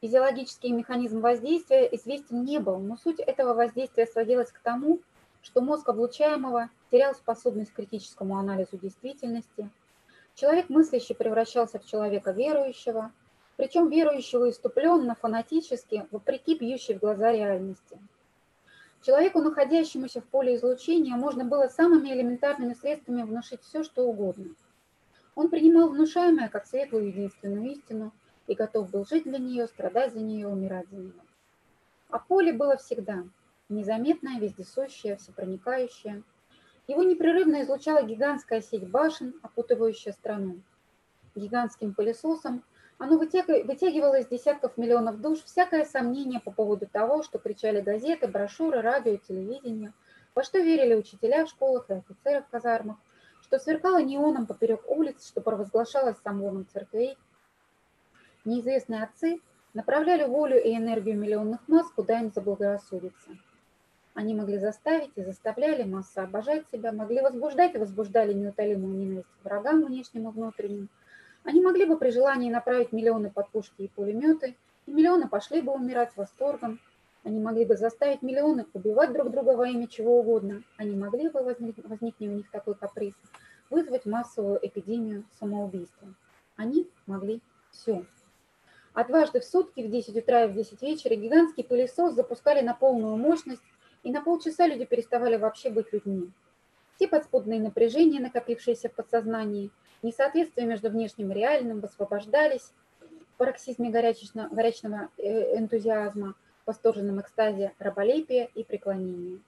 Физиологический 0.00 0.72
механизм 0.72 1.20
воздействия 1.20 1.86
известен 1.94 2.42
не 2.42 2.58
был, 2.58 2.80
но 2.80 2.96
суть 2.96 3.20
этого 3.20 3.54
воздействия 3.54 4.06
сводилась 4.06 4.50
к 4.50 4.58
тому, 4.58 4.98
что 5.42 5.60
мозг 5.60 5.88
облучаемого 5.88 6.70
терял 6.90 7.14
способность 7.14 7.70
к 7.70 7.76
критическому 7.76 8.36
анализу 8.36 8.78
действительности, 8.78 9.70
человек 10.34 10.70
мыслящий 10.70 11.14
превращался 11.14 11.78
в 11.78 11.86
человека 11.86 12.32
верующего– 12.32 13.12
причем 13.58 13.88
верующего 13.88 14.48
иступленно, 14.50 15.16
фанатически, 15.16 16.06
вопреки 16.12 16.56
бьющей 16.56 16.94
в 16.94 17.00
глаза 17.00 17.32
реальности. 17.32 17.98
Человеку, 19.02 19.40
находящемуся 19.40 20.20
в 20.20 20.26
поле 20.26 20.54
излучения, 20.54 21.16
можно 21.16 21.44
было 21.44 21.66
самыми 21.66 22.08
элементарными 22.08 22.74
средствами 22.74 23.22
внушить 23.22 23.60
все, 23.62 23.82
что 23.82 24.04
угодно. 24.04 24.54
Он 25.34 25.50
принимал 25.50 25.88
внушаемое 25.88 26.48
как 26.48 26.66
светлую 26.66 27.08
единственную 27.08 27.72
истину 27.72 28.12
и 28.46 28.54
готов 28.54 28.90
был 28.90 29.04
жить 29.04 29.24
для 29.24 29.38
нее, 29.38 29.66
страдать 29.66 30.12
за 30.12 30.20
нее, 30.20 30.46
умирать 30.46 30.88
за 30.88 30.96
нее. 30.96 31.20
А 32.10 32.20
поле 32.20 32.52
было 32.52 32.76
всегда 32.76 33.24
незаметное, 33.68 34.38
вездесущее, 34.38 35.16
всепроникающее. 35.16 36.22
Его 36.86 37.02
непрерывно 37.02 37.62
излучала 37.62 38.04
гигантская 38.04 38.60
сеть 38.60 38.88
башен, 38.88 39.34
опутывающая 39.42 40.12
страну. 40.12 40.60
Гигантским 41.34 41.92
пылесосом 41.92 42.62
оно 42.98 43.16
вытягивало 43.16 44.18
из 44.18 44.26
десятков 44.26 44.76
миллионов 44.76 45.20
душ 45.20 45.38
всякое 45.44 45.84
сомнение 45.84 46.40
по 46.40 46.50
поводу 46.50 46.86
того, 46.86 47.22
что 47.22 47.38
кричали 47.38 47.80
газеты, 47.80 48.26
брошюры, 48.26 48.80
радио, 48.80 49.16
телевидение, 49.16 49.92
во 50.34 50.42
что 50.42 50.58
верили 50.58 50.94
учителя 50.94 51.46
в 51.46 51.48
школах 51.48 51.88
и 51.88 51.94
офицеры 51.94 52.42
в 52.42 52.48
казармах, 52.48 52.96
что 53.42 53.58
сверкало 53.60 54.02
неоном 54.02 54.46
поперек 54.46 54.82
улиц, 54.90 55.28
что 55.28 55.40
провозглашалось 55.40 56.16
самогоном 56.24 56.66
церквей. 56.72 57.16
Неизвестные 58.44 59.04
отцы 59.04 59.40
направляли 59.74 60.24
волю 60.24 60.60
и 60.60 60.76
энергию 60.76 61.16
миллионных 61.16 61.60
масс, 61.68 61.86
куда 61.94 62.18
им 62.18 62.32
заблагорассудится. 62.32 63.30
Они 64.14 64.34
могли 64.34 64.58
заставить 64.58 65.12
и 65.14 65.22
заставляли 65.22 65.84
массы 65.84 66.18
обожать 66.18 66.64
себя, 66.72 66.90
могли 66.90 67.20
возбуждать 67.20 67.76
и 67.76 67.78
возбуждали 67.78 68.32
неутолимую 68.32 68.94
ненависть 68.94 69.28
к 69.40 69.44
врагам 69.44 69.84
внешним 69.84 70.28
и 70.28 70.32
внутренним, 70.32 70.88
они 71.44 71.60
могли 71.60 71.86
бы 71.86 71.96
при 71.96 72.10
желании 72.10 72.50
направить 72.50 72.92
миллионы 72.92 73.30
под 73.30 73.48
пушки 73.50 73.82
и 73.82 73.88
пулеметы, 73.88 74.56
и 74.86 74.92
миллионы 74.92 75.28
пошли 75.28 75.60
бы 75.60 75.72
умирать 75.72 76.16
восторгом. 76.16 76.80
Они 77.24 77.40
могли 77.40 77.64
бы 77.64 77.76
заставить 77.76 78.22
миллионы 78.22 78.66
убивать 78.72 79.12
друг 79.12 79.30
друга 79.30 79.56
во 79.56 79.66
имя 79.66 79.86
чего 79.86 80.20
угодно. 80.20 80.62
Они 80.76 80.96
могли 80.96 81.28
бы, 81.28 81.42
возникнет 81.42 82.30
у 82.30 82.34
них 82.34 82.50
такой 82.50 82.74
каприз, 82.74 83.14
вызвать 83.70 84.06
массовую 84.06 84.58
эпидемию 84.66 85.24
самоубийства. 85.38 86.14
Они 86.56 86.88
могли 87.06 87.40
все. 87.70 88.04
А 88.94 89.04
дважды 89.04 89.40
в 89.40 89.44
сутки 89.44 89.80
в 89.80 89.90
10 89.90 90.16
утра 90.16 90.44
и 90.44 90.48
в 90.48 90.54
10 90.54 90.82
вечера 90.82 91.14
гигантский 91.14 91.64
пылесос 91.64 92.14
запускали 92.14 92.62
на 92.62 92.74
полную 92.74 93.16
мощность, 93.16 93.62
и 94.02 94.10
на 94.10 94.22
полчаса 94.22 94.66
люди 94.66 94.84
переставали 94.84 95.36
вообще 95.36 95.70
быть 95.70 95.92
людьми. 95.92 96.30
Все 96.96 97.08
подспудные 97.08 97.60
напряжения, 97.60 98.20
накопившиеся 98.20 98.88
в 98.88 98.94
подсознании, 98.94 99.70
Несоответствия 100.02 100.64
между 100.64 100.90
внешним 100.90 101.32
и 101.32 101.34
реальным 101.34 101.80
высвобождались 101.80 102.72
в 103.00 103.36
пароксизме 103.38 103.90
горячного 103.90 105.08
э, 105.18 105.58
энтузиазма, 105.58 106.34
восторженном 106.66 107.20
экстазе 107.20 107.72
раболепия 107.78 108.48
и 108.54 108.62
преклонения. 108.62 109.40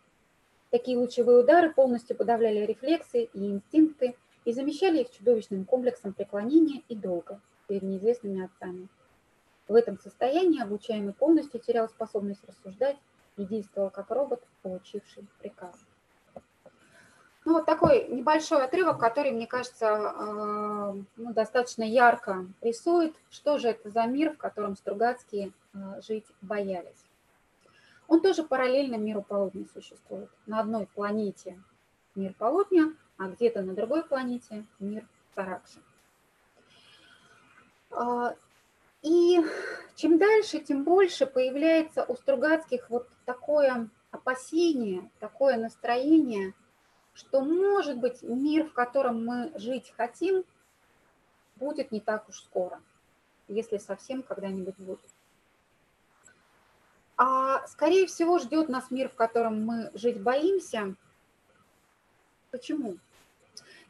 Такие 0.70 0.98
лучевые 0.98 1.40
удары 1.40 1.72
полностью 1.72 2.16
подавляли 2.16 2.64
рефлексы 2.64 3.24
и 3.24 3.50
инстинкты 3.50 4.16
и 4.44 4.52
замещали 4.52 5.02
их 5.02 5.10
чудовищным 5.10 5.64
комплексом 5.64 6.12
преклонения 6.12 6.82
и 6.88 6.96
долга 6.96 7.40
перед 7.68 7.82
неизвестными 7.82 8.44
отцами. 8.44 8.88
В 9.68 9.74
этом 9.74 9.98
состоянии 9.98 10.62
обучаемый 10.62 11.12
полностью 11.12 11.60
терял 11.60 11.88
способность 11.88 12.44
рассуждать 12.44 12.96
и 13.36 13.44
действовал 13.44 13.90
как 13.90 14.10
робот, 14.10 14.42
получивший 14.62 15.26
приказ. 15.40 15.76
Ну, 17.50 17.56
вот 17.56 17.66
такой 17.66 18.06
небольшой 18.06 18.62
отрывок, 18.62 19.00
который, 19.00 19.32
мне 19.32 19.48
кажется, 19.48 19.86
э, 19.88 20.94
ну, 21.16 21.32
достаточно 21.32 21.82
ярко 21.82 22.46
рисует, 22.60 23.12
что 23.28 23.58
же 23.58 23.70
это 23.70 23.90
за 23.90 24.06
мир, 24.06 24.34
в 24.34 24.36
котором 24.36 24.76
Стругацкие 24.76 25.50
э, 25.74 25.78
жить 26.00 26.26
боялись. 26.42 27.04
Он 28.06 28.20
тоже 28.20 28.44
параллельно 28.44 28.94
миру 28.94 29.22
полудня 29.22 29.66
существует, 29.74 30.30
на 30.46 30.60
одной 30.60 30.86
планете 30.86 31.60
мир 32.14 32.34
полудня, 32.38 32.94
а 33.18 33.26
где-то 33.26 33.62
на 33.62 33.74
другой 33.74 34.04
планете 34.04 34.64
мир 34.78 35.04
Саракши. 35.34 35.80
А, 37.90 38.36
и 39.02 39.40
чем 39.96 40.18
дальше, 40.18 40.60
тем 40.60 40.84
больше 40.84 41.26
появляется 41.26 42.04
у 42.04 42.14
Стругацких 42.14 42.88
вот 42.90 43.08
такое 43.24 43.88
опасение, 44.12 45.10
такое 45.18 45.56
настроение, 45.56 46.54
что, 47.20 47.42
может 47.42 47.98
быть, 47.98 48.22
мир, 48.22 48.66
в 48.66 48.72
котором 48.72 49.24
мы 49.24 49.52
жить 49.56 49.92
хотим, 49.96 50.44
будет 51.56 51.92
не 51.92 52.00
так 52.00 52.28
уж 52.28 52.40
скоро, 52.40 52.80
если 53.48 53.76
совсем 53.76 54.22
когда-нибудь 54.22 54.76
будет. 54.78 55.10
А 57.16 57.66
скорее 57.66 58.06
всего 58.06 58.38
ждет 58.38 58.70
нас 58.70 58.90
мир, 58.90 59.10
в 59.10 59.14
котором 59.14 59.64
мы 59.64 59.90
жить 59.94 60.22
боимся. 60.22 60.94
Почему? 62.50 62.96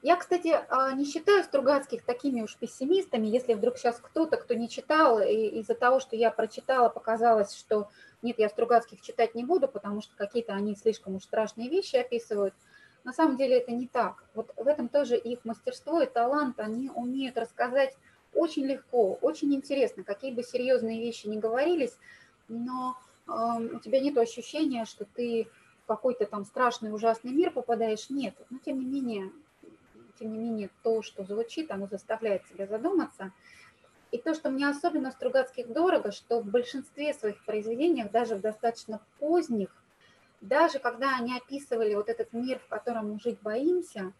Я, 0.02 0.16
кстати, 0.16 0.58
а, 0.68 0.92
не 0.92 1.04
считаю 1.04 1.44
Стругацких 1.44 2.04
такими 2.04 2.40
уж 2.40 2.56
пессимистами. 2.56 3.26
Если 3.26 3.52
вдруг 3.52 3.76
сейчас 3.76 4.00
кто-то, 4.00 4.38
кто 4.38 4.54
не 4.54 4.68
читал, 4.68 5.20
и 5.20 5.60
из-за 5.60 5.74
того, 5.74 6.00
что 6.00 6.16
я 6.16 6.30
прочитала, 6.30 6.88
показалось, 6.88 7.54
что 7.54 7.90
нет, 8.22 8.38
я 8.38 8.48
Стругацких 8.48 9.02
читать 9.02 9.34
не 9.34 9.44
буду, 9.44 9.68
потому 9.68 10.00
что 10.00 10.16
какие-то 10.16 10.54
они 10.54 10.74
слишком 10.74 11.16
уж 11.16 11.24
страшные 11.24 11.68
вещи 11.68 11.96
описывают. 11.96 12.54
На 13.10 13.14
самом 13.14 13.36
деле 13.36 13.58
это 13.58 13.72
не 13.72 13.88
так. 13.88 14.22
Вот 14.34 14.52
в 14.56 14.68
этом 14.68 14.88
тоже 14.88 15.16
их 15.16 15.44
мастерство 15.44 16.00
и 16.00 16.06
талант. 16.06 16.60
Они 16.60 16.90
умеют 16.90 17.36
рассказать 17.36 17.96
очень 18.32 18.64
легко, 18.64 19.14
очень 19.14 19.52
интересно, 19.52 20.04
какие 20.04 20.32
бы 20.32 20.44
серьезные 20.44 21.00
вещи 21.00 21.26
ни 21.26 21.36
говорились, 21.36 21.98
но 22.46 22.96
э, 23.26 23.32
у 23.32 23.80
тебя 23.80 23.98
нет 23.98 24.16
ощущения, 24.16 24.84
что 24.84 25.06
ты 25.06 25.48
в 25.82 25.88
какой-то 25.88 26.24
там 26.24 26.44
страшный, 26.44 26.94
ужасный 26.94 27.32
мир 27.32 27.50
попадаешь. 27.50 28.10
Нет, 28.10 28.36
но 28.48 28.58
тем 28.64 28.78
не 28.78 28.86
менее 28.86 29.32
тем 30.20 30.30
не 30.32 30.38
менее, 30.38 30.70
то, 30.84 31.02
что 31.02 31.24
звучит, 31.24 31.72
оно 31.72 31.88
заставляет 31.88 32.46
себя 32.46 32.68
задуматься. 32.68 33.32
И 34.12 34.18
то, 34.18 34.34
что 34.34 34.50
мне 34.50 34.68
особенно 34.68 35.10
в 35.10 35.14
Стругацких 35.14 35.72
дорого, 35.72 36.12
что 36.12 36.40
в 36.40 36.46
большинстве 36.46 37.12
своих 37.12 37.44
произведениях, 37.44 38.12
даже 38.12 38.36
в 38.36 38.40
достаточно 38.40 39.00
поздних, 39.18 39.79
даже 40.40 40.78
когда 40.78 41.16
они 41.16 41.36
описывали 41.36 41.94
вот 41.94 42.08
этот 42.08 42.32
мир, 42.32 42.58
в 42.58 42.68
котором 42.68 43.12
мы 43.12 43.20
жить 43.20 43.40
боимся, 43.40 44.12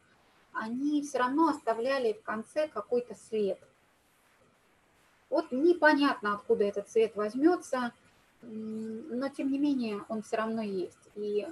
они 0.52 1.02
все 1.02 1.18
равно 1.18 1.48
оставляли 1.48 2.12
в 2.12 2.22
конце 2.22 2.68
какой-то 2.68 3.14
свет. 3.14 3.58
Вот 5.30 5.52
непонятно, 5.52 6.34
откуда 6.34 6.64
этот 6.64 6.90
свет 6.90 7.14
возьмется, 7.14 7.92
но 8.42 9.28
тем 9.28 9.50
не 9.50 9.58
менее 9.58 10.04
он 10.08 10.22
все 10.22 10.36
равно 10.36 10.62
есть. 10.62 10.98
И 11.14 11.46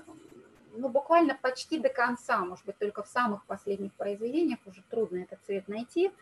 ну, 0.74 0.88
буквально 0.88 1.38
почти 1.40 1.78
до 1.78 1.88
конца, 1.88 2.44
может 2.44 2.64
быть, 2.64 2.78
только 2.78 3.02
в 3.02 3.08
самых 3.08 3.44
последних 3.46 3.92
произведениях 3.94 4.58
уже 4.66 4.82
трудно 4.90 5.18
этот 5.18 5.38
цвет 5.44 5.68
найти. 5.68 6.12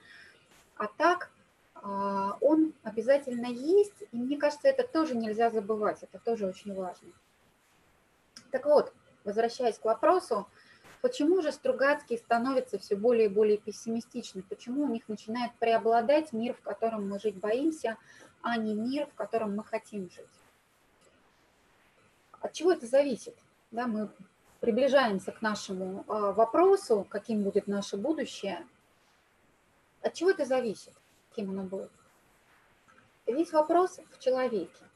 А 0.76 0.86
так 0.86 1.30
а, 1.74 2.36
он 2.40 2.74
обязательно 2.82 3.46
есть, 3.46 4.02
и 4.12 4.16
мне 4.16 4.36
кажется, 4.36 4.68
это 4.68 4.86
тоже 4.86 5.16
нельзя 5.16 5.50
забывать, 5.50 6.02
это 6.02 6.18
тоже 6.18 6.46
очень 6.46 6.74
важно. 6.74 7.08
Так 8.56 8.64
вот, 8.64 8.90
возвращаясь 9.24 9.78
к 9.78 9.84
вопросу, 9.84 10.48
почему 11.02 11.42
же 11.42 11.52
Стругацкие 11.52 12.18
становятся 12.18 12.78
все 12.78 12.96
более 12.96 13.26
и 13.26 13.28
более 13.28 13.58
пессимистичны? 13.58 14.42
Почему 14.42 14.84
у 14.84 14.88
них 14.88 15.06
начинает 15.08 15.52
преобладать 15.58 16.32
мир, 16.32 16.54
в 16.54 16.62
котором 16.62 17.06
мы 17.06 17.20
жить 17.20 17.36
боимся, 17.36 17.98
а 18.40 18.56
не 18.56 18.72
мир, 18.72 19.08
в 19.08 19.14
котором 19.14 19.54
мы 19.54 19.62
хотим 19.62 20.08
жить? 20.08 20.24
От 22.40 22.54
чего 22.54 22.72
это 22.72 22.86
зависит? 22.86 23.36
Да, 23.72 23.86
мы 23.86 24.08
приближаемся 24.60 25.32
к 25.32 25.42
нашему 25.42 26.06
а, 26.08 26.32
вопросу, 26.32 27.06
каким 27.10 27.42
будет 27.42 27.66
наше 27.66 27.98
будущее, 27.98 28.66
от 30.00 30.14
чего 30.14 30.30
это 30.30 30.46
зависит, 30.46 30.94
кем 31.34 31.50
оно 31.50 31.64
будет? 31.64 31.92
Весь 33.26 33.52
вопрос 33.52 34.00
в 34.12 34.18
человеке. 34.18 34.86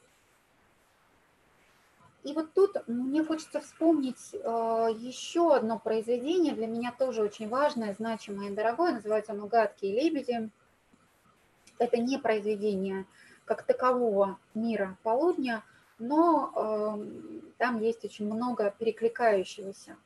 И 2.22 2.32
вот 2.34 2.52
тут 2.52 2.86
мне 2.86 3.24
хочется 3.24 3.60
вспомнить 3.60 4.34
а, 4.44 4.88
еще 4.88 5.54
одно 5.54 5.78
произведение, 5.78 6.54
для 6.54 6.66
меня 6.66 6.92
тоже 6.92 7.22
очень 7.22 7.48
важное, 7.48 7.94
значимое 7.94 8.50
и 8.50 8.54
дорогое, 8.54 8.92
называется 8.92 9.32
оно 9.32 9.46
«Гадкие 9.46 10.00
лебеди». 10.02 10.50
Это 11.78 11.96
не 11.96 12.18
произведение 12.18 13.06
как 13.46 13.62
такового 13.62 14.38
мира 14.54 14.98
полудня, 15.02 15.64
но 15.98 16.52
э, 16.54 17.50
там 17.56 17.80
есть 17.80 18.04
очень 18.04 18.26
много 18.26 18.74
перекликающегося. 18.78 19.96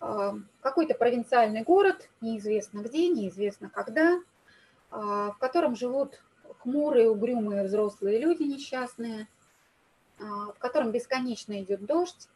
Э, 0.00 0.32
какой-то 0.60 0.94
провинциальный 0.94 1.62
город, 1.62 2.10
неизвестно 2.20 2.80
где, 2.80 3.08
неизвестно 3.08 3.70
когда, 3.70 4.16
э, 4.16 4.20
в 4.90 5.36
котором 5.40 5.74
живут 5.74 6.22
хмурые, 6.58 7.10
угрюмые 7.10 7.64
взрослые 7.64 8.20
люди 8.20 8.42
несчастные, 8.42 9.22
э, 9.22 9.26
в 10.18 10.56
котором 10.58 10.92
бесконечно 10.92 11.60
идет 11.62 11.84
дождь, 11.84 12.28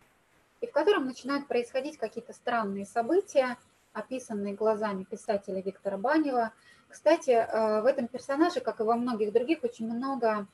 и 0.61 0.67
в 0.67 0.73
котором 0.73 1.07
начинают 1.07 1.47
происходить 1.47 1.99
какие-то 1.99 2.33
странные 2.33 2.85
события, 2.87 3.57
описанные 3.93 4.55
глазами 4.55 5.05
писателя 5.05 5.61
Виктора 5.63 5.97
Банева. 5.97 6.53
Кстати, 6.89 7.31
э, 7.31 7.83
в 7.83 7.87
этом 7.87 8.09
персонаже, 8.09 8.61
как 8.61 8.81
и 8.81 8.83
во 8.83 8.97
многих 8.97 9.33
других, 9.33 9.63
очень 9.63 9.93
много 9.93 10.47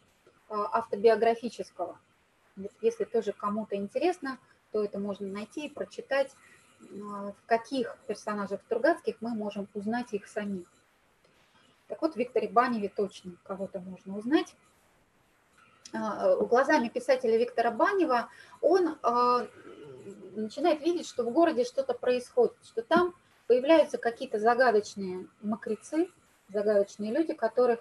а, 0.49 0.79
автобиографического. 0.79 1.99
Если 2.81 3.05
тоже 3.05 3.33
кому-то 3.33 3.77
интересно, 3.77 4.39
то 4.73 4.85
это 4.85 4.99
можно 4.99 5.27
найти 5.27 5.67
и 5.67 5.71
прочитать, 5.71 6.35
а, 6.81 7.33
в 7.33 7.47
каких 7.47 7.97
персонажах 8.07 8.61
Стругацких 8.63 9.17
мы 9.21 9.35
можем 9.35 9.69
узнать 9.75 10.13
их 10.13 10.27
самих. 10.27 10.69
Так 11.89 12.03
вот, 12.03 12.15
в 12.15 12.17
Викторе 12.17 12.49
Баневе 12.49 12.89
точно 12.89 13.33
кого-то 13.43 13.81
можно 13.81 14.17
узнать. 14.17 14.55
А, 15.95 16.37
глазами 16.37 16.89
писателя 16.89 17.39
Виктора 17.39 17.71
Банева 17.71 18.29
он 18.61 18.99
начинает 20.35 20.81
видеть, 20.81 21.07
что 21.07 21.23
в 21.23 21.33
городе 21.33 21.65
что-то 21.65 21.95
происходит, 21.95 22.57
что 22.65 22.83
там 22.83 23.15
появляются 23.47 23.99
какие-то 23.99 24.39
загадочные 24.41 25.29
мокрецы, 25.41 26.11
загадочные 26.49 27.13
люди, 27.13 27.33
которых 27.33 27.79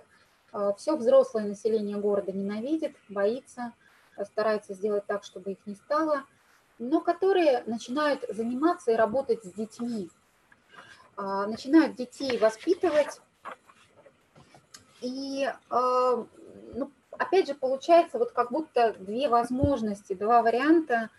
а, 0.51 0.74
Все 0.74 0.95
взрослое 0.95 1.45
население 1.45 1.97
города 1.97 2.32
ненавидит, 2.32 2.95
боится, 3.09 3.74
старается 4.24 4.76
сделать 4.76 5.07
так, 5.07 5.24
чтобы 5.24 5.53
их 5.53 5.57
не 5.66 5.74
стало, 5.74 6.24
но 6.78 7.01
которые 7.01 7.64
начинают 7.66 8.24
заниматься 8.30 8.91
и 8.91 8.95
работать 8.95 9.43
с 9.43 9.51
детьми, 9.53 10.09
начинают 11.16 11.95
детей 11.95 12.38
воспитывать. 12.39 13.22
И, 15.01 15.47
ну, 15.70 16.91
опять 17.24 17.48
же, 17.48 17.56
получается 17.56 18.20
вот 18.20 18.32
как 18.32 18.52
будто 18.52 18.94
две 19.00 19.28
возможности, 19.28 20.14
два 20.14 20.42
варианта 20.42 21.10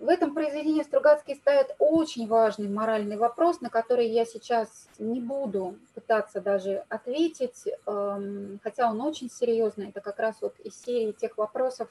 в 0.00 0.08
этом 0.08 0.34
произведении 0.34 0.82
Стругацкий 0.82 1.34
ставит 1.34 1.76
очень 1.78 2.26
важный 2.26 2.68
моральный 2.68 3.18
вопрос, 3.18 3.60
на 3.60 3.68
который 3.68 4.08
я 4.08 4.24
сейчас 4.24 4.88
не 4.98 5.20
буду 5.20 5.76
пытаться 5.94 6.40
даже 6.40 6.84
ответить, 6.88 7.68
эм, 7.86 8.58
хотя 8.62 8.90
он 8.90 9.00
очень 9.02 9.30
серьезный. 9.30 9.90
Это 9.90 10.00
как 10.00 10.18
раз 10.18 10.36
вот 10.40 10.58
из 10.60 10.80
серии 10.80 11.12
тех 11.12 11.36
вопросов, 11.36 11.88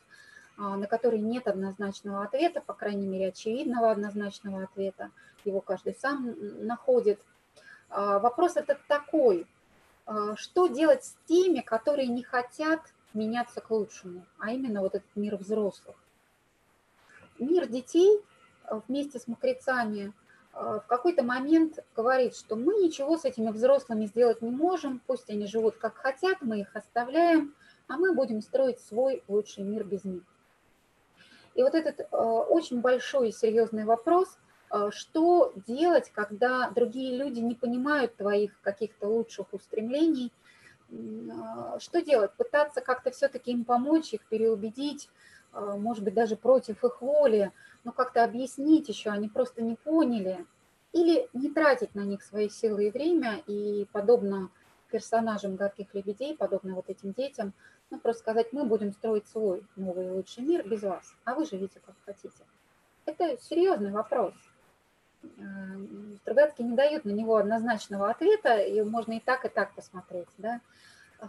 а, 0.57 0.75
на 0.75 0.87
которые 0.87 1.21
нет 1.21 1.47
однозначного 1.47 2.23
ответа, 2.23 2.61
по 2.61 2.73
крайней 2.73 3.05
мере, 3.05 3.27
очевидного 3.27 3.91
однозначного 3.91 4.63
ответа. 4.63 5.11
Его 5.45 5.61
каждый 5.61 5.93
сам 5.93 6.35
находит. 6.65 7.19
А, 7.91 8.17
вопрос 8.17 8.57
этот 8.57 8.79
такой. 8.87 9.45
А, 10.09 10.35
что 10.35 10.65
делать 10.65 11.03
с 11.03 11.15
теми, 11.27 11.59
которые 11.59 12.07
не 12.07 12.23
хотят 12.23 12.81
меняться 13.13 13.61
к 13.61 13.69
лучшему, 13.69 14.25
а 14.39 14.51
именно 14.51 14.81
вот 14.81 14.95
этот 14.95 15.15
мир 15.15 15.35
взрослых? 15.35 15.95
мир 17.37 17.67
детей 17.67 18.19
э, 18.65 18.81
вместе 18.87 19.19
с 19.19 19.27
мокрецами 19.27 20.11
э, 20.53 20.79
в 20.83 20.83
какой-то 20.87 21.23
момент 21.23 21.77
говорит, 21.95 22.35
что 22.35 22.55
мы 22.55 22.73
ничего 22.73 23.17
с 23.17 23.25
этими 23.25 23.51
взрослыми 23.51 24.07
сделать 24.07 24.41
не 24.41 24.49
можем, 24.49 24.99
пусть 25.05 25.29
они 25.29 25.45
живут 25.45 25.77
как 25.77 25.95
хотят, 25.95 26.39
мы 26.41 26.61
их 26.61 26.75
оставляем, 26.75 27.53
а 27.87 27.97
мы 27.97 28.13
будем 28.13 28.41
строить 28.41 28.79
свой 28.79 29.23
лучший 29.27 29.63
мир 29.63 29.83
без 29.83 30.03
них. 30.03 30.23
И 31.53 31.61
вот 31.61 31.75
этот 31.75 31.99
э, 31.99 32.15
очень 32.15 32.81
большой 32.81 33.29
и 33.29 33.31
серьезный 33.31 33.85
вопрос, 33.85 34.39
что 34.91 35.53
делать, 35.67 36.11
когда 36.13 36.69
другие 36.69 37.17
люди 37.17 37.39
не 37.39 37.55
понимают 37.55 38.15
твоих 38.15 38.59
каких-то 38.61 39.07
лучших 39.07 39.53
устремлений, 39.53 40.31
что 41.79 42.01
делать, 42.01 42.33
пытаться 42.33 42.81
как-то 42.81 43.11
все-таки 43.11 43.51
им 43.51 43.65
помочь, 43.65 44.13
их 44.13 44.25
переубедить, 44.27 45.09
а, 45.51 45.77
может 45.77 46.03
быть, 46.03 46.13
даже 46.13 46.35
против 46.35 46.83
их 46.83 47.01
воли, 47.01 47.51
но 47.83 47.91
как-то 47.91 48.23
объяснить 48.23 48.89
еще, 48.89 49.09
они 49.09 49.29
просто 49.29 49.61
не 49.61 49.75
поняли, 49.75 50.45
или 50.91 51.29
не 51.33 51.49
тратить 51.49 51.95
на 51.95 52.01
них 52.01 52.23
свои 52.23 52.49
силы 52.49 52.87
и 52.87 52.91
время, 52.91 53.41
и 53.47 53.87
подобно 53.91 54.49
персонажам 54.91 55.55
гадких 55.55 55.93
лебедей, 55.93 56.35
подобно 56.35 56.75
вот 56.75 56.89
этим 56.89 57.13
детям, 57.13 57.53
ну, 57.91 57.99
просто 57.99 58.21
сказать, 58.21 58.53
мы 58.53 58.63
будем 58.63 58.91
строить 58.91 59.27
свой 59.27 59.63
новый 59.75 60.09
лучший 60.09 60.43
мир 60.43 60.67
без 60.67 60.81
вас, 60.81 61.15
а 61.25 61.35
вы 61.35 61.45
живите 61.45 61.79
как 61.85 61.95
хотите. 62.05 62.43
Это 63.05 63.37
серьезный 63.41 63.91
вопрос. 63.91 64.33
Стругацкий 66.21 66.63
не 66.63 66.75
дает 66.75 67.05
на 67.05 67.11
него 67.11 67.37
однозначного 67.37 68.09
ответа, 68.09 68.57
и 68.57 68.81
можно 68.81 69.13
и 69.13 69.19
так, 69.19 69.45
и 69.45 69.49
так 69.49 69.73
посмотреть. 69.73 70.29
Да? 70.37 70.61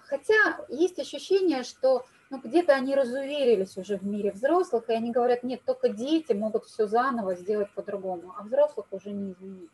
Хотя 0.05 0.65
есть 0.69 0.99
ощущение, 0.99 1.65
что 1.65 2.05
ну, 2.31 2.39
где-то 2.39 2.75
они 2.75 2.95
разуверились 2.95 3.77
уже 3.77 3.97
в 3.97 4.07
мире 4.07 4.31
взрослых, 4.31 4.89
и 4.89 4.93
они 4.93 5.11
говорят, 5.11 5.43
нет, 5.43 5.63
только 5.65 5.89
дети 5.89 6.33
могут 6.33 6.67
все 6.67 6.87
заново 6.87 7.35
сделать 7.35 7.71
по-другому, 7.73 8.35
а 8.39 8.45
взрослых 8.45 8.87
уже 8.93 9.11
не 9.11 9.33
изменить. 9.33 9.71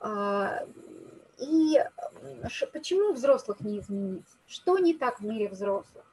А, 0.00 0.64
и 1.38 1.80
почему 2.72 3.12
взрослых 3.12 3.60
не 3.60 3.78
изменить? 3.78 4.26
Что 4.46 4.78
не 4.78 4.94
так 4.94 5.20
в 5.20 5.24
мире 5.24 5.48
взрослых? 5.48 6.04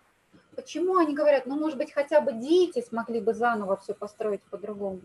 Почему 0.56 0.98
они 0.98 1.16
говорят, 1.16 1.46
ну, 1.46 1.56
может 1.56 1.78
быть, 1.78 1.92
хотя 1.92 2.22
бы 2.22 2.34
дети 2.34 2.82
смогли 2.82 3.20
бы 3.20 3.34
заново 3.34 3.78
все 3.78 3.94
построить 3.94 4.42
по-другому? 4.44 5.02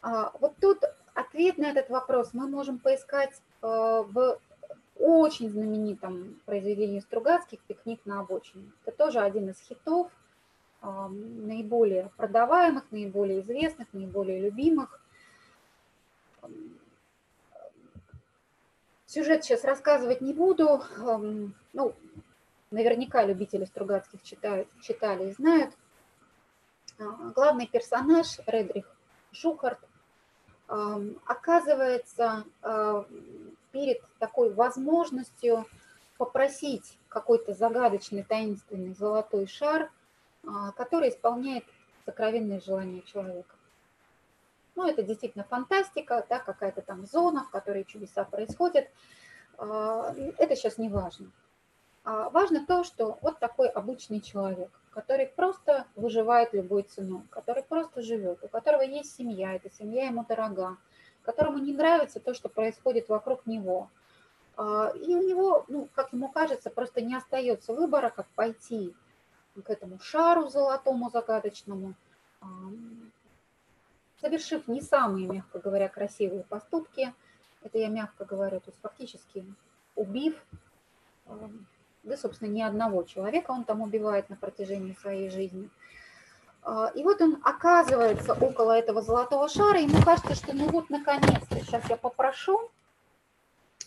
А, 0.00 0.32
вот 0.40 0.54
тут 0.60 0.82
ответ 1.14 1.58
на 1.58 1.70
этот 1.70 1.90
вопрос 1.90 2.30
мы 2.32 2.48
можем 2.48 2.78
поискать 2.78 3.42
э, 3.62 3.66
в 3.66 4.38
очень 4.96 5.50
знаменитом 5.50 6.40
произведении 6.44 7.00
Стругацких 7.00 7.60
«Пикник 7.60 8.04
на 8.04 8.20
обочине». 8.20 8.70
Это 8.84 8.96
тоже 8.96 9.20
один 9.20 9.48
из 9.50 9.60
хитов, 9.60 10.10
наиболее 10.82 12.10
продаваемых, 12.16 12.84
наиболее 12.90 13.40
известных, 13.40 13.88
наиболее 13.92 14.40
любимых. 14.40 15.00
Сюжет 19.06 19.44
сейчас 19.44 19.64
рассказывать 19.64 20.20
не 20.20 20.32
буду. 20.32 20.82
Ну, 21.72 21.94
наверняка 22.70 23.24
любители 23.24 23.64
Стругацких 23.64 24.22
читают, 24.22 24.68
читали 24.82 25.30
и 25.30 25.32
знают. 25.32 25.74
А, 26.98 27.04
главный 27.34 27.66
персонаж 27.66 28.38
Редрих 28.46 28.90
Шухарт 29.32 29.78
оказывается 30.68 32.44
перед 33.72 34.00
такой 34.18 34.52
возможностью 34.52 35.66
попросить 36.18 36.98
какой-то 37.08 37.54
загадочный, 37.54 38.24
таинственный 38.24 38.94
золотой 38.94 39.46
шар, 39.46 39.90
а, 40.44 40.72
который 40.72 41.08
исполняет 41.08 41.64
сокровенные 42.04 42.60
желания 42.60 43.02
человека. 43.02 43.54
Ну, 44.74 44.86
это 44.86 45.02
действительно 45.02 45.44
фантастика, 45.44 46.26
да, 46.28 46.38
какая-то 46.38 46.82
там 46.82 47.06
зона, 47.06 47.44
в 47.44 47.50
которой 47.50 47.84
чудеса 47.84 48.24
происходят. 48.24 48.88
А, 49.56 50.14
это 50.38 50.56
сейчас 50.56 50.78
не 50.78 50.88
важно. 50.88 51.30
А 52.04 52.30
важно 52.30 52.66
то, 52.66 52.84
что 52.84 53.18
вот 53.22 53.38
такой 53.38 53.68
обычный 53.68 54.20
человек, 54.20 54.70
который 54.90 55.26
просто 55.26 55.86
выживает 55.96 56.52
любой 56.52 56.82
ценой, 56.82 57.22
который 57.30 57.62
просто 57.62 58.02
живет, 58.02 58.42
у 58.42 58.48
которого 58.48 58.82
есть 58.82 59.14
семья, 59.16 59.54
эта 59.54 59.70
семья 59.70 60.06
ему 60.06 60.24
дорога, 60.24 60.76
которому 61.22 61.58
не 61.58 61.72
нравится 61.72 62.20
то, 62.20 62.34
что 62.34 62.48
происходит 62.48 63.08
вокруг 63.08 63.46
него. 63.46 63.90
А, 64.56 64.90
и 64.94 65.14
у 65.14 65.22
него, 65.22 65.64
ну, 65.68 65.88
как 65.94 66.12
ему 66.12 66.28
кажется, 66.28 66.70
просто 66.70 67.00
не 67.00 67.14
остается 67.14 67.74
выбора, 67.74 68.10
как 68.10 68.26
пойти 68.28 68.94
к 69.64 69.70
этому 69.70 69.98
шару 69.98 70.48
золотому 70.48 71.10
загадочному, 71.10 71.94
совершив 74.20 74.68
не 74.68 74.80
самые, 74.80 75.26
мягко 75.26 75.58
говоря, 75.58 75.88
красивые 75.88 76.44
поступки, 76.44 77.12
это 77.62 77.78
я 77.78 77.88
мягко 77.88 78.24
говорю, 78.24 78.60
то 78.60 78.70
есть 78.70 78.80
фактически 78.80 79.44
убив, 79.96 80.34
да, 82.08 82.16
собственно, 82.16 82.48
ни 82.48 82.62
одного 82.62 83.02
человека 83.04 83.50
он 83.50 83.64
там 83.64 83.80
убивает 83.80 84.28
на 84.30 84.36
протяжении 84.36 84.96
своей 85.00 85.30
жизни. 85.30 85.68
А, 86.62 86.90
и 86.94 87.02
вот 87.02 87.20
он 87.20 87.40
оказывается 87.44 88.32
около 88.34 88.72
этого 88.72 89.02
золотого 89.02 89.48
шара, 89.48 89.78
и 89.78 89.84
ему 89.84 90.02
кажется, 90.02 90.34
что 90.34 90.54
ну 90.54 90.68
вот 90.68 90.90
наконец-то, 90.90 91.60
сейчас 91.60 91.88
я 91.88 91.96
попрошу, 91.96 92.70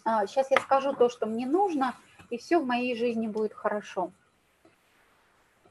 сейчас 0.04 0.52
а, 0.52 0.56
я 0.56 0.62
скажу 0.62 0.94
то, 0.94 1.10
что 1.10 1.26
мне 1.26 1.46
нужно, 1.46 1.96
и 2.30 2.38
все 2.38 2.60
в 2.60 2.66
моей 2.66 2.96
жизни 2.96 3.28
будет 3.28 3.54
хорошо. 3.54 4.12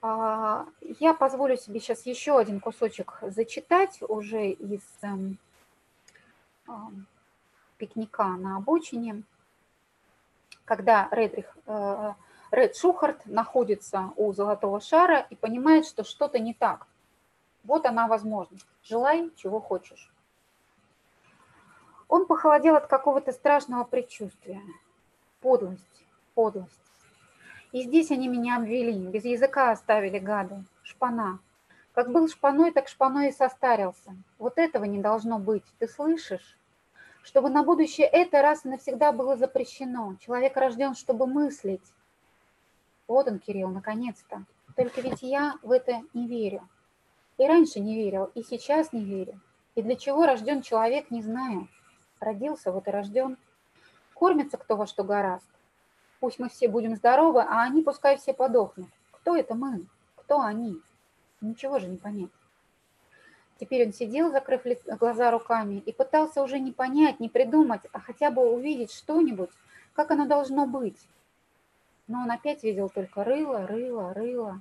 А, 0.02 0.66
я 0.98 1.14
позволю 1.14 1.56
себе 1.56 1.80
сейчас 1.80 2.06
еще 2.06 2.38
один 2.38 2.60
кусочек 2.60 3.18
зачитать 3.22 3.98
уже 4.06 4.50
из 4.50 4.82
эм, 5.02 5.38
пикника 7.76 8.24
на 8.24 8.56
обочине, 8.56 9.22
когда 10.64 11.08
Редрих, 11.10 11.56
э, 11.66 12.12
Ред 12.50 12.76
Шухарт 12.76 13.26
находится 13.26 14.12
у 14.16 14.32
золотого 14.32 14.80
шара 14.80 15.26
и 15.30 15.36
понимает, 15.36 15.86
что 15.86 16.02
что-то 16.02 16.40
не 16.40 16.52
так. 16.52 16.86
Вот 17.62 17.86
она 17.86 18.08
возможность. 18.08 18.66
Желай, 18.82 19.30
чего 19.36 19.60
хочешь. 19.60 20.12
Он 22.08 22.26
похолодел 22.26 22.74
от 22.74 22.88
какого-то 22.88 23.30
страшного 23.30 23.84
предчувствия. 23.84 24.60
Подлость, 25.40 26.04
подлость. 26.34 26.74
И 27.70 27.84
здесь 27.84 28.10
они 28.10 28.26
меня 28.26 28.56
обвели, 28.56 29.06
без 29.06 29.24
языка 29.24 29.70
оставили 29.70 30.18
гады. 30.18 30.64
Шпана. 30.82 31.38
Как 31.94 32.10
был 32.10 32.26
шпаной, 32.26 32.72
так 32.72 32.88
шпаной 32.88 33.28
и 33.28 33.32
состарился. 33.32 34.16
Вот 34.38 34.58
этого 34.58 34.84
не 34.84 34.98
должно 34.98 35.38
быть, 35.38 35.64
ты 35.78 35.86
слышишь? 35.86 36.58
Чтобы 37.22 37.48
на 37.48 37.62
будущее 37.62 38.08
это 38.08 38.42
раз 38.42 38.64
и 38.64 38.68
навсегда 38.68 39.12
было 39.12 39.36
запрещено. 39.36 40.16
Человек 40.20 40.56
рожден, 40.56 40.96
чтобы 40.96 41.28
мыслить. 41.28 41.82
Вот 43.10 43.26
он, 43.26 43.40
Кирилл, 43.40 43.70
наконец-то. 43.70 44.44
Только 44.76 45.00
ведь 45.00 45.22
я 45.22 45.56
в 45.62 45.72
это 45.72 46.00
не 46.14 46.28
верю. 46.28 46.68
И 47.38 47.44
раньше 47.44 47.80
не 47.80 47.96
верил, 47.96 48.30
и 48.36 48.44
сейчас 48.44 48.92
не 48.92 49.02
верю. 49.02 49.40
И 49.74 49.82
для 49.82 49.96
чего 49.96 50.26
рожден 50.26 50.62
человек, 50.62 51.10
не 51.10 51.20
знаю. 51.20 51.66
Родился, 52.20 52.70
вот 52.70 52.86
и 52.86 52.90
рожден. 52.92 53.36
Кормится 54.14 54.58
кто 54.58 54.76
во 54.76 54.86
что 54.86 55.02
гораст. 55.02 55.50
Пусть 56.20 56.38
мы 56.38 56.48
все 56.50 56.68
будем 56.68 56.94
здоровы, 56.94 57.40
а 57.40 57.62
они 57.62 57.82
пускай 57.82 58.16
все 58.16 58.32
подохнут. 58.32 58.88
Кто 59.10 59.34
это 59.34 59.56
мы? 59.56 59.86
Кто 60.14 60.42
они? 60.42 60.80
Ничего 61.40 61.80
же 61.80 61.88
не 61.88 61.96
понять. 61.96 62.30
Теперь 63.58 63.88
он 63.88 63.92
сидел, 63.92 64.30
закрыв 64.30 64.62
глаза 65.00 65.32
руками, 65.32 65.82
и 65.84 65.92
пытался 65.92 66.44
уже 66.44 66.60
не 66.60 66.70
понять, 66.70 67.18
не 67.18 67.28
придумать, 67.28 67.82
а 67.92 67.98
хотя 67.98 68.30
бы 68.30 68.48
увидеть 68.48 68.92
что-нибудь, 68.92 69.50
как 69.94 70.12
оно 70.12 70.26
должно 70.26 70.64
быть. 70.68 71.08
Но 72.10 72.22
он 72.22 72.30
опять 72.32 72.64
видел 72.64 72.88
только 72.88 73.22
рыло, 73.22 73.68
рыло, 73.68 74.12
рыло 74.12 74.60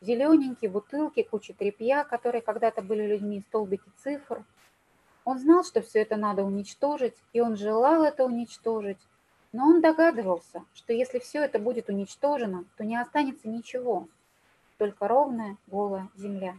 зелененькие 0.00 0.68
бутылки, 0.68 1.22
куча 1.22 1.54
тряпья, 1.54 2.02
которые 2.02 2.42
когда-то 2.42 2.82
были 2.82 3.06
людьми, 3.06 3.44
столбики 3.48 3.88
цифр. 4.02 4.44
Он 5.24 5.38
знал, 5.38 5.62
что 5.62 5.80
все 5.80 6.00
это 6.00 6.16
надо 6.16 6.42
уничтожить, 6.42 7.14
и 7.32 7.40
он 7.40 7.56
желал 7.56 8.02
это 8.02 8.24
уничтожить, 8.24 8.98
но 9.52 9.68
он 9.68 9.80
догадывался, 9.80 10.64
что 10.74 10.92
если 10.92 11.20
все 11.20 11.44
это 11.44 11.60
будет 11.60 11.88
уничтожено, 11.88 12.64
то 12.76 12.84
не 12.84 12.96
останется 13.00 13.48
ничего, 13.48 14.08
только 14.76 15.06
ровная 15.06 15.56
голая 15.68 16.08
земля. 16.16 16.56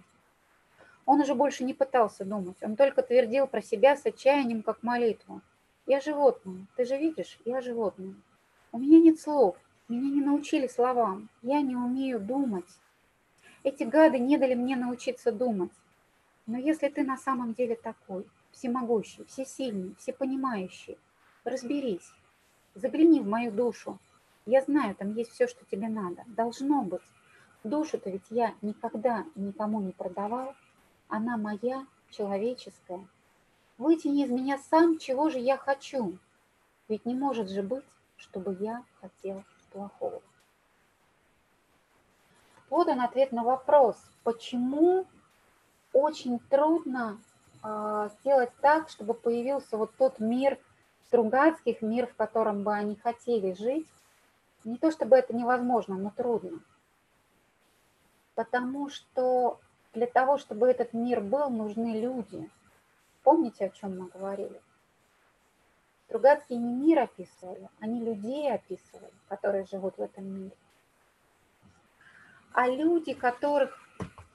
Он 1.06 1.20
уже 1.20 1.36
больше 1.36 1.66
не 1.66 1.74
пытался 1.74 2.24
думать, 2.24 2.58
он 2.62 2.78
только 2.78 3.02
твердил 3.02 3.46
про 3.46 3.62
себя 3.62 3.98
с 3.98 4.06
отчаянием, 4.06 4.64
как 4.64 4.84
молитву. 4.84 5.42
«Я 5.86 6.00
животное, 6.00 6.66
ты 6.78 6.86
же 6.86 6.98
видишь, 6.98 7.40
я 7.44 7.60
животное. 7.60 8.14
У 8.72 8.78
меня 8.78 9.00
нет 9.00 9.20
слов, 9.20 9.58
меня 9.90 10.10
не 10.10 10.22
научили 10.22 10.68
словам, 10.68 11.30
я 11.42 11.62
не 11.62 11.76
умею 11.76 12.20
думать, 12.20 12.80
эти 13.64 13.84
гады 13.84 14.20
не 14.20 14.38
дали 14.38 14.56
мне 14.56 14.76
научиться 14.76 15.32
думать. 15.32 15.72
Но 16.46 16.58
если 16.58 16.88
ты 16.88 17.04
на 17.04 17.18
самом 17.18 17.54
деле 17.54 17.76
такой, 17.76 18.26
всемогущий, 18.52 19.26
всесильный, 19.26 19.96
всепонимающий, 20.00 20.98
разберись, 21.44 22.12
загляни 22.76 23.20
в 23.20 23.28
мою 23.28 23.52
душу. 23.52 24.00
Я 24.46 24.62
знаю, 24.62 24.96
там 24.96 25.14
есть 25.14 25.32
все, 25.32 25.48
что 25.48 25.66
тебе 25.66 25.90
надо. 25.90 26.24
Должно 26.28 26.84
быть. 26.84 27.02
Душу-то 27.64 28.10
ведь 28.10 28.26
я 28.30 28.54
никогда 28.62 29.26
никому 29.36 29.82
не 29.82 29.92
продавал. 29.92 30.56
Она 31.08 31.38
моя, 31.38 31.86
человеческая. 32.10 33.06
Вытяни 33.78 34.24
из 34.24 34.30
меня 34.30 34.58
сам, 34.58 34.98
чего 34.98 35.30
же 35.30 35.40
я 35.40 35.58
хочу. 35.58 36.18
Ведь 36.88 37.06
не 37.06 37.14
может 37.14 37.50
же 37.50 37.62
быть, 37.62 37.86
чтобы 38.18 38.58
я 38.60 38.84
хотел 39.02 39.44
плохого. 39.70 40.22
Он 42.70 43.02
ответ 43.02 43.32
на 43.32 43.44
вопрос, 43.44 43.98
почему 44.24 45.08
очень 45.92 46.40
трудно 46.40 47.20
э, 47.64 48.10
сделать 48.20 48.52
так, 48.62 48.90
чтобы 48.90 49.14
появился 49.14 49.78
вот 49.78 49.92
тот 49.98 50.20
мир 50.20 50.60
Стругацких, 51.08 51.82
мир, 51.82 52.06
в 52.06 52.16
котором 52.16 52.62
бы 52.62 52.72
они 52.72 52.96
хотели 52.96 53.54
жить. 53.54 53.88
Не 54.64 54.78
то 54.78 54.92
чтобы 54.92 55.16
это 55.16 55.36
невозможно, 55.36 55.98
но 55.98 56.12
трудно. 56.12 56.60
Потому 58.36 58.90
что 58.90 59.60
для 59.94 60.06
того, 60.06 60.38
чтобы 60.38 60.68
этот 60.68 60.94
мир 60.94 61.22
был, 61.22 61.50
нужны 61.50 62.00
люди. 62.00 62.48
Помните, 63.24 63.66
о 63.66 63.70
чем 63.70 63.98
мы 63.98 64.08
говорили? 64.10 64.62
Стругацкие 66.10 66.60
не 66.60 66.74
мир 66.74 67.00
описывали, 67.00 67.70
они 67.80 68.04
людей 68.04 68.52
описывали, 68.52 69.12
которые 69.30 69.66
живут 69.66 69.98
в 69.98 70.02
этом 70.02 70.26
мире 70.26 70.52
а 72.54 72.68
люди, 72.68 73.14
которых 73.14 73.78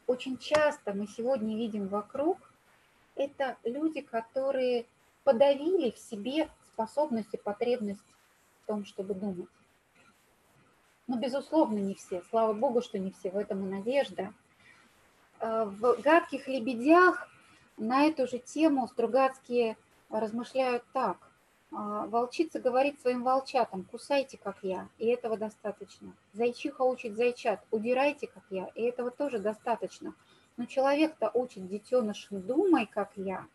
очень 0.07 0.39
часто 0.39 0.93
мы 0.95 1.07
сегодня 1.07 1.57
видим 1.57 1.89
вокруг, 1.89 2.39
это 3.17 3.57
люди, 3.65 4.01
которые 4.01 4.87
подавили 5.25 5.91
в 5.91 5.99
себе 5.99 6.49
способность 6.73 7.33
и 7.33 7.37
потребность 7.37 8.01
в 8.63 8.67
том, 8.67 8.85
чтобы 8.85 9.15
думать. 9.15 9.49
Но, 11.07 11.19
безусловно, 11.19 11.79
не 11.79 11.95
все. 11.95 12.23
Слава 12.31 12.55
Богу, 12.55 12.81
что 12.81 12.99
не 12.99 13.11
все. 13.11 13.31
В 13.31 13.37
этом 13.37 13.63
и 13.67 13.71
надежда. 13.71 14.33
Э, 15.41 15.65
в 15.65 16.01
«Гадких 16.01 16.49
лебедях» 16.49 17.29
на 17.77 18.07
эту 18.07 18.27
же 18.27 18.39
тему 18.39 18.89
Стругацкие 18.89 19.77
размышляют 20.09 20.83
так. 20.95 21.24
«Э, 21.75 22.07
Волчица 22.07 22.61
говорит 22.61 23.01
своим 23.01 23.25
волчатам, 23.25 23.85
кусайте, 23.85 24.39
как 24.39 24.59
я, 24.63 24.89
и 24.99 25.07
этого 25.07 25.37
достаточно. 25.37 26.15
Зайчиха 26.33 26.83
учит 26.83 27.17
зайчат, 27.17 27.61
удирайте, 27.71 28.29
как 28.29 28.45
я, 28.51 28.67
и 28.75 28.83
этого 28.83 29.11
тоже 29.11 29.39
достаточно. 29.39 30.15
Но 30.57 30.67
человек-то 30.67 31.31
учит 31.35 31.67
детенышам, 31.67 32.41
думай, 32.43 32.87
как 32.87 33.11
я, 33.17 33.47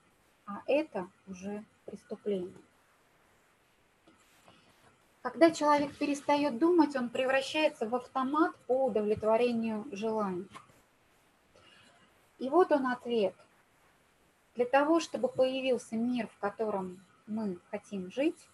а 0.46 0.62
это 0.68 1.08
уже 1.28 1.64
преступление. 1.86 2.58
Когда 5.22 5.52
человек 5.52 5.96
перестает 5.98 6.58
думать, 6.58 6.96
он 6.96 7.10
превращается 7.10 7.88
в 7.88 7.96
автомат 7.96 8.56
по 8.68 8.86
удовлетворению 8.86 9.86
желаний. 9.92 10.48
И 12.38 12.50
вот 12.50 12.72
он 12.72 12.88
ответ. 12.88 13.36
Для 14.56 14.66
того, 14.66 15.00
чтобы 15.00 15.30
появился 15.30 15.96
мир, 15.96 16.28
в 16.28 16.38
котором 16.40 17.00
мы 17.30 17.58
хотим 17.72 18.12
жить, 18.12 18.48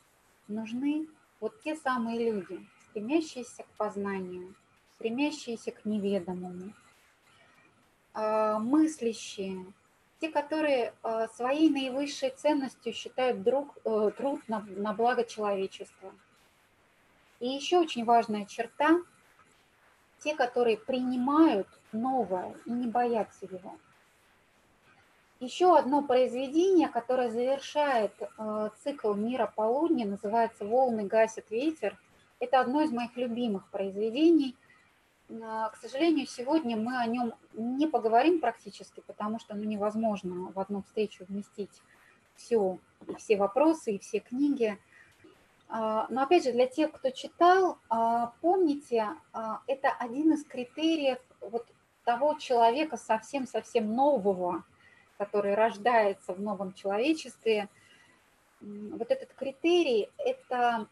нужны 0.47 1.07
вот 1.39 1.61
те 1.61 1.75
самые 1.75 2.31
люди, 2.31 2.65
стремящиеся 2.89 3.63
к 3.63 3.77
познанию, 3.77 4.55
стремящиеся 4.95 5.71
к 5.71 5.85
неведомому, 5.85 6.73
а, 8.13 8.59
мыслящие, 8.59 9.65
те, 10.19 10.29
которые 10.29 10.93
а, 11.01 11.27
своей 11.29 11.69
наивысшей 11.69 12.29
ценностью 12.29 12.93
считают 12.93 13.43
друг, 13.43 13.77
э, 13.83 14.11
труд 14.15 14.47
на, 14.47 14.61
на 14.61 14.93
благо 14.93 15.23
человечества– 15.23 16.13
и 17.39 17.47
еще 17.47 17.79
очень 17.79 18.05
важная 18.05 18.45
черта– 18.45 19.01
те, 20.19 20.35
которые 20.35 20.77
принимают 20.77 21.67
новое 21.91 22.55
и 22.65 22.71
не 22.71 22.87
боятся 22.87 23.45
его. 23.45 23.77
Еще 25.39 25.77
одно 25.77 26.01
произведение, 26.01 26.87
которое 26.87 27.29
завершает 27.29 28.13
э, 28.21 28.69
цикл 28.83 29.13
«Мира 29.13 29.51
полудня», 29.53 30.05
называется 30.05 30.65
«Волны 30.65 31.03
гасят 31.03 31.51
ветер». 31.51 31.99
Это 32.39 32.59
одно 32.59 32.81
из 32.81 32.91
моих 32.91 33.15
любимых 33.17 33.69
произведений. 33.69 34.55
Э, 35.29 35.69
к 35.73 35.77
сожалению, 35.81 36.25
сегодня 36.25 36.77
мы 36.77 36.97
о 36.97 37.05
нем 37.05 37.33
не 37.53 37.87
поговорим 37.87 38.39
практически, 38.39 39.03
потому 39.05 39.39
что 39.39 39.55
ну, 39.55 39.63
невозможно 39.63 40.51
в 40.53 40.59
одну 40.59 40.83
встречу 40.83 41.25
вместить 41.27 41.81
все, 42.35 42.79
все 43.17 43.35
вопросы 43.35 43.95
и 43.95 43.99
все 43.99 44.19
книги– 44.19 44.77
а, 45.67 46.07
но 46.09 46.23
опять 46.23 46.43
же, 46.43 46.51
для 46.51 46.67
тех, 46.67 46.91
кто 46.91 47.09
читал, 47.09 47.79
а, 47.89 48.33
помните, 48.41 49.07
это 49.67 49.89
один 49.99 50.33
из 50.33 50.45
критериев 50.45 51.17
вот 51.41 51.65
того 52.03 52.35
человека 52.35 52.97
совсем-совсем 52.97 53.93
нового, 53.93 54.63
который 55.17 55.53
рождается 55.53 56.33
в 56.33 56.41
новом 56.41 56.73
человечестве. 56.73 57.69
Вот 58.61 59.11
этот 59.11 59.33
критерий– 59.33 60.09
это 60.17 60.87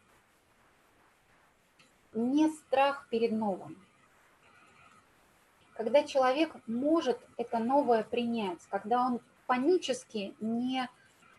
не 2.14 2.50
страх 2.50 3.08
перед 3.10 3.32
новым. 3.32 3.78
Когда 5.76 6.04
человек 6.04 6.56
может 6.68 7.20
это 7.38 7.58
новое 7.60 8.04
принять, 8.04 8.60
когда 8.70 9.06
он 9.06 9.20
панически 9.48 10.36
не 10.40 10.88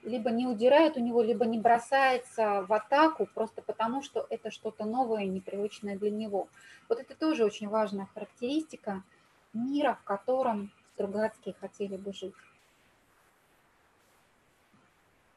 либо 0.03 0.31
не 0.31 0.47
удирает 0.47 0.97
у 0.97 1.01
него, 1.01 1.23
либо 1.23 1.47
не 1.47 1.59
бросается 1.59 2.63
в 2.69 2.73
атаку 2.73 3.27
просто 3.27 3.63
потому, 3.63 4.03
что 4.03 4.27
это 4.29 4.51
что-то 4.51 4.85
новое, 4.85 5.25
непривычное 5.25 5.97
для 5.97 6.11
него. 6.11 6.49
Вот 6.89 7.01
это 7.01 7.15
тоже 7.15 7.45
очень 7.45 7.69
важная 7.69 8.07
характеристика 8.13 9.03
мира, 9.55 9.99
в 10.03 10.05
котором 10.05 10.71
Стругацкие 10.95 11.57
хотели 11.61 11.97
бы 11.97 12.13
жить. 12.13 12.35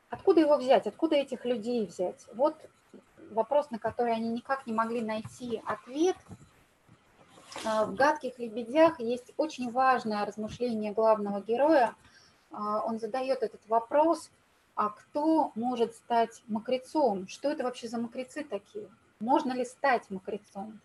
Откуда 0.10 0.42
его 0.42 0.58
взять? 0.58 0.88
Откуда 0.88 1.16
этих 1.16 1.46
людей 1.46 1.86
взять? 1.86 2.26
Вот 2.34 2.56
вопрос, 3.32 3.72
на 3.72 3.80
который 3.80 4.14
они 4.14 4.30
никак 4.30 4.66
не 4.68 4.74
могли 4.74 5.02
найти 5.02 5.62
ответ. 5.66 6.16
А, 7.66 7.86
в 7.86 7.96
«Гадких 7.96 8.40
лебедях» 8.40 9.00
есть 9.00 9.34
очень 9.38 9.72
важное 9.72 10.26
размышление 10.26 10.94
главного 10.94 11.42
героя. 11.42 11.96
А, 12.52 12.82
он 12.84 13.00
задает 13.00 13.44
этот 13.44 13.68
вопрос– 13.68 14.30
а 14.78 14.92
кто 14.92 15.52
может 15.56 15.96
стать 15.96 16.44
мокрецом? 16.48 17.28
Что 17.28 17.50
это 17.50 17.64
вообще 17.64 17.88
за 17.88 17.98
мокрецы 17.98 18.44
такие? 18.44 18.88
Можно 19.20 19.54
ли 19.54 19.66
стать 19.66 20.08
мокрецом? 20.12 20.80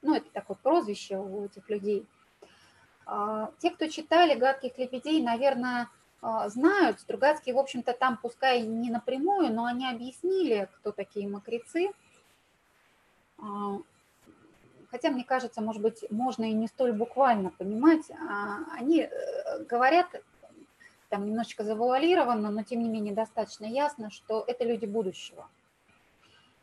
Ну, 0.00 0.14
это 0.14 0.30
такое 0.32 0.56
прозвище 0.56 1.18
у 1.18 1.44
этих 1.44 1.68
людей. 1.68 2.06
А, 3.04 3.52
те, 3.58 3.70
кто 3.70 3.88
читали 3.88 4.34
«Гадких 4.38 4.78
лебедей», 4.78 5.22
наверное, 5.22 5.90
знают, 6.48 7.00
Стругацкие, 7.00 7.54
в 7.54 7.58
общем-то, 7.58 7.92
там, 7.92 8.16
пускай 8.16 8.62
не 8.62 8.90
напрямую, 8.90 9.52
но 9.52 9.64
они 9.66 9.88
объяснили, 9.88 10.68
кто 10.76 10.92
такие 10.92 11.28
мокрецы. 11.28 11.90
А, 13.38 13.78
хотя, 14.90 15.10
мне 15.10 15.24
кажется, 15.24 15.60
может 15.60 15.82
быть, 15.82 16.04
можно 16.10 16.44
и 16.44 16.52
не 16.52 16.66
столь 16.66 16.92
буквально 16.92 17.50
понимать. 17.50 18.10
Они 18.78 19.02
э, 19.02 19.64
говорят 19.64 20.06
там 21.14 21.26
немножечко 21.26 21.62
завуалировано, 21.62 22.50
но 22.50 22.62
тем 22.64 22.82
не 22.82 22.88
менее 22.88 23.14
достаточно 23.14 23.66
ясно, 23.66 24.10
что 24.10 24.44
это 24.48 24.64
люди 24.64 24.86
будущего. 24.86 25.48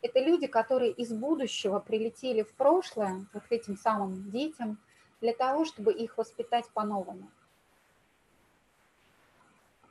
Это 0.02 0.18
люди, 0.20 0.46
которые 0.46 0.90
из 0.90 1.12
будущего 1.12 1.78
прилетели 1.78 2.42
в 2.42 2.52
прошлое, 2.54 3.24
вот 3.32 3.44
к 3.44 3.52
этим 3.52 3.76
самым 3.76 4.30
детям, 4.30 4.78
для 5.20 5.32
того, 5.32 5.64
чтобы 5.64 5.92
их 5.92 6.18
воспитать 6.18 6.68
по-новому. 6.74 7.30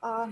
А, 0.01 0.29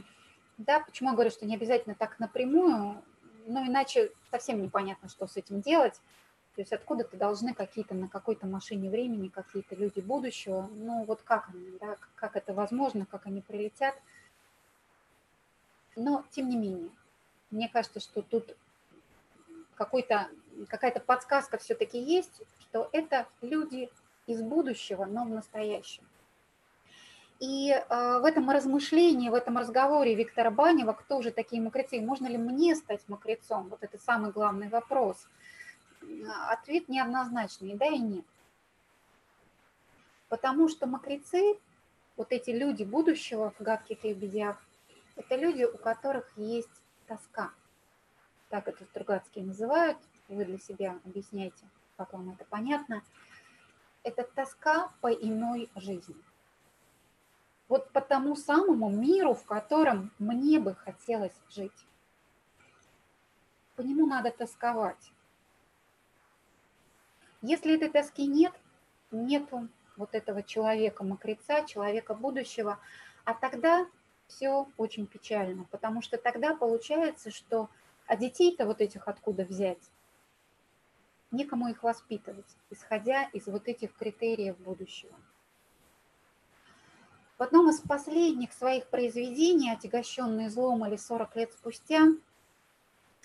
да, 0.58 0.80
почему 0.82 1.10
я 1.10 1.16
говорю, 1.16 1.32
что 1.32 1.46
не 1.46 1.56
обязательно 1.56 1.96
так 1.96 2.20
напрямую, 2.20 3.02
но 3.48 3.66
иначе 3.66 4.12
совсем 4.32 4.62
непонятно, 4.62 5.10
что 5.10 5.28
с 5.28 5.38
этим 5.38 5.62
делать. 5.62 6.02
То 6.56 6.62
есть 6.62 6.74
откуда-то 6.74 7.16
должны 7.16 7.54
какие-то 7.54 7.96
на 7.96 8.10
какой-то 8.10 8.48
машине 8.48 8.90
времени 8.90 9.30
какие-то 9.30 9.76
люди 9.76 10.00
будущего, 10.00 10.68
ну 10.74 11.06
вот 11.06 11.22
как 11.22 11.50
они, 11.50 11.78
да, 11.80 11.96
как 12.16 12.36
это 12.36 12.54
возможно, 12.54 13.06
как 13.06 13.26
они 13.26 13.42
прилетят– 13.42 13.96
но 16.00 16.24
тем 16.32 16.50
не 16.50 16.56
менее, 16.56 16.90
мне 17.52 17.68
кажется, 17.68 18.00
что 18.00 18.22
тут 18.22 18.56
какой-то, 19.76 20.30
какая-то 20.70 21.02
подсказка 21.02 21.58
все-таки 21.58 22.00
есть, 22.00 22.42
что 22.62 22.90
это 22.94 23.28
люди 23.42 23.90
из 24.26 24.42
будущего, 24.42 25.06
но 25.06 25.26
в 25.26 25.30
настоящем. 25.30 26.09
И 27.40 27.72
э, 27.72 28.20
в 28.20 28.26
этом 28.26 28.50
размышлении, 28.50 29.30
в 29.30 29.34
этом 29.34 29.58
разговоре 29.58 30.14
Виктора 30.14 30.52
Банева, 30.52 30.92
кто 30.92 31.22
же 31.22 31.32
такие 31.32 31.62
мокрецы, 31.62 32.02
можно 32.02 32.28
ли 32.28 32.38
мне 32.38 32.76
стать 32.76 33.02
мокрецом, 33.08 33.70
вот 33.70 33.82
это 33.82 33.98
самый 33.98 34.32
главный 34.32 34.68
вопрос. 34.68 35.26
Ответ 36.50 36.90
неоднозначный, 36.90 37.76
да 37.76 37.86
и 37.86 37.98
нет. 37.98 38.26
Потому 40.28 40.68
что 40.68 40.86
мокрецы, 40.86 41.58
вот 42.18 42.34
эти 42.34 42.50
люди 42.50 42.84
будущего 42.84 43.52
в 43.58 43.62
гадких 43.62 44.04
лебедях, 44.04 44.62
это 45.16 45.38
люди, 45.38 45.64
у 45.64 45.78
которых 45.78 46.30
есть 46.36 46.70
тоска. 47.08 47.52
Так 48.50 48.68
это 48.68 48.84
Стругацкие 48.84 49.46
называют. 49.46 49.98
Вы 50.28 50.44
для 50.44 50.60
себя 50.60 51.00
объясняете, 51.06 51.66
как 51.96 52.12
вам 52.14 52.32
это 52.32 52.46
понятно. 52.50 53.02
Это 54.04 54.24
тоска 54.24 54.92
по 55.02 55.12
иной 55.12 55.70
жизни. 55.76 56.16
Вот 57.70 57.92
по 57.92 58.02
тому 58.02 58.36
самому 58.36 58.90
миру, 58.90 59.36
в 59.36 59.46
котором 59.46 60.12
мне 60.20 60.60
бы 60.60 60.76
хотелось 60.76 61.40
жить. 61.50 61.86
По 63.76 63.82
нему 63.82 64.08
надо 64.08 64.32
тосковать. 64.32 65.14
Если 67.42 67.76
этой 67.76 67.90
тоски 67.90 68.28
нет, 68.28 68.54
нету 69.12 69.70
вот 69.96 70.16
этого 70.16 70.44
человека-мокреца, 70.44 71.64
человека 71.64 72.16
будущего, 72.16 72.80
а 73.24 73.34
тогда 73.34 73.88
все 74.28 74.68
очень 74.78 75.08
печально, 75.08 75.66
потому 75.72 76.02
что 76.02 76.18
тогда 76.18 76.56
получается, 76.56 77.32
что 77.32 77.70
а 78.08 78.18
детей-то 78.18 78.66
вот 78.66 78.82
этих 78.82 79.08
откуда 79.08 79.46
взять? 79.46 79.92
Некому 81.32 81.70
их 81.70 81.84
воспитывать, 81.84 82.58
исходя 82.72 83.26
из 83.26 83.46
вот 83.46 83.68
этих 83.68 83.94
критериев 83.94 84.58
будущего. 84.58 85.16
В 87.40 87.44
одном 87.44 87.70
из 87.70 87.80
последних 87.80 88.52
своих 88.52 88.88
произведений 88.88 89.72
«Отягощенные 89.72 90.50
злом» 90.50 90.86
или 90.86 90.98
«40 90.98 91.30
лет 91.36 91.54
спустя» 91.54 92.10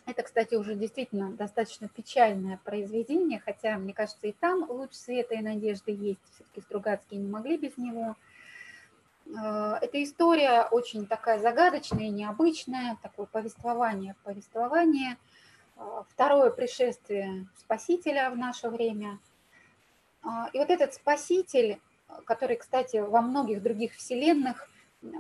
Это, 0.06 0.22
кстати, 0.22 0.54
уже 0.54 0.74
действительно 0.74 1.32
достаточно 1.32 1.88
печальное 1.88 2.60
произведение, 2.62 3.40
хотя, 3.42 3.78
мне 3.78 3.94
кажется, 3.94 4.26
и 4.26 4.32
там 4.32 4.70
луч 4.70 4.92
света 4.92 5.34
и 5.34 5.40
надежды 5.40 5.92
есть. 5.92 6.20
Все-таки 6.34 6.60
Стругацкие 6.60 7.20
не 7.20 7.28
могли 7.28 7.56
без 7.56 7.78
него. 7.78 8.14
Э, 9.26 9.78
эта 9.80 10.02
история 10.02 10.68
очень 10.70 11.06
такая 11.06 11.38
загадочная, 11.38 12.10
необычная, 12.10 12.98
такое 13.02 13.24
повествование, 13.24 14.14
повествование. 14.24 15.16
Э, 15.76 16.02
второе 16.10 16.50
пришествие 16.50 17.48
Спасителя 17.56 18.28
в 18.28 18.36
наше 18.36 18.68
время. 18.68 19.18
Э, 20.22 20.50
и 20.52 20.58
вот 20.58 20.68
этот 20.68 20.92
Спаситель, 20.92 21.80
который, 22.24 22.56
кстати, 22.56 22.98
во 22.98 23.20
многих 23.20 23.62
других 23.62 23.94
вселенных 23.94 24.68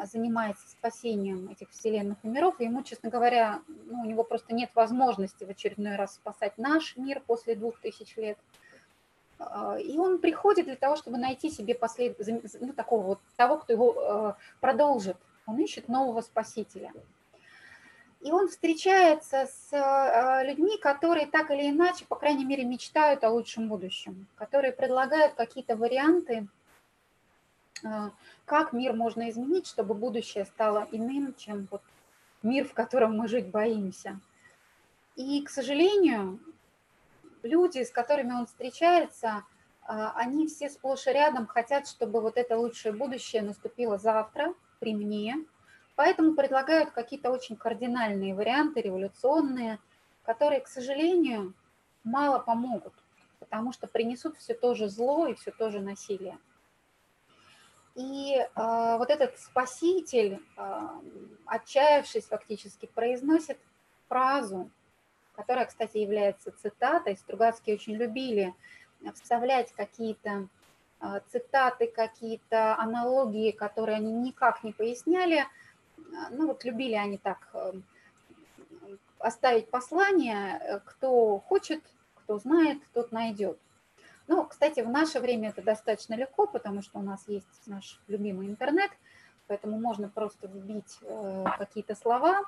занимается 0.04 0.66
спасением 0.70 1.50
этих 1.50 1.70
вселенных 1.70 2.16
и 2.22 2.28
миров, 2.28 2.58
и 2.58 2.64
ему, 2.64 2.82
честно 2.82 3.10
говоря, 3.10 3.60
ну, 3.68 4.00
у 4.00 4.04
него 4.06 4.24
просто 4.24 4.54
нет 4.54 4.70
возможности 4.74 5.44
в 5.44 5.50
очередной 5.50 5.96
раз 5.96 6.14
спасать 6.14 6.56
наш 6.56 6.96
мир 6.96 7.22
после 7.26 7.54
двух 7.54 7.78
тысяч 7.80 8.16
лет– 8.16 8.38
а, 9.38 9.78
и 9.78 9.96
он 9.98 10.18
приходит 10.18 10.66
для 10.66 10.76
того, 10.76 10.96
чтобы 10.96 11.18
найти 11.18 11.50
себе 11.50 11.74
послед... 11.74 12.18
ну, 12.60 12.72
такого 12.72 13.02
вот, 13.02 13.20
того, 13.36 13.58
кто 13.58 13.72
его 13.72 13.94
э, 13.96 14.32
продолжит. 14.60 15.16
Он 15.46 15.58
ищет 15.58 15.88
нового 15.88 16.20
спасителя. 16.20 16.92
И 18.20 18.32
он 18.32 18.48
встречается 18.48 19.46
с 19.46 19.72
э, 19.72 20.46
людьми, 20.46 20.78
которые 20.78 21.26
так 21.26 21.50
или 21.50 21.68
иначе, 21.70 22.06
по 22.06 22.16
крайней 22.16 22.44
мере, 22.44 22.64
мечтают 22.64 23.24
о 23.24 23.30
лучшем 23.30 23.68
будущем, 23.68 24.26
которые 24.36 24.72
предлагают 24.72 25.34
какие-то 25.34 25.76
варианты, 25.76 26.46
как 28.44 28.72
мир 28.72 28.94
можно 28.94 29.30
изменить, 29.30 29.66
чтобы 29.66 29.94
будущее 29.94 30.44
стало 30.44 30.86
иным, 30.90 31.34
чем 31.34 31.68
вот 31.70 31.82
мир, 32.42 32.66
в 32.66 32.74
котором 32.74 33.16
мы 33.16 33.28
жить 33.28 33.48
боимся. 33.48 34.20
И, 35.16 35.42
к 35.42 35.50
сожалению, 35.50 36.40
люди, 37.42 37.82
с 37.82 37.90
которыми 37.90 38.32
он 38.32 38.46
встречается, 38.46 39.44
а, 39.86 40.12
они 40.16 40.46
все 40.46 40.70
сплошь 40.70 41.06
и 41.06 41.12
рядом 41.12 41.46
хотят, 41.46 41.86
чтобы 41.86 42.20
вот 42.20 42.36
это 42.36 42.56
лучшее 42.56 42.92
будущее 42.92 43.42
наступило 43.42 43.98
завтра 43.98 44.54
при 44.80 44.94
мне, 44.94 45.36
поэтому 45.94 46.34
предлагают 46.34 46.90
какие-то 46.90 47.30
очень 47.30 47.56
кардинальные 47.56 48.34
варианты, 48.34 48.80
революционные, 48.80 49.78
которые, 50.24 50.60
к 50.60 50.68
сожалению, 50.68 51.54
мало 52.02 52.38
помогут, 52.38 52.94
потому 53.38 53.72
что 53.72 53.86
принесут 53.86 54.36
все 54.36 54.54
то 54.54 54.74
же 54.74 54.88
зло 54.88 55.26
и 55.26 55.34
все 55.34 55.50
то 55.50 55.70
же 55.70 55.80
насилие. 55.80 56.38
И 57.94 58.36
э, 58.36 58.96
вот 58.98 59.10
этот 59.10 59.38
спаситель, 59.38 60.40
э, 60.56 60.88
отчаявшись 61.46 62.26
фактически, 62.26 62.86
произносит 62.86 63.58
фразу, 64.08 64.70
которая, 65.34 65.66
кстати, 65.66 65.98
является 65.98 66.52
цитатой. 66.52 67.16
Стругацкие 67.16 67.76
очень 67.76 67.94
любили 67.94 68.54
вставлять 69.12 69.72
какие-то 69.72 70.48
а, 71.00 71.20
цитаты, 71.28 71.86
какие-то 71.86 72.76
аналогии, 72.78 73.50
которые 73.50 73.96
они 73.96 74.10
никак 74.10 74.64
не 74.64 74.72
поясняли. 74.72 75.44
Ну 76.30 76.46
вот 76.46 76.64
любили 76.64 76.94
они 76.94 77.18
так 77.18 77.48
э, 77.52 77.72
оставить 79.18 79.70
послание, 79.70 80.58
э, 80.60 80.80
кто 80.80 81.38
хочет, 81.40 81.82
кто 82.14 82.38
знает, 82.38 82.78
тот 82.94 83.12
найдет. 83.12 83.58
Ну, 84.26 84.44
кстати, 84.46 84.80
в 84.80 84.88
наше 84.88 85.20
время 85.20 85.50
это 85.50 85.62
достаточно 85.62 86.14
легко, 86.14 86.46
потому 86.46 86.82
что 86.82 86.98
у 86.98 87.02
нас 87.02 87.24
есть 87.28 87.66
наш 87.66 88.00
любимый 88.08 88.46
интернет, 88.46 88.90
поэтому 89.46 89.78
можно 89.78 90.08
просто 90.08 90.48
вбить 90.48 90.98
э, 91.02 91.44
какие-то 91.58 91.94
слова, 91.94 92.42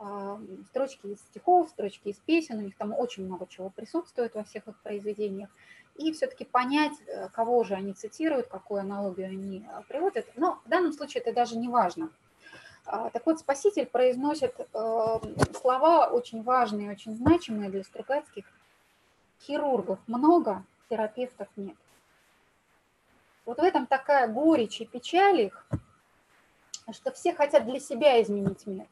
а, 0.00 0.38
строчки 0.68 1.08
из 1.08 1.18
стихов, 1.20 1.70
строчки 1.70 2.08
из 2.08 2.16
песен, 2.18 2.58
у 2.58 2.60
них 2.62 2.76
там 2.76 2.92
очень 2.92 3.26
много 3.26 3.48
чего 3.48 3.68
присутствует 3.68 4.34
во 4.34 4.44
всех 4.44 4.68
их 4.68 4.78
произведениях, 4.80 5.50
и 5.96 6.12
все-таки 6.12 6.44
понять, 6.44 6.92
э, 7.06 7.28
кого 7.30 7.64
же 7.64 7.74
они 7.74 7.92
цитируют, 7.92 8.46
какую 8.46 8.80
аналогию 8.80 9.26
они 9.26 9.66
э, 9.68 9.82
приводят. 9.88 10.26
Но 10.36 10.60
в 10.64 10.68
данном 10.68 10.92
случае 10.92 11.22
это 11.22 11.32
даже 11.32 11.58
не 11.58 11.68
важно. 11.68 12.10
А, 12.86 13.10
так 13.10 13.26
вот, 13.26 13.40
Спаситель 13.40 13.86
произносит 13.86 14.54
слова 15.60 16.06
очень 16.06 16.42
важные, 16.42 16.92
очень 16.92 17.16
значимые 17.16 17.68
для 17.68 17.82
Стругацких. 17.82 18.46
Хирургов 19.42 19.98
много, 20.06 20.64
терапевтов 20.88 21.48
нет. 21.56 21.76
Вот 23.44 23.58
в 23.58 23.62
этом 23.62 23.86
такая 23.86 24.28
горечь 24.28 24.80
и 24.80 24.86
печаль 24.86 25.40
их, 25.40 25.66
что 26.92 27.12
все 27.12 27.34
хотят 27.34 27.64
для 27.64 27.80
себя 27.80 28.22
изменить 28.22 28.66
мир 28.66 28.86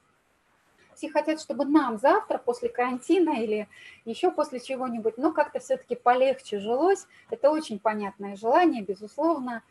все 0.97 1.11
хотят, 1.11 1.41
чтобы 1.41 1.65
нам 1.65 1.99
завтра 1.99 2.39
после 2.39 2.69
карантина 2.69 3.43
или 3.43 3.69
еще 4.05 4.31
после 4.31 4.61
чего-нибудь, 4.61 5.19
ну, 5.19 5.33
как-то 5.33 5.61
все-таки 5.61 5.95
полегче 5.95 6.59
жилось. 6.59 7.07
Это 7.31 7.51
очень 7.51 7.79
понятное 7.79 8.37
желание, 8.37 8.83
безусловно. 8.83 9.63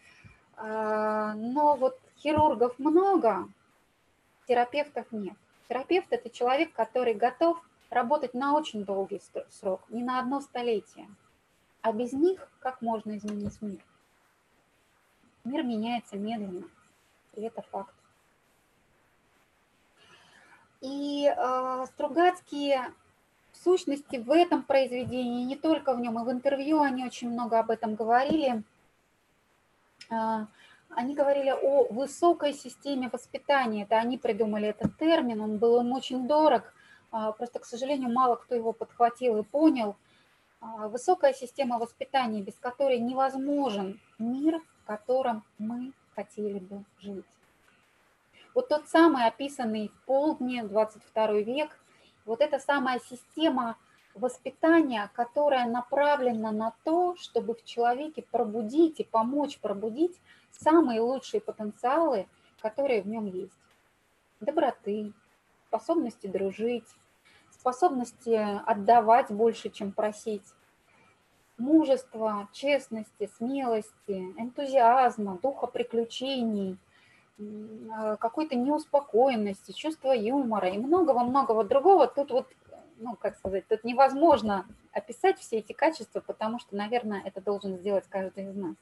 А, 0.55 1.33
но 1.33 1.75
вот 1.75 1.99
хирургов 2.19 2.77
много, 2.79 3.49
терапевтов 4.47 5.07
нет. 5.11 5.35
Терапевт– 5.67 6.07
это 6.11 6.29
человек, 6.29 6.71
который 6.73 7.15
готов 7.15 7.57
работать 7.89 8.33
на 8.33 8.55
очень 8.55 8.85
долгий 8.85 9.21
срок, 9.49 9.81
не 9.89 10.03
на 10.03 10.19
одно 10.19 10.41
столетие. 10.41 11.07
А 11.85 11.91
без 11.91 12.13
них 12.13 12.39
как 12.61 12.81
можно 12.81 13.15
изменить 13.15 13.61
мир? 13.61 13.77
Мир 15.43 15.61
меняется 15.61 16.17
медленно, 16.17 16.63
и 17.35 17.43
это 17.43 17.61
факт. 17.61 17.93
И 20.81 21.27
э, 21.27 21.85
Стругацкие 21.93 22.91
в 23.51 23.63
сущности 23.63 24.15
в 24.15 24.31
этом 24.31 24.63
произведении, 24.63 25.43
не 25.43 25.55
только 25.55 25.93
в 25.93 25.99
нем, 25.99 26.19
и 26.19 26.25
в 26.25 26.31
интервью 26.31 26.81
они 26.81 27.05
очень 27.05 27.29
много 27.29 27.59
об 27.59 27.69
этом 27.69 27.93
говорили. 27.93 28.63
Э, 30.09 30.47
они 30.89 31.13
говорили 31.13 31.51
о 31.51 31.93
высокой 31.93 32.53
системе 32.53 33.11
воспитания. 33.13 33.83
Это 33.83 33.97
они 33.97 34.17
придумали 34.17 34.69
этот 34.69 34.97
термин, 34.97 35.39
он 35.39 35.59
был 35.59 35.81
им 35.81 35.91
очень 35.91 36.27
дорог. 36.27 36.73
Э, 37.11 37.31
просто, 37.37 37.59
к 37.59 37.65
сожалению, 37.65 38.11
мало 38.11 38.37
кто 38.37 38.55
его 38.55 38.73
подхватил 38.73 39.37
и 39.37 39.43
понял. 39.43 39.95
Э, 40.65 40.87
высокая 40.87 41.33
система 41.33 41.77
воспитания, 41.77 42.41
без 42.41 42.55
которой 42.55 42.99
невозможен 42.99 43.99
мир, 44.17 44.61
в 44.83 44.87
котором 44.87 45.43
мы 45.57 45.93
хотели 46.15 46.59
бы 46.59 46.83
жить. 46.99 47.25
Вот 48.53 48.69
тот 48.69 48.87
самый 48.87 49.27
описанный 49.27 49.89
в 49.89 50.05
полдне, 50.05 50.63
22 50.63 51.27
век, 51.41 51.77
вот 52.25 52.41
эта 52.41 52.57
самая 52.57 52.99
система 52.99 53.77
воспитания, 54.13 55.11
которая 55.13 55.67
направлена 55.67 56.51
на 56.51 56.73
то, 56.83 57.15
чтобы 57.17 57.53
в 57.55 57.65
человеке 57.65 58.23
пробудить 58.31 59.01
и 59.01 59.03
помочь 59.03 59.59
пробудить 59.59 60.19
самые 60.51 61.01
лучшие 61.01 61.41
потенциалы, 61.41 62.27
которые 62.61 63.01
в 63.01 63.07
нем 63.07 63.25
есть. 63.25 63.59
Доброты, 64.39 65.11
способности 65.67 66.27
дружить, 66.27 66.87
способности 67.65 68.61
отдавать 68.67 69.31
больше, 69.31 69.71
чем 69.71 69.91
просить, 69.91 70.43
мужества, 71.57 72.47
честности, 72.51 73.27
смелости, 73.37 74.33
энтузиазма, 74.37 75.39
духа 75.41 75.65
приключений, 75.65 76.77
а, 77.91 78.17
какой-то 78.17 78.55
неуспокоенности, 78.55 79.71
чувства 79.71 80.11
юмора 80.11 80.69
и 80.69 80.77
многого-многого 80.77 81.63
другого. 81.63 82.05
Тут 82.05 82.29
вот, 82.29 82.47
ну, 82.97 83.15
как 83.15 83.35
сказать, 83.35 83.67
тут 83.67 83.83
невозможно 83.83 84.67
описать 84.91 85.39
все 85.39 85.57
эти 85.57 85.73
качества, 85.73 86.19
потому 86.19 86.59
что, 86.59 86.75
наверное, 86.75 87.23
это 87.25 87.41
должен 87.41 87.77
сделать 87.77 88.05
каждый 88.07 88.51
из 88.51 88.55
нас. 88.55 88.75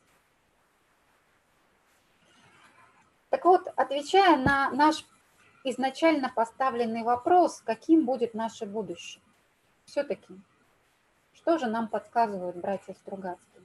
Так 3.30 3.46
вот, 3.46 3.66
отвечая 3.78 4.36
на 4.36 4.72
наш 4.72 5.06
изначально 5.64 6.32
поставленный 6.34 7.04
вопрос, 7.04 7.62
каким 7.62 8.06
будет 8.06 8.34
наше 8.34 8.66
будущее, 8.66 9.24
все-таки, 9.86 10.40
что 11.34 11.58
же 11.58 11.68
нам 11.68 11.88
подсказывают 11.88 12.56
братья 12.56 12.94
Стругацкие? 12.94 13.64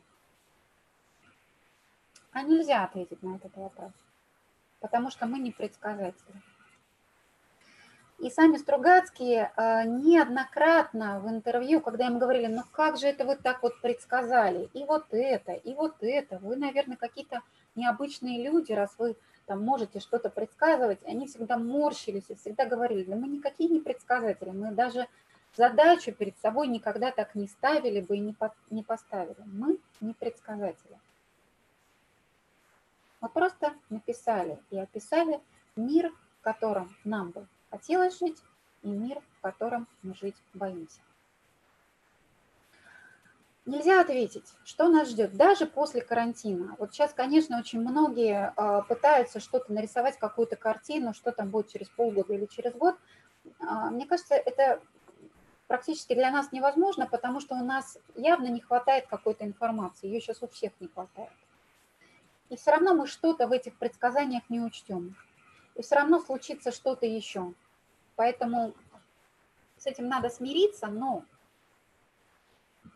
А 2.32 2.42
нельзя 2.42 2.84
ответить 2.84 3.22
на 3.22 3.36
этот 3.36 3.56
вопрос 3.56 3.92
потому 4.80 5.10
что 5.10 5.26
мы 5.26 5.38
не 5.38 5.50
предсказатели. 5.50 6.42
И 8.18 8.30
сами 8.30 8.56
Стругацкие 8.56 9.52
э, 9.56 9.84
неоднократно 9.84 11.20
в 11.20 11.28
интервью, 11.28 11.80
когда 11.80 12.08
им 12.08 12.18
говорили, 12.18 12.46
ну 12.46 12.62
как 12.72 12.96
же 12.96 13.06
это 13.06 13.24
вы 13.24 13.36
так 13.36 13.62
вот 13.62 13.80
предсказали, 13.80 14.68
и 14.74 14.84
вот 14.84 15.06
это, 15.12 15.52
и 15.52 15.72
вот 15.74 15.96
это, 16.00 16.38
вы, 16.40 16.56
наверное, 16.56 16.96
какие-то 16.96 17.42
необычные 17.76 18.42
люди, 18.42 18.72
раз 18.72 18.92
вы 18.98 19.16
там 19.48 19.64
можете 19.64 19.98
что-то 19.98 20.28
предсказывать, 20.28 21.02
они 21.04 21.26
всегда 21.26 21.56
морщились 21.56 22.26
и 22.28 22.34
всегда 22.34 22.66
говорили, 22.66 23.04
да 23.04 23.16
мы 23.16 23.28
никакие 23.28 23.70
не 23.70 23.80
предсказатели, 23.80 24.50
мы 24.50 24.72
даже 24.72 25.08
задачу 25.56 26.12
перед 26.12 26.38
собой 26.38 26.68
никогда 26.68 27.10
так 27.10 27.34
не 27.34 27.48
ставили 27.48 28.02
бы 28.02 28.16
и 28.16 28.20
не, 28.20 28.34
по, 28.34 28.54
не 28.68 28.82
поставили. 28.82 29.42
Мы 29.46 29.78
не 30.02 30.12
предсказатели. 30.12 30.98
Мы 33.22 33.28
просто 33.30 33.72
написали 33.88 34.58
и 34.70 34.78
описали 34.78 35.40
мир, 35.76 36.12
в 36.38 36.42
котором 36.42 36.94
нам 37.04 37.30
бы 37.30 37.48
хотелось 37.70 38.18
жить, 38.18 38.40
и 38.82 38.88
мир, 38.88 39.20
в 39.38 39.40
котором 39.40 39.88
мы 40.02 40.14
жить 40.14 40.36
боимся. 40.52 41.00
Нельзя 43.68 44.00
ответить, 44.00 44.54
что 44.64 44.88
нас 44.88 45.10
ждет, 45.10 45.36
даже 45.36 45.66
после 45.66 46.00
карантина. 46.00 46.74
Вот 46.78 46.94
сейчас, 46.94 47.12
конечно, 47.12 47.58
очень 47.58 47.82
многие 47.82 48.54
а, 48.56 48.80
пытаются 48.80 49.40
что-то 49.40 49.74
нарисовать, 49.74 50.18
какую-то 50.18 50.56
картину, 50.56 51.12
что 51.12 51.32
там 51.32 51.50
будет 51.50 51.68
через 51.68 51.90
полгода 51.90 52.32
или 52.32 52.46
через 52.46 52.72
год. 52.72 52.96
А, 53.60 53.90
мне 53.90 54.06
кажется, 54.06 54.36
это 54.36 54.80
практически 55.66 56.14
для 56.14 56.30
нас 56.30 56.50
невозможно, 56.50 57.06
потому 57.06 57.40
что 57.40 57.56
у 57.56 57.62
нас 57.62 57.98
явно 58.16 58.46
не 58.46 58.62
хватает 58.62 59.06
какой-то 59.06 59.44
информации, 59.44 60.06
ее 60.06 60.22
сейчас 60.22 60.42
у 60.42 60.48
всех 60.48 60.72
не 60.80 60.88
хватает. 60.88 61.28
И 62.48 62.56
все 62.56 62.70
равно 62.70 62.94
мы 62.94 63.06
что-то 63.06 63.46
в 63.46 63.52
этих 63.52 63.76
предсказаниях 63.76 64.44
не 64.48 64.62
учтем. 64.62 65.14
И 65.74 65.82
все 65.82 65.96
равно 65.96 66.20
случится 66.20 66.72
что-то 66.72 67.04
еще. 67.04 67.52
Поэтому 68.16 68.74
с 69.76 69.84
этим 69.84 70.08
надо 70.08 70.30
смириться, 70.30 70.86
но 70.86 71.26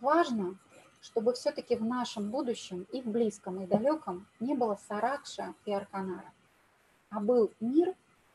важно, 0.03 0.57
чтобы 1.01 1.33
все-таки 1.33 1.77
в 1.77 1.85
нашем 1.85 2.31
будущем 2.31 2.87
и 2.93 3.01
в 3.01 3.07
близком, 3.07 3.63
и 3.63 3.67
далеком 3.67 4.27
не 4.41 4.55
было 4.55 4.79
Саракша 4.89 5.55
и 5.65 5.73
Арканара, 5.73 6.33
а 7.09 7.21
был 7.21 7.51
мир, 7.61 7.95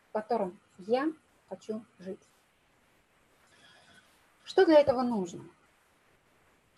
в 0.09 0.13
котором 0.13 0.57
я 0.79 1.11
хочу 1.49 1.83
жить. 1.99 2.19
Что 4.43 4.65
для 4.65 4.79
этого 4.79 5.03
нужно? 5.03 5.43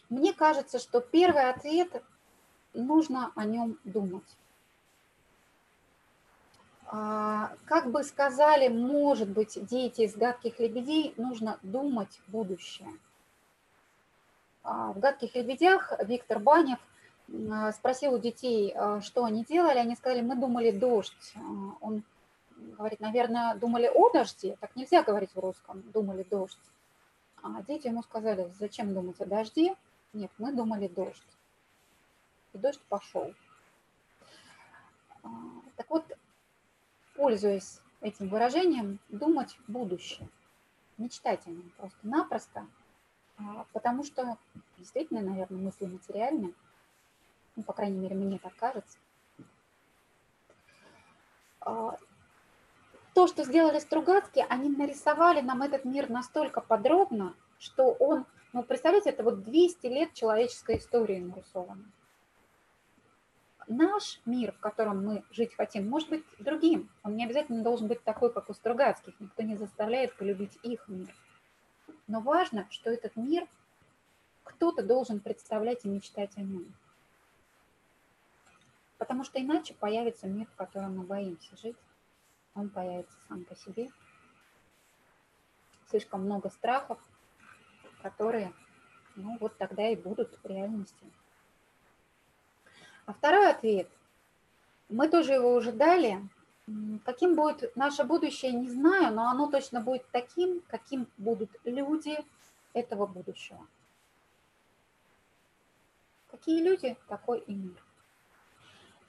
Мне 0.10 0.34
кажется, 0.34 0.80
что 0.80 1.00
первый 1.00 1.50
ответ– 1.50 2.04
нужно 2.74 3.32
о 3.36 3.46
нем 3.46 3.80
думать. 3.84 4.38
А, 6.86 7.56
как 7.66 7.92
бы 7.92 8.04
сказали, 8.04 8.68
может 8.68 9.30
быть, 9.30 9.58
дети 9.66 10.02
из 10.02 10.16
гадких 10.16 10.60
лебедей, 10.60 11.14
нужно 11.18 11.60
думать 11.64 12.22
будущее– 12.28 12.90
в 14.64 15.00
«Гадких 15.00 15.36
лебедях» 15.36 15.94
Виктор 16.06 16.40
Банев 16.40 16.80
а, 17.52 17.72
спросил 17.72 18.14
у 18.14 18.20
детей, 18.20 18.74
а, 18.76 19.02
что 19.02 19.24
они 19.24 19.44
делали. 19.44 19.78
Они 19.78 19.96
сказали, 19.96 20.22
мы 20.22 20.36
думали 20.36 20.72
дождь. 20.72 21.34
Он 21.82 22.04
говорит, 22.58 23.00
наверное, 23.00 23.56
думали 23.56 23.90
о 23.94 24.10
дожде. 24.10 24.58
Так 24.60 24.76
нельзя 24.76 25.04
говорить 25.04 25.34
в 25.34 25.40
русском, 25.40 25.82
думали 25.92 26.24
дождь. 26.24 26.60
А 27.42 27.62
дети 27.64 27.88
ему 27.88 28.04
сказали, 28.04 28.52
зачем 28.60 28.94
думать 28.94 29.20
о 29.22 29.26
дожде? 29.26 29.76
Нет, 30.14 30.32
мы 30.38 30.52
думали 30.52 30.88
дождь. 30.88 31.24
И 32.54 32.58
дождь 32.58 32.82
пошел. 32.90 33.34
Так 35.76 35.90
вот, 35.90 36.06
пользуясь 37.16 37.80
этим 38.02 38.28
выражением, 38.30 39.00
думать 39.10 39.58
будущее. 39.68 40.28
Мечтать 40.98 41.46
о 41.48 41.52
нем 41.52 41.72
просто-напросто– 41.78 42.68
а, 42.79 42.79
потому 43.74 44.04
что 44.04 44.38
действительно, 44.78 45.22
наверное, 45.22 45.62
мысли 45.62 45.86
материальны. 45.86 46.54
Ну, 47.56 47.64
по 47.64 47.74
крайней 47.74 47.98
мере, 47.98 48.16
мне 48.16 48.40
так 48.40 48.56
кажется. 48.56 48.98
А, 51.62 51.98
то, 53.14 53.28
что 53.28 53.44
сделали 53.44 53.80
Стругацкие, 53.80 54.46
они 54.50 54.70
нарисовали 54.70 55.42
нам 55.42 55.62
этот 55.62 55.86
мир 55.86 56.10
настолько 56.10 56.62
подробно, 56.62 57.36
что 57.58 57.92
он, 57.92 58.26
ну, 58.54 58.64
представляете, 58.64 59.10
это 59.10 59.24
вот 59.24 59.44
200 59.44 59.88
лет 59.88 60.14
человеческой 60.14 60.78
истории 60.78 61.20
нарисовано. 61.20 61.84
Наш 63.68 64.20
мир, 64.26 64.54
в 64.54 64.60
котором 64.60 65.06
мы 65.06 65.24
жить 65.32 65.54
хотим, 65.54 65.88
может 65.88 66.10
быть 66.10 66.24
другим. 66.40 66.90
Он 67.04 67.16
не 67.16 67.26
обязательно 67.26 67.62
должен 67.62 67.88
быть 67.88 68.04
такой, 68.04 68.34
как 68.34 68.50
у 68.50 68.54
Стругацких. 68.54 69.14
Никто 69.20 69.44
не 69.44 69.58
заставляет 69.58 70.16
полюбить 70.16 70.58
их 70.64 70.88
мир. 70.88 71.14
Но 72.10 72.22
важно, 72.22 72.66
что 72.72 72.90
этот 72.90 73.16
мир 73.16 73.48
кто-то 74.44 74.82
должен 74.82 75.20
представлять 75.20 75.86
и 75.86 75.88
мечтать 75.88 76.36
о 76.38 76.42
нем. 76.42 76.66
Потому 78.98 79.24
что 79.24 79.40
иначе 79.40 79.76
появится 79.76 80.26
мир, 80.26 80.48
в 80.48 80.56
котором 80.56 80.98
мы 80.98 81.04
боимся 81.04 81.56
жить. 81.56 81.78
Он 82.56 82.68
появится 82.68 83.16
сам 83.28 83.46
по 83.46 83.56
себе. 83.56 83.92
Слишком 85.88 86.24
много 86.26 86.50
страхов, 86.50 87.00
которые, 88.02 88.54
ну, 89.16 89.38
вот 89.40 89.56
тогда 89.58 89.88
и 89.88 89.96
будут 89.96 90.36
в 90.42 90.48
реальности. 90.48 91.06
А 93.06 93.14
второй 93.14 93.52
ответ. 93.52 93.88
Мы 94.90 95.10
тоже 95.10 95.34
его 95.34 95.54
уже 95.54 95.72
дали, 95.72 96.28
Каким 97.06 97.36
будет 97.36 97.76
наше 97.76 98.04
будущее, 98.04 98.52
не 98.52 98.70
знаю, 98.70 99.14
но 99.14 99.30
оно 99.30 99.50
точно 99.50 99.82
будет 99.82 100.06
таким, 100.12 100.62
каким 100.68 101.08
будут 101.18 101.50
люди 101.64 102.18
этого 102.74 103.06
будущего. 103.06 103.66
Какие 106.30 106.64
люди, 106.64 106.98
такой 107.08 107.40
и 107.40 107.54
мир. 107.54 107.84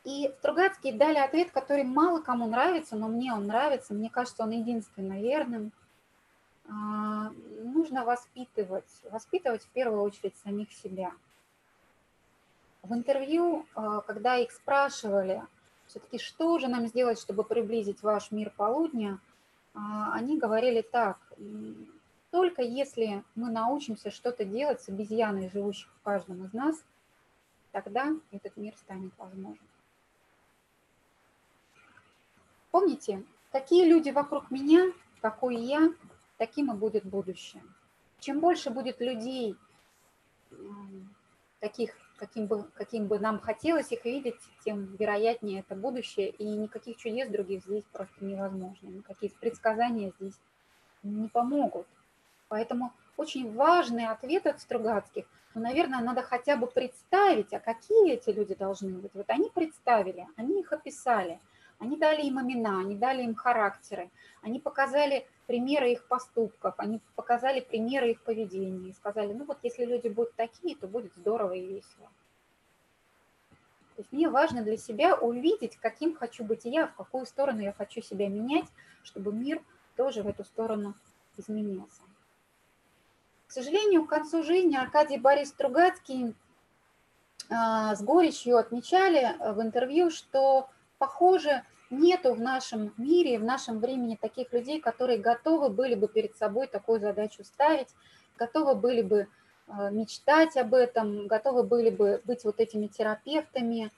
И 0.04 0.32
Стругацкие 0.38 0.94
дали 0.94 1.18
ответ, 1.18 1.50
который 1.50 1.84
мало 1.84 2.22
кому 2.22 2.46
нравится, 2.46 2.96
но 2.96 3.08
мне 3.08 3.32
он 3.32 3.46
нравится, 3.46 3.92
мне 3.92 4.08
кажется, 4.08 4.44
он 4.44 4.50
единственно 4.50 5.20
верным. 5.20 5.72
А, 6.66 7.30
нужно 7.62 8.04
воспитывать, 8.04 8.90
воспитывать 9.10 9.64
в 9.64 9.68
первую 9.68 10.02
очередь 10.02 10.36
самих 10.38 10.72
себя. 10.72 11.12
В 12.82 12.94
интервью, 12.94 13.66
а, 13.74 14.00
когда 14.00 14.36
их 14.36 14.52
спрашивали, 14.52 15.42
все-таки 15.90 16.18
что 16.18 16.58
же 16.58 16.68
нам 16.68 16.86
сделать, 16.86 17.20
чтобы 17.20 17.44
приблизить 17.44 18.02
ваш 18.02 18.30
мир 18.30 18.52
полудня, 18.56 19.20
а, 19.74 20.14
они 20.14 20.38
говорили 20.38 20.82
так, 20.82 21.18
только 22.30 22.62
если 22.62 23.24
мы 23.34 23.50
научимся 23.50 24.10
что-то 24.10 24.44
делать 24.44 24.80
с 24.80 24.88
обезьяной, 24.88 25.50
живущей 25.50 25.88
в 25.88 26.04
каждом 26.04 26.44
из 26.44 26.52
нас, 26.52 26.82
тогда 27.72 28.08
этот 28.30 28.56
мир 28.56 28.74
станет 28.76 29.12
возможным. 29.18 29.66
Помните, 32.70 33.24
какие 33.50 33.84
люди 33.84 34.10
вокруг 34.10 34.50
меня, 34.52 34.92
какой 35.20 35.56
я, 35.56 35.92
таким 36.38 36.72
и 36.72 36.76
будет 36.76 37.04
будущее. 37.04 37.62
Чем 38.20 38.38
больше 38.38 38.70
будет 38.70 39.00
людей, 39.00 39.56
таких 41.58 41.94
каким 42.20 42.46
бы, 42.46 42.64
каким 42.74 43.06
бы 43.06 43.18
нам 43.18 43.40
хотелось 43.40 43.90
их 43.92 44.04
видеть, 44.04 44.36
тем 44.62 44.94
вероятнее 44.96 45.60
это 45.60 45.74
будущее, 45.74 46.28
и 46.28 46.44
никаких 46.44 46.98
чудес 46.98 47.30
других 47.30 47.64
здесь 47.64 47.84
просто 47.92 48.22
невозможно, 48.22 48.88
никакие 48.88 49.32
предсказания 49.40 50.12
здесь 50.20 50.38
не 51.02 51.28
помогут. 51.28 51.86
Поэтому 52.48 52.92
очень 53.16 53.54
важный 53.54 54.06
ответ 54.06 54.46
от 54.46 54.60
Стругацких, 54.60 55.24
ну, 55.54 55.62
наверное, 55.62 56.00
надо 56.00 56.22
хотя 56.22 56.56
бы 56.56 56.66
представить, 56.66 57.52
а 57.54 57.58
какие 57.58 58.12
эти 58.12 58.30
люди 58.30 58.54
должны 58.54 58.98
быть. 58.98 59.14
Вот 59.14 59.28
они 59.30 59.50
представили, 59.50 60.26
они 60.36 60.60
их 60.60 60.72
описали, 60.72 61.40
они 61.78 61.96
дали 61.96 62.22
им 62.22 62.38
имена, 62.40 62.80
они 62.80 62.96
дали 62.96 63.22
им 63.22 63.34
характеры, 63.34 64.10
они 64.42 64.60
показали 64.60 65.26
примеры 65.50 65.90
их 65.90 66.06
поступков, 66.06 66.76
они 66.76 67.00
показали 67.16 67.58
примеры 67.58 68.12
их 68.12 68.22
поведения 68.22 68.90
и 68.90 68.92
сказали, 68.92 69.32
ну 69.32 69.44
вот 69.46 69.58
если 69.64 69.84
люди 69.84 70.06
будут 70.06 70.32
такие, 70.36 70.76
то 70.76 70.86
будет 70.86 71.12
здорово 71.16 71.54
и 71.54 71.66
весело. 71.66 72.08
То 73.96 74.02
есть 74.02 74.12
мне 74.12 74.28
важно 74.28 74.62
для 74.62 74.76
себя 74.76 75.16
увидеть, 75.16 75.76
каким 75.78 76.14
хочу 76.14 76.44
быть 76.44 76.66
я, 76.66 76.86
в 76.86 76.94
какую 76.94 77.26
сторону 77.26 77.58
я 77.62 77.72
хочу 77.72 78.00
себя 78.00 78.28
менять, 78.28 78.66
чтобы 79.02 79.32
мир 79.32 79.60
тоже 79.96 80.22
в 80.22 80.28
эту 80.28 80.44
сторону 80.44 80.94
изменился. 81.36 82.02
К 83.48 83.50
сожалению, 83.50 84.04
к 84.04 84.10
концу 84.10 84.44
жизни 84.44 84.76
Аркадий 84.76 85.18
Борис 85.18 85.48
Стругацкий 85.48 86.36
а, 87.50 87.96
с 87.96 88.02
горечью 88.04 88.56
отмечали 88.56 89.34
в 89.52 89.60
интервью, 89.60 90.10
что, 90.10 90.70
похоже, 90.98 91.64
нету 91.90 92.34
в 92.34 92.40
нашем 92.40 92.94
мире, 92.96 93.38
в 93.38 93.44
нашем 93.44 93.80
времени 93.80 94.16
таких 94.20 94.52
людей, 94.52 94.80
которые 94.80 95.18
готовы 95.18 95.68
были 95.68 95.94
бы 95.94 96.08
перед 96.08 96.36
собой 96.36 96.68
такую 96.68 97.00
задачу 97.00 97.44
ставить, 97.44 97.88
готовы 98.38 98.74
были 98.74 99.02
бы 99.02 99.26
э, 99.66 99.90
мечтать 99.90 100.56
об 100.56 100.74
этом, 100.74 101.26
готовы 101.26 101.64
были 101.64 101.90
бы 101.90 102.22
быть 102.24 102.44
вот 102.44 102.60
этими 102.60 102.86
терапевтами. 102.86 103.90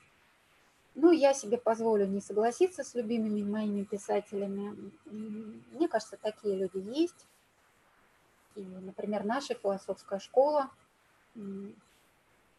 Ну, 0.95 1.11
я 1.11 1.35
себе 1.35 1.59
позволю 1.59 2.07
не 2.07 2.21
согласиться 2.21 2.83
с 2.83 2.95
любимыми 2.95 3.43
моими 3.43 3.85
писателями. 3.85 4.93
Мне 5.07 5.89
кажется, 5.89 6.19
такие 6.21 6.57
люди 6.57 6.79
есть. 6.79 7.27
И, 8.57 8.63
например, 8.63 9.25
наша 9.25 9.55
философская 9.55 10.19
школа 10.19 10.69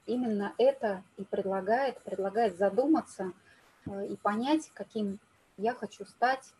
именно 0.07 0.53
это 0.57 1.03
и 1.17 1.23
предлагает, 1.23 2.01
предлагает 2.01 2.57
задуматься– 2.57 3.33
и 3.85 4.15
понять, 4.17 4.71
каким 4.73 5.19
я 5.57 5.73
хочу 5.73 6.05
стать, 6.05 6.53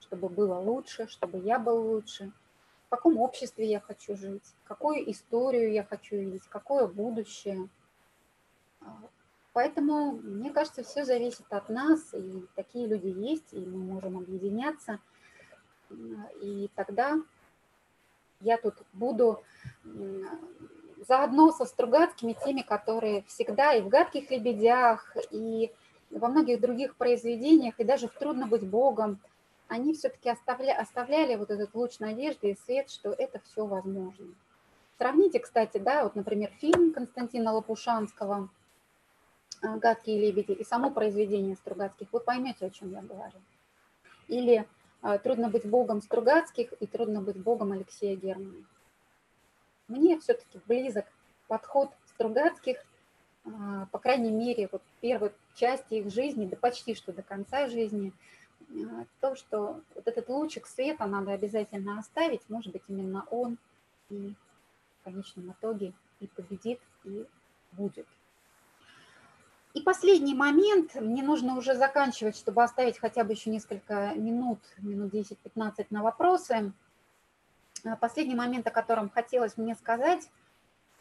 чтобы 0.00 0.28
было 0.28 0.58
лучше, 0.58 1.08
чтобы 1.08 1.38
я 1.38 1.58
был 1.58 1.92
лучше, 1.92 2.32
в 2.86 2.90
каком 2.90 3.18
обществе 3.18 3.70
я 3.70 3.80
хочу 3.80 4.16
жить, 4.16 4.54
какую 4.64 5.10
историю 5.10 5.72
я 5.72 5.84
хочу 5.84 6.16
видеть, 6.16 6.42
какое 6.48 6.86
будущее. 6.86 7.68
А, 8.80 8.98
поэтому, 9.52 10.12
мне 10.12 10.50
кажется, 10.50 10.82
все 10.82 11.04
зависит 11.04 11.46
от 11.50 11.68
нас, 11.68 12.12
и 12.14 12.44
такие 12.56 12.86
люди 12.86 13.08
есть, 13.08 13.52
и 13.52 13.60
мы 13.60 13.78
можем 13.78 14.18
объединяться. 14.18 14.98
И 16.40 16.70
тогда 16.74 17.16
я 18.40 18.56
тут 18.58 18.74
буду 18.92 19.42
заодно 21.06 21.50
со 21.52 21.64
Стругацкими, 21.64 22.36
теми, 22.44 22.62
которые 22.62 23.22
всегда 23.22 23.74
и 23.74 23.82
в 23.82 23.88
«Гадких 23.88 24.30
лебедях», 24.30 25.16
и 25.30 25.72
во 26.10 26.28
многих 26.28 26.60
других 26.60 26.96
произведениях, 26.96 27.74
и 27.78 27.84
даже 27.84 28.08
в 28.08 28.12
«Трудно 28.12 28.46
быть 28.46 28.66
Богом», 28.68 29.20
они 29.68 29.94
все-таки 29.94 30.28
оставля, 30.28 30.76
оставляли 30.76 31.36
вот 31.36 31.50
этот 31.50 31.74
луч 31.74 32.00
надежды 32.00 32.50
и 32.50 32.56
свет, 32.56 32.90
что 32.90 33.10
это 33.12 33.40
все 33.40 33.64
возможно. 33.64 34.26
Сравните, 34.98 35.38
кстати, 35.38 35.78
да, 35.78 36.02
вот, 36.02 36.16
например, 36.16 36.50
фильм 36.60 36.92
Константина 36.92 37.52
Лопушанского 37.52 38.50
э, 39.62 39.76
«Гадкие 39.76 40.20
лебеди» 40.20 40.52
и 40.52 40.64
само 40.64 40.90
произведение 40.90 41.54
Стругацких, 41.56 42.08
вы 42.12 42.20
поймете, 42.20 42.66
о 42.66 42.70
чем 42.70 42.92
я 42.92 43.00
говорю. 43.00 43.40
Или 44.26 44.66
э, 45.02 45.18
«Трудно 45.20 45.48
быть 45.48 45.64
богом 45.64 46.02
Стругацких» 46.02 46.74
и 46.80 46.86
«Трудно 46.86 47.22
быть 47.22 47.40
богом» 47.40 47.72
Алексея 47.72 48.16
Германа. 48.16 48.64
Мне 49.86 50.18
все-таки 50.18 50.60
близок 50.66 51.06
подход 51.46 51.90
Стругацких, 52.06 52.84
по 53.44 53.98
крайней 53.98 54.30
мере, 54.30 54.68
вот 54.70 54.82
первой 55.00 55.32
части 55.54 55.94
их 55.94 56.12
жизни, 56.12 56.46
да 56.46 56.56
почти 56.56 56.94
что 56.94 57.12
до 57.12 57.22
конца 57.22 57.68
жизни– 57.68 58.12
то, 59.20 59.34
что 59.34 59.80
вот 59.94 60.06
этот 60.06 60.28
лучик 60.28 60.66
света 60.66 61.06
надо 61.06 61.32
обязательно 61.32 61.98
оставить, 61.98 62.48
может 62.48 62.72
быть, 62.72 62.82
именно 62.88 63.24
он 63.30 63.58
и 64.10 64.34
в 65.00 65.04
конечном 65.04 65.52
итоге 65.52 65.92
и 66.20 66.26
победит, 66.26 66.80
и 67.04 67.26
будет. 67.72 68.06
И 69.72 69.82
последний 69.82 70.34
момент, 70.34 70.96
мне 70.96 71.22
нужно 71.22 71.56
уже 71.56 71.74
заканчивать, 71.74 72.36
чтобы 72.36 72.62
оставить 72.62 72.98
хотя 72.98 73.22
бы 73.22 73.32
еще 73.32 73.50
несколько 73.50 74.12
минут, 74.14 74.58
минут 74.78 75.12
10-15 75.14 75.86
на 75.90 76.02
вопросы. 76.02 76.72
А, 77.84 77.96
последний 77.96 78.34
момент, 78.34 78.66
о 78.66 78.72
котором 78.72 79.08
хотелось 79.08 79.56
мне 79.56 79.76
сказать, 79.76 80.28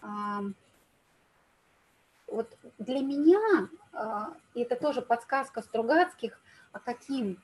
а, 0.01 0.41
вот 2.31 2.57
для 2.77 2.99
меня, 2.99 3.69
а, 3.93 4.33
и 4.53 4.61
это 4.61 4.75
тоже 4.75 5.01
подсказка 5.01 5.61
Стругацких, 5.61 6.39
а 6.71 6.79
каким 6.79 7.37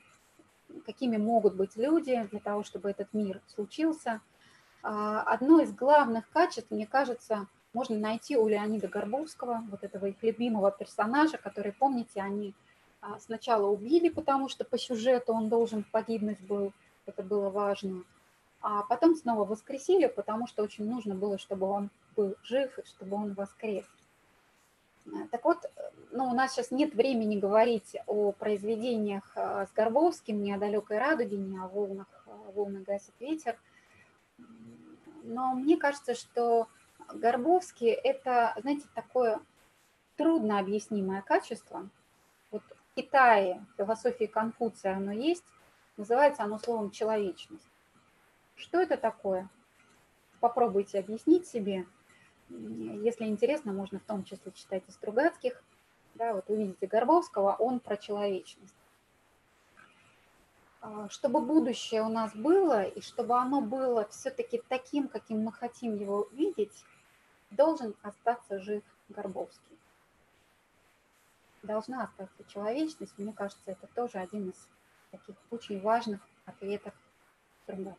какими 0.84 1.16
могут 1.16 1.54
быть 1.54 1.76
люди 1.76 2.26
для 2.30 2.40
того, 2.40 2.64
чтобы 2.64 2.90
этот 2.90 3.12
мир 3.12 3.40
случился. 3.46 4.20
А, 4.82 5.22
одно 5.22 5.60
из 5.60 5.72
главных 5.72 6.28
качеств, 6.30 6.70
мне 6.70 6.86
кажется, 6.86 7.46
можно 7.72 7.98
найти 7.98 8.36
у 8.36 8.48
Леонида 8.48 8.88
Горбовского, 8.88 9.62
вот 9.70 9.84
этого 9.84 10.06
их 10.06 10.22
любимого 10.22 10.70
персонажа, 10.70 11.38
который, 11.38 11.72
помните, 11.72 12.20
они 12.20 12.54
а, 13.00 13.18
сначала 13.18 13.66
убили, 13.66 14.08
потому 14.08 14.48
что 14.48 14.64
по 14.64 14.78
сюжету 14.78 15.32
он 15.32 15.48
должен 15.48 15.84
погибнуть 15.84 16.40
был, 16.40 16.72
это 17.06 17.22
было 17.22 17.50
важно, 17.50 18.02
а 18.60 18.82
потом 18.82 19.14
снова 19.14 19.44
воскресили, 19.44 20.06
потому 20.06 20.46
что 20.46 20.62
очень 20.62 20.88
нужно 20.88 21.14
было, 21.14 21.38
чтобы 21.38 21.66
он 21.66 21.90
был 22.16 22.34
жив 22.42 22.78
и 22.78 22.86
чтобы 22.86 23.16
он 23.16 23.34
воскрес. 23.34 23.84
Так 25.30 25.44
вот, 25.44 25.70
ну, 26.10 26.24
у 26.24 26.34
нас 26.34 26.52
сейчас 26.52 26.70
нет 26.70 26.94
времени 26.94 27.38
говорить 27.38 27.96
о 28.06 28.32
произведениях 28.32 29.32
э, 29.36 29.66
с 29.66 29.72
Горбовским, 29.72 30.42
ни 30.42 30.50
о 30.50 30.58
далекой 30.58 30.98
радуге, 30.98 31.36
ни 31.36 31.56
о 31.58 31.68
волнах, 31.68 32.06
э, 32.26 32.30
волны 32.54 32.80
гасит 32.80 33.14
ветер. 33.20 33.58
Но 35.22 35.54
мне 35.54 35.76
кажется, 35.76 36.14
что 36.14 36.68
Горбовский– 37.12 37.90
это, 38.04 38.54
знаете, 38.60 38.86
такое 38.94 39.40
трудно 40.16 40.58
объяснимое 40.58 41.22
качество. 41.22 41.88
Вот 42.50 42.62
в 42.62 42.94
Китае, 42.96 43.64
в 43.74 43.76
философии 43.76 44.24
Конфуция 44.24 44.96
оно 44.96 45.12
есть, 45.12 45.44
называется 45.96 46.42
оно 46.42 46.58
словом 46.58 46.90
«человечность». 46.90 47.68
Что 48.54 48.80
это 48.80 48.96
такое? 48.96 49.48
Попробуйте 50.40 50.98
объяснить 50.98 51.46
себе– 51.46 51.86
если 52.48 53.24
интересно, 53.24 53.72
можно 53.72 53.98
в 53.98 54.04
том 54.04 54.24
числе 54.24 54.52
читать 54.52 54.84
и 54.88 54.92
Стругацких. 54.92 55.62
Да, 56.14 56.32
вот 56.32 56.48
увидите 56.48 56.86
Горбовского, 56.86 57.54
он 57.58 57.80
про 57.80 57.96
человечность. 57.96 58.74
А, 60.80 61.08
чтобы 61.08 61.40
будущее 61.40 62.02
у 62.02 62.08
нас 62.08 62.34
было, 62.34 62.84
и 62.84 63.00
чтобы 63.00 63.36
оно 63.36 63.60
было 63.60 64.08
все-таки 64.08 64.62
таким, 64.68 65.08
каким 65.08 65.42
мы 65.42 65.52
хотим 65.52 65.96
его 65.96 66.28
видеть, 66.32 66.84
должен 67.50 67.94
остаться 68.02 68.60
жив 68.60 68.82
Горбовский. 69.08 69.78
Должна 71.62 72.04
остаться 72.04 72.44
человечность. 72.44 73.18
Мне 73.18 73.32
кажется, 73.32 73.72
это 73.72 73.88
тоже 73.88 74.18
один 74.18 74.50
из 74.50 74.68
таких 75.10 75.36
очень 75.50 75.80
важных 75.80 76.20
ответов 76.44 76.94
Стругацких. 77.62 77.96